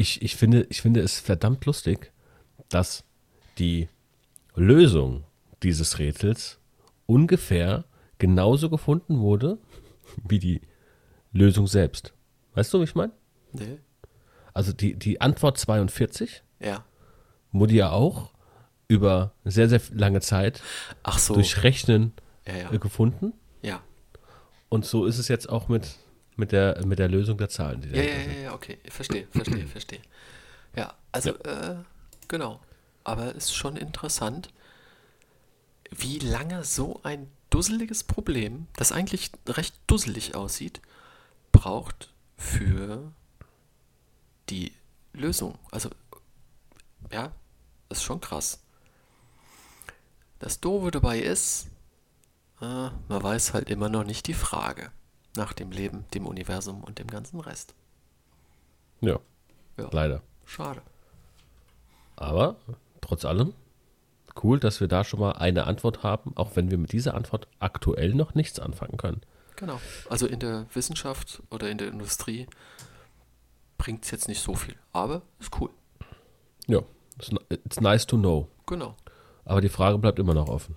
ich, 0.00 0.22
ich, 0.22 0.36
finde, 0.36 0.66
ich 0.70 0.80
finde 0.80 1.00
es 1.00 1.20
verdammt 1.20 1.66
lustig, 1.66 2.10
dass 2.70 3.04
die 3.58 3.88
Lösung 4.54 5.24
dieses 5.62 5.98
Rätsels 5.98 6.58
ungefähr 7.06 7.84
genauso 8.18 8.70
gefunden 8.70 9.20
wurde 9.20 9.58
wie 10.28 10.38
die 10.38 10.62
Lösung 11.32 11.66
selbst. 11.66 12.14
Weißt 12.54 12.72
du, 12.72 12.80
wie 12.80 12.84
ich 12.84 12.94
meine? 12.94 13.12
nee. 13.52 13.78
Also 14.52 14.72
die, 14.72 14.96
die 14.96 15.20
Antwort 15.20 15.58
42 15.58 16.42
ja. 16.58 16.84
wurde 17.52 17.74
ja 17.74 17.90
auch 17.92 18.32
über 18.88 19.32
sehr, 19.44 19.68
sehr 19.68 19.80
lange 19.92 20.20
Zeit 20.20 20.60
so. 21.16 21.34
durch 21.34 21.62
Rechnen 21.62 22.12
ja, 22.44 22.56
ja. 22.56 22.76
gefunden. 22.78 23.32
ja. 23.62 23.80
Und 24.68 24.84
so 24.84 25.06
ist 25.06 25.18
es 25.18 25.28
jetzt 25.28 25.48
auch 25.48 25.68
mit, 25.68 25.96
mit, 26.40 26.50
der, 26.52 26.84
mit 26.84 26.98
der 26.98 27.08
Lösung 27.08 27.38
der 27.38 27.48
Zahlen. 27.48 27.82
Die 27.82 27.90
Ja, 27.90 28.02
ja, 28.02 28.18
ja, 28.18 28.40
ja, 28.44 28.54
okay. 28.54 28.78
Verstehe, 28.88 29.28
verstehe, 29.30 29.66
verstehe. 29.68 30.00
Ja, 30.74 30.94
also, 31.12 31.36
Äh, 31.44 31.76
genau. 32.26 32.60
Aber 33.04 33.34
ist 33.34 33.54
schon 33.54 33.76
interessant, 33.76 34.52
wie 35.90 36.18
lange 36.18 36.64
so 36.64 37.00
ein 37.02 37.30
dusseliges 37.50 38.04
Problem, 38.04 38.66
das 38.76 38.92
eigentlich 38.92 39.30
recht 39.48 39.74
dusselig 39.86 40.34
aussieht, 40.34 40.80
braucht 41.52 42.12
für 42.36 43.12
die 44.48 44.72
Lösung. 45.12 45.58
Also, 45.70 45.90
ja, 47.10 47.32
ist 47.88 48.02
schon 48.02 48.20
krass. 48.20 48.60
Das 50.38 50.60
Doofe 50.60 50.90
dabei 50.90 51.20
ist, 51.20 51.68
äh, 52.60 52.64
man 52.64 53.22
weiß 53.22 53.54
halt 53.54 53.70
immer 53.70 53.88
noch 53.88 54.04
nicht 54.04 54.26
die 54.26 54.34
Frage 54.34 54.92
nach 55.36 55.52
dem 55.52 55.70
Leben, 55.70 56.04
dem 56.14 56.26
Universum 56.26 56.82
und 56.82 56.98
dem 56.98 57.06
ganzen 57.06 57.40
Rest. 57.40 57.74
ja, 59.00 59.18
Ja. 59.78 59.88
leider. 59.92 60.22
Schade. 60.44 60.82
Aber 62.16 62.56
trotz 63.00 63.24
allem, 63.24 63.54
cool, 64.42 64.58
dass 64.60 64.80
wir 64.80 64.88
da 64.88 65.04
schon 65.04 65.20
mal 65.20 65.32
eine 65.32 65.64
Antwort 65.66 66.02
haben, 66.02 66.32
auch 66.36 66.56
wenn 66.56 66.70
wir 66.70 66.78
mit 66.78 66.92
dieser 66.92 67.14
Antwort 67.14 67.46
aktuell 67.60 68.14
noch 68.14 68.34
nichts 68.34 68.58
anfangen 68.58 68.96
können. 68.96 69.20
Genau. 69.56 69.80
Also 70.08 70.26
in 70.26 70.40
der 70.40 70.66
Wissenschaft 70.74 71.42
oder 71.50 71.70
in 71.70 71.78
der 71.78 71.88
Industrie 71.88 72.46
bringt 73.78 74.04
es 74.04 74.10
jetzt 74.10 74.28
nicht 74.28 74.42
so 74.42 74.54
viel. 74.54 74.74
Aber 74.92 75.22
ist 75.38 75.58
cool. 75.60 75.70
Ja, 76.66 76.80
it's, 77.16 77.30
ni- 77.32 77.40
it's 77.50 77.80
nice 77.80 78.06
to 78.06 78.16
know. 78.16 78.48
Genau. 78.66 78.96
Aber 79.44 79.60
die 79.60 79.68
Frage 79.68 79.98
bleibt 79.98 80.18
immer 80.18 80.34
noch 80.34 80.48
offen. 80.48 80.76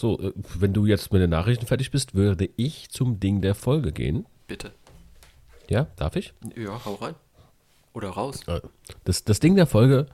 So, 0.00 0.18
äh, 0.18 0.32
wenn 0.58 0.72
du 0.72 0.86
jetzt 0.86 1.12
mit 1.12 1.20
den 1.20 1.28
Nachrichten 1.28 1.66
fertig 1.66 1.90
bist, 1.90 2.14
würde 2.14 2.48
ich 2.56 2.88
zum 2.88 3.20
Ding 3.20 3.42
der 3.42 3.54
Folge 3.54 3.92
gehen. 3.92 4.24
Bitte. 4.46 4.72
Ja, 5.68 5.88
darf 5.96 6.16
ich? 6.16 6.32
Ja, 6.56 6.82
hau 6.86 6.94
rein. 6.94 7.14
Oder 7.92 8.08
raus. 8.08 8.40
Äh, 8.46 8.62
Das, 9.04 9.24
das 9.24 9.40
Ding 9.40 9.56
der 9.56 9.66
Folge, 9.66 10.06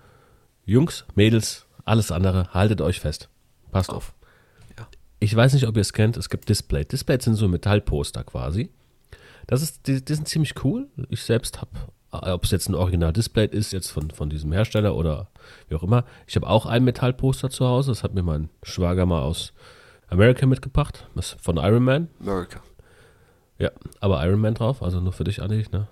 Jungs, 0.64 1.04
Mädels, 1.14 1.66
alles 1.84 2.10
andere, 2.10 2.52
haltet 2.52 2.80
euch 2.80 2.98
fest. 2.98 3.28
Passt 3.70 3.90
auf. 3.90 3.96
Auf. 3.96 4.14
Ja. 4.76 4.88
Ich 5.20 5.36
weiß 5.36 5.54
nicht, 5.54 5.68
ob 5.68 5.76
ihr 5.76 5.82
es 5.82 5.92
kennt, 5.92 6.16
es 6.16 6.30
gibt 6.30 6.48
Display. 6.48 6.84
Displays 6.84 7.22
sind 7.22 7.36
so 7.36 7.46
Metallposter 7.46 8.24
quasi. 8.24 8.70
Das 9.46 9.62
ist, 9.62 9.86
die, 9.86 10.04
die 10.04 10.14
sind 10.14 10.26
ziemlich 10.26 10.64
cool. 10.64 10.88
Ich 11.10 11.22
selbst 11.22 11.60
habe, 11.60 11.70
ob 12.10 12.42
es 12.42 12.50
jetzt 12.50 12.68
ein 12.68 12.74
Original-Display 12.74 13.46
ist, 13.46 13.72
jetzt 13.72 13.92
von, 13.92 14.10
von 14.10 14.30
diesem 14.30 14.50
Hersteller 14.50 14.96
oder 14.96 15.30
wie 15.68 15.76
auch 15.76 15.84
immer. 15.84 16.04
Ich 16.26 16.34
habe 16.34 16.48
auch 16.48 16.66
ein 16.66 16.82
Metallposter 16.82 17.50
zu 17.50 17.68
Hause. 17.68 17.92
Das 17.92 18.02
hat 18.02 18.14
mir 18.14 18.24
mein 18.24 18.48
Schwager 18.64 19.06
mal 19.06 19.22
aus 19.22 19.52
Amerika 20.08 20.46
mitgebracht. 20.46 21.08
Ist 21.14 21.36
von 21.40 21.56
Iron 21.56 21.82
Man. 21.84 22.08
America. 22.20 22.60
Ja, 23.58 23.70
aber 24.00 24.24
Iron 24.26 24.40
Man 24.40 24.54
drauf. 24.54 24.82
Also 24.82 25.00
nur 25.00 25.12
für 25.12 25.24
dich, 25.24 25.42
Andi. 25.42 25.64
Ne? 25.72 25.88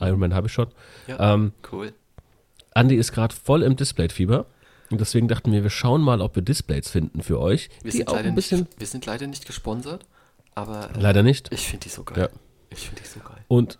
Iron 0.00 0.18
Man 0.18 0.34
habe 0.34 0.46
ich 0.46 0.52
schon. 0.52 0.68
Ja. 1.06 1.34
Ähm, 1.34 1.52
Cool. 1.70 1.92
Andi 2.74 2.94
ist 2.96 3.12
gerade 3.12 3.34
voll 3.34 3.62
im 3.62 3.76
Display-Fieber. 3.76 4.46
Und 4.90 5.00
deswegen 5.00 5.28
dachten 5.28 5.52
wir, 5.52 5.62
wir 5.62 5.70
schauen 5.70 6.00
mal, 6.02 6.20
ob 6.20 6.34
wir 6.34 6.42
Displays 6.42 6.90
finden 6.90 7.22
für 7.22 7.38
euch. 7.38 7.68
Wir 7.82 7.90
die 7.92 7.98
sind, 7.98 8.08
auch 8.08 8.14
leider 8.14 8.28
ein 8.28 8.34
bisschen. 8.34 8.60
nicht, 8.60 8.80
wir 8.80 8.86
sind 8.86 9.06
leider 9.06 9.26
nicht 9.26 9.46
gesponsert, 9.46 10.04
aber 10.54 10.90
äh, 10.96 11.00
Leider 11.00 11.22
nicht. 11.22 11.52
ich 11.52 11.66
finde 11.68 11.84
die 11.84 11.90
so 11.90 12.02
geil. 12.02 12.28
Ja. 12.32 12.38
Ich 12.70 12.88
finde 12.88 13.02
die 13.02 13.08
so 13.08 13.20
geil. 13.20 13.38
Und 13.46 13.78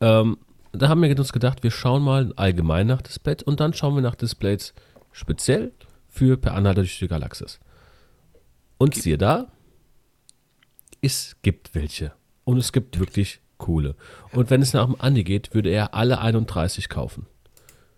ähm, 0.00 0.38
da 0.72 0.88
haben 0.88 1.02
wir 1.02 1.18
uns 1.18 1.32
gedacht, 1.32 1.62
wir 1.64 1.70
schauen 1.72 2.02
mal 2.02 2.32
allgemein 2.36 2.86
nach 2.86 3.02
Displays 3.02 3.42
und 3.42 3.58
dann 3.58 3.74
schauen 3.74 3.94
wir 3.96 4.02
nach 4.02 4.14
Displays 4.14 4.72
speziell 5.10 5.72
für 6.08 6.36
Per 6.36 6.54
Anhalter 6.54 6.82
durch 6.82 6.98
die 6.98 7.08
Galaxis. 7.08 7.58
Und 8.80 8.94
siehe 8.94 9.18
da, 9.18 9.52
es 11.02 11.36
gibt 11.42 11.74
welche. 11.74 12.12
Und 12.44 12.56
es 12.56 12.72
gibt 12.72 12.98
wirklich 12.98 13.40
coole. 13.58 13.94
Und 14.32 14.48
wenn 14.48 14.62
es 14.62 14.72
nach 14.72 14.86
dem 14.86 14.98
Andi 14.98 15.22
geht, 15.22 15.52
würde 15.54 15.68
er 15.68 15.92
alle 15.94 16.18
31 16.20 16.88
kaufen. 16.88 17.26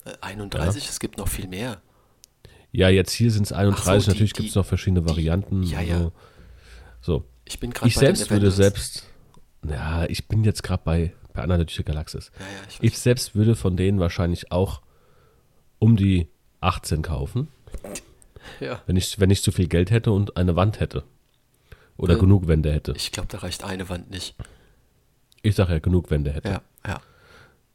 Äh, 0.04 0.10
31, 0.20 0.88
es 0.88 0.98
gibt 0.98 1.18
noch 1.18 1.28
viel 1.28 1.46
mehr. 1.46 1.80
Ja, 2.72 2.88
jetzt 2.88 3.12
hier 3.12 3.30
sind 3.30 3.44
es 3.44 3.52
31, 3.52 4.04
die- 4.04 4.10
natürlich 4.10 4.32
die- 4.32 4.38
gibt 4.38 4.48
es 4.50 4.54
noch 4.56 4.66
verschiedene 4.66 5.08
Varianten. 5.08 5.62
ja, 5.62 5.80
ja. 5.80 5.98
So. 6.00 6.12
so. 7.00 7.24
Ich 7.44 7.60
bin 7.60 7.70
gerade 7.70 7.88
Ich 7.88 7.94
bei 7.94 8.00
selbst 8.00 8.30
würde 8.30 8.50
selbst, 8.50 9.04
ja, 9.68 10.04
ich 10.06 10.26
bin 10.26 10.42
jetzt 10.42 10.62
gerade 10.64 10.82
bei 10.84 11.14
durch 11.36 11.76
die 11.76 11.84
Galaxis. 11.84 12.32
Ja, 12.38 12.44
ja, 12.44 12.50
ich. 12.68 12.78
Ich 12.82 12.98
selbst 12.98 13.36
würde 13.36 13.54
von 13.54 13.76
denen 13.76 14.00
wahrscheinlich 14.00 14.50
auch 14.50 14.82
um 15.78 15.96
die 15.96 16.28
18 16.60 17.02
kaufen, 17.02 17.48
ja. 18.60 18.80
wenn 18.86 18.96
ich, 18.96 19.18
wenn 19.20 19.30
ich 19.30 19.42
zu 19.42 19.52
viel 19.52 19.68
Geld 19.68 19.90
hätte 19.90 20.12
und 20.12 20.36
eine 20.36 20.56
Wand 20.56 20.80
hätte. 20.80 21.04
Oder 21.96 22.14
Ähm, 22.14 22.20
genug 22.20 22.48
Wände 22.48 22.72
hätte. 22.72 22.94
Ich 22.96 23.12
glaube, 23.12 23.28
da 23.28 23.38
reicht 23.38 23.64
eine 23.64 23.88
Wand 23.88 24.10
nicht. 24.10 24.34
Ich 25.42 25.56
sage 25.56 25.72
ja, 25.72 25.78
genug 25.78 26.10
Wände 26.10 26.32
hätte. 26.32 26.48
Ja, 26.48 26.62
ja. 26.86 27.00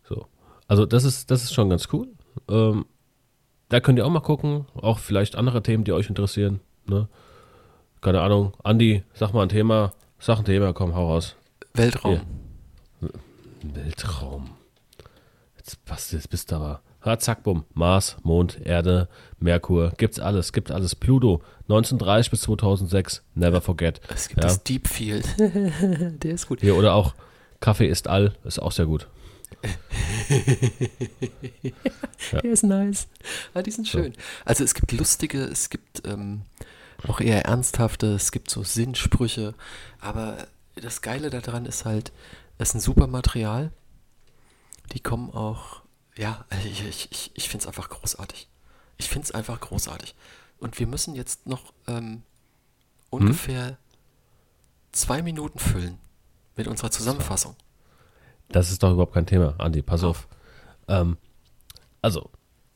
So. 0.07 0.28
Also 0.67 0.86
das 0.86 1.03
ist, 1.03 1.32
das 1.32 1.43
ist 1.43 1.53
schon 1.53 1.69
ganz 1.69 1.88
cool. 1.93 2.07
Ähm, 2.49 2.86
da 3.69 3.80
könnt 3.80 3.99
ihr 3.99 4.05
auch 4.05 4.09
mal 4.09 4.21
gucken. 4.21 4.65
Auch 4.75 4.99
vielleicht 4.99 5.36
andere 5.36 5.61
Themen, 5.61 5.84
die 5.84 5.91
euch 5.91 6.09
interessieren. 6.09 6.61
Ne? 6.86 7.07
Keine 8.01 8.21
Ahnung. 8.21 8.53
Andi, 8.63 9.03
sag 9.13 9.34
mal 9.34 9.43
ein 9.43 9.49
Thema. 9.49 9.93
Sag 10.19 10.39
ein 10.39 10.45
Thema, 10.45 10.73
komm, 10.73 10.95
hau 10.95 11.07
raus. 11.07 11.36
Weltraum. 11.73 12.21
Weltraum. 13.61 14.49
Jetzt 15.57 15.84
passt, 15.86 16.13
jetzt 16.13 16.30
bist 16.30 16.51
du 16.51 16.55
aber. 16.55 16.82
Ha, 17.07 17.17
zack, 17.19 17.43
bumm. 17.43 17.63
Mars, 17.73 18.17
Mond, 18.23 18.59
Erde, 18.65 19.07
Merkur, 19.39 19.93
gibt's 19.97 20.19
alles, 20.19 20.51
gibt 20.51 20.71
alles. 20.71 20.93
Pluto, 20.93 21.41
1930 21.69 22.31
bis 22.31 22.41
2006, 22.41 23.23
never 23.33 23.61
forget. 23.61 24.01
Es 24.13 24.27
gibt 24.27 24.41
Ja. 24.43 24.47
das 24.49 24.63
Deep 24.63 24.87
Field. 24.87 25.25
Der 25.39 26.31
ist 26.33 26.47
gut. 26.47 26.59
Hier, 26.61 26.75
oder 26.75 26.93
auch 26.93 27.15
Kaffee 27.61 27.87
ist 27.87 28.07
all, 28.07 28.35
ist 28.43 28.59
auch 28.59 28.71
sehr 28.73 28.85
gut. 28.85 29.07
Der 32.33 32.43
ist 32.43 32.63
nice. 32.63 33.07
Ah, 33.53 33.61
die 33.61 33.71
sind 33.71 33.87
schön. 33.87 34.13
Also 34.45 34.63
es 34.63 34.73
gibt 34.73 34.91
lustige, 34.91 35.39
es 35.43 35.69
gibt 35.69 36.05
ähm, 36.05 36.41
auch 37.07 37.19
eher 37.21 37.45
ernsthafte, 37.45 38.07
es 38.13 38.31
gibt 38.31 38.49
so 38.49 38.63
Sinnsprüche. 38.63 39.53
Aber 40.01 40.47
das 40.75 41.01
Geile 41.01 41.29
daran 41.29 41.65
ist 41.65 41.85
halt, 41.85 42.11
es 42.57 42.69
ist 42.69 42.75
ein 42.75 42.81
super 42.81 43.07
Material. 43.07 43.71
Die 44.93 44.99
kommen 44.99 45.31
auch, 45.31 45.81
ja, 46.18 46.45
ich, 46.65 47.09
ich, 47.11 47.32
ich, 47.34 47.49
finde 47.49 47.63
es 47.63 47.68
einfach 47.68 47.89
großartig. 47.89 48.47
Ich 48.97 49.09
finde 49.09 49.26
es 49.26 49.32
einfach 49.32 49.59
großartig. 49.59 50.15
Und 50.59 50.80
wir 50.80 50.88
müssen 50.88 51.15
jetzt 51.15 51.45
noch 51.45 51.74
ähm, 51.88 52.24
ungefähr 53.09 53.78
zwei 54.91 55.22
Minuten 55.22 55.59
füllen 55.59 55.97
mit 56.55 56.68
unserer 56.68 56.91
Zusammenfassung. 56.91 57.55
Das 58.49 58.72
ist 58.72 58.82
doch 58.82 58.91
überhaupt 58.91 59.13
kein 59.13 59.26
Thema, 59.26 59.55
Andi, 59.59 59.82
pass 59.82 60.03
auf. 60.03 60.28
Ähm, 60.88 61.18
also, 62.01 62.32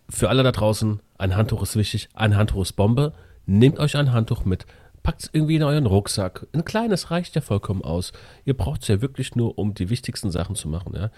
für 0.10 0.30
alle 0.30 0.44
da 0.44 0.52
draußen, 0.52 1.00
ein 1.18 1.36
Handtuch 1.36 1.64
ist 1.64 1.76
wichtig, 1.76 2.10
ein 2.14 2.36
Handtuch 2.36 2.62
ist 2.62 2.74
Bombe. 2.74 3.14
Nehmt 3.46 3.80
euch 3.80 3.96
ein 3.98 4.12
Handtuch 4.12 4.46
mit, 4.46 4.66
packt 5.02 5.24
es 5.24 5.30
irgendwie 5.34 5.56
in 5.56 5.64
euren 5.64 5.86
Rucksack. 5.86 6.48
Ein 6.54 6.66
kleines 6.66 7.10
reicht 7.10 7.36
ja 7.36 7.42
vollkommen 7.42 7.84
aus. 7.84 8.12
Ihr 8.46 8.56
braucht 8.56 8.84
es 8.84 8.88
ja 8.88 9.02
wirklich 9.02 9.36
nur, 9.36 9.58
um 9.58 9.74
die 9.74 9.90
wichtigsten 9.90 10.30
Sachen 10.30 10.56
zu 10.56 10.68
machen. 10.68 10.96
Ja? 10.96 11.10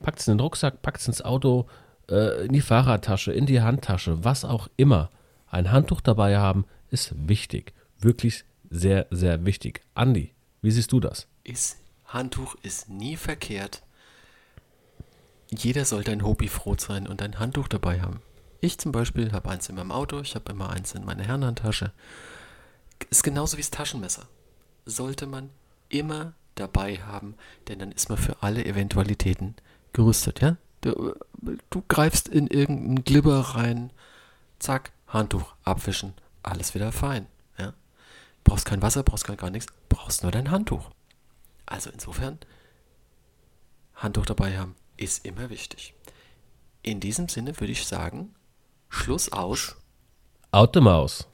Packt 0.00 0.20
es 0.20 0.28
in 0.28 0.36
den 0.36 0.40
Rucksack, 0.40 0.82
packt 0.82 1.00
es 1.00 1.08
ins 1.08 1.22
Auto, 1.22 1.66
äh, 2.10 2.46
in 2.46 2.52
die 2.52 2.60
Fahrradtasche, 2.60 3.32
in 3.32 3.46
die 3.46 3.60
Handtasche, 3.60 4.24
was 4.24 4.44
auch 4.44 4.68
immer. 4.76 5.10
Ein 5.48 5.70
Handtuch 5.70 6.00
dabei 6.00 6.36
haben 6.36 6.64
ist 6.90 7.14
wichtig. 7.16 7.72
Wirklich 7.98 8.44
sehr, 8.70 9.06
sehr 9.10 9.44
wichtig. 9.46 9.82
Andi, 9.94 10.32
wie 10.62 10.70
siehst 10.70 10.92
du 10.92 11.00
das? 11.00 11.28
ist, 11.44 11.76
Handtuch 12.06 12.56
ist 12.62 12.88
nie 12.88 13.16
verkehrt. 13.16 13.82
Jeder 15.50 15.84
sollte 15.84 16.10
ein 16.10 16.24
Hobbyfroh 16.24 16.76
sein 16.78 17.06
und 17.06 17.22
ein 17.22 17.38
Handtuch 17.38 17.68
dabei 17.68 18.00
haben. 18.00 18.20
Ich 18.60 18.78
zum 18.78 18.92
Beispiel 18.92 19.32
habe 19.32 19.50
eins 19.50 19.68
in 19.68 19.76
meinem 19.76 19.92
Auto, 19.92 20.20
ich 20.20 20.34
habe 20.34 20.50
immer 20.50 20.70
eins 20.70 20.94
in 20.94 21.04
meiner 21.04 21.22
Herrenhandtasche. 21.22 21.92
Ist 23.10 23.22
genauso 23.22 23.58
wie 23.58 23.60
das 23.60 23.70
Taschenmesser. 23.70 24.26
Sollte 24.86 25.26
man 25.26 25.50
immer 25.90 26.32
dabei 26.54 26.96
haben, 26.98 27.34
denn 27.68 27.78
dann 27.78 27.92
ist 27.92 28.08
man 28.08 28.18
für 28.18 28.42
alle 28.42 28.64
Eventualitäten 28.64 29.54
gerüstet, 29.94 30.40
ja? 30.42 30.56
Du, 30.82 31.14
du 31.70 31.82
greifst 31.88 32.28
in 32.28 32.46
irgendeinen 32.46 33.04
Glibber 33.04 33.40
rein, 33.40 33.90
zack, 34.58 34.92
Handtuch, 35.08 35.54
abwischen, 35.62 36.12
alles 36.42 36.74
wieder 36.74 36.92
fein, 36.92 37.26
ja? 37.58 37.72
Brauchst 38.44 38.66
kein 38.66 38.82
Wasser, 38.82 39.02
brauchst 39.02 39.24
kein 39.24 39.38
gar 39.38 39.50
nichts, 39.50 39.72
brauchst 39.88 40.22
nur 40.22 40.32
dein 40.32 40.50
Handtuch. 40.50 40.90
Also 41.64 41.88
insofern, 41.90 42.38
Handtuch 43.94 44.26
dabei 44.26 44.58
haben 44.58 44.74
ist 44.98 45.24
immer 45.24 45.48
wichtig. 45.48 45.94
In 46.82 47.00
diesem 47.00 47.28
Sinne 47.28 47.58
würde 47.58 47.72
ich 47.72 47.86
sagen, 47.86 48.34
Schluss 48.90 49.32
aus. 49.32 49.76
Out 50.50 50.72
the 50.74 50.80
Maus. 50.80 51.26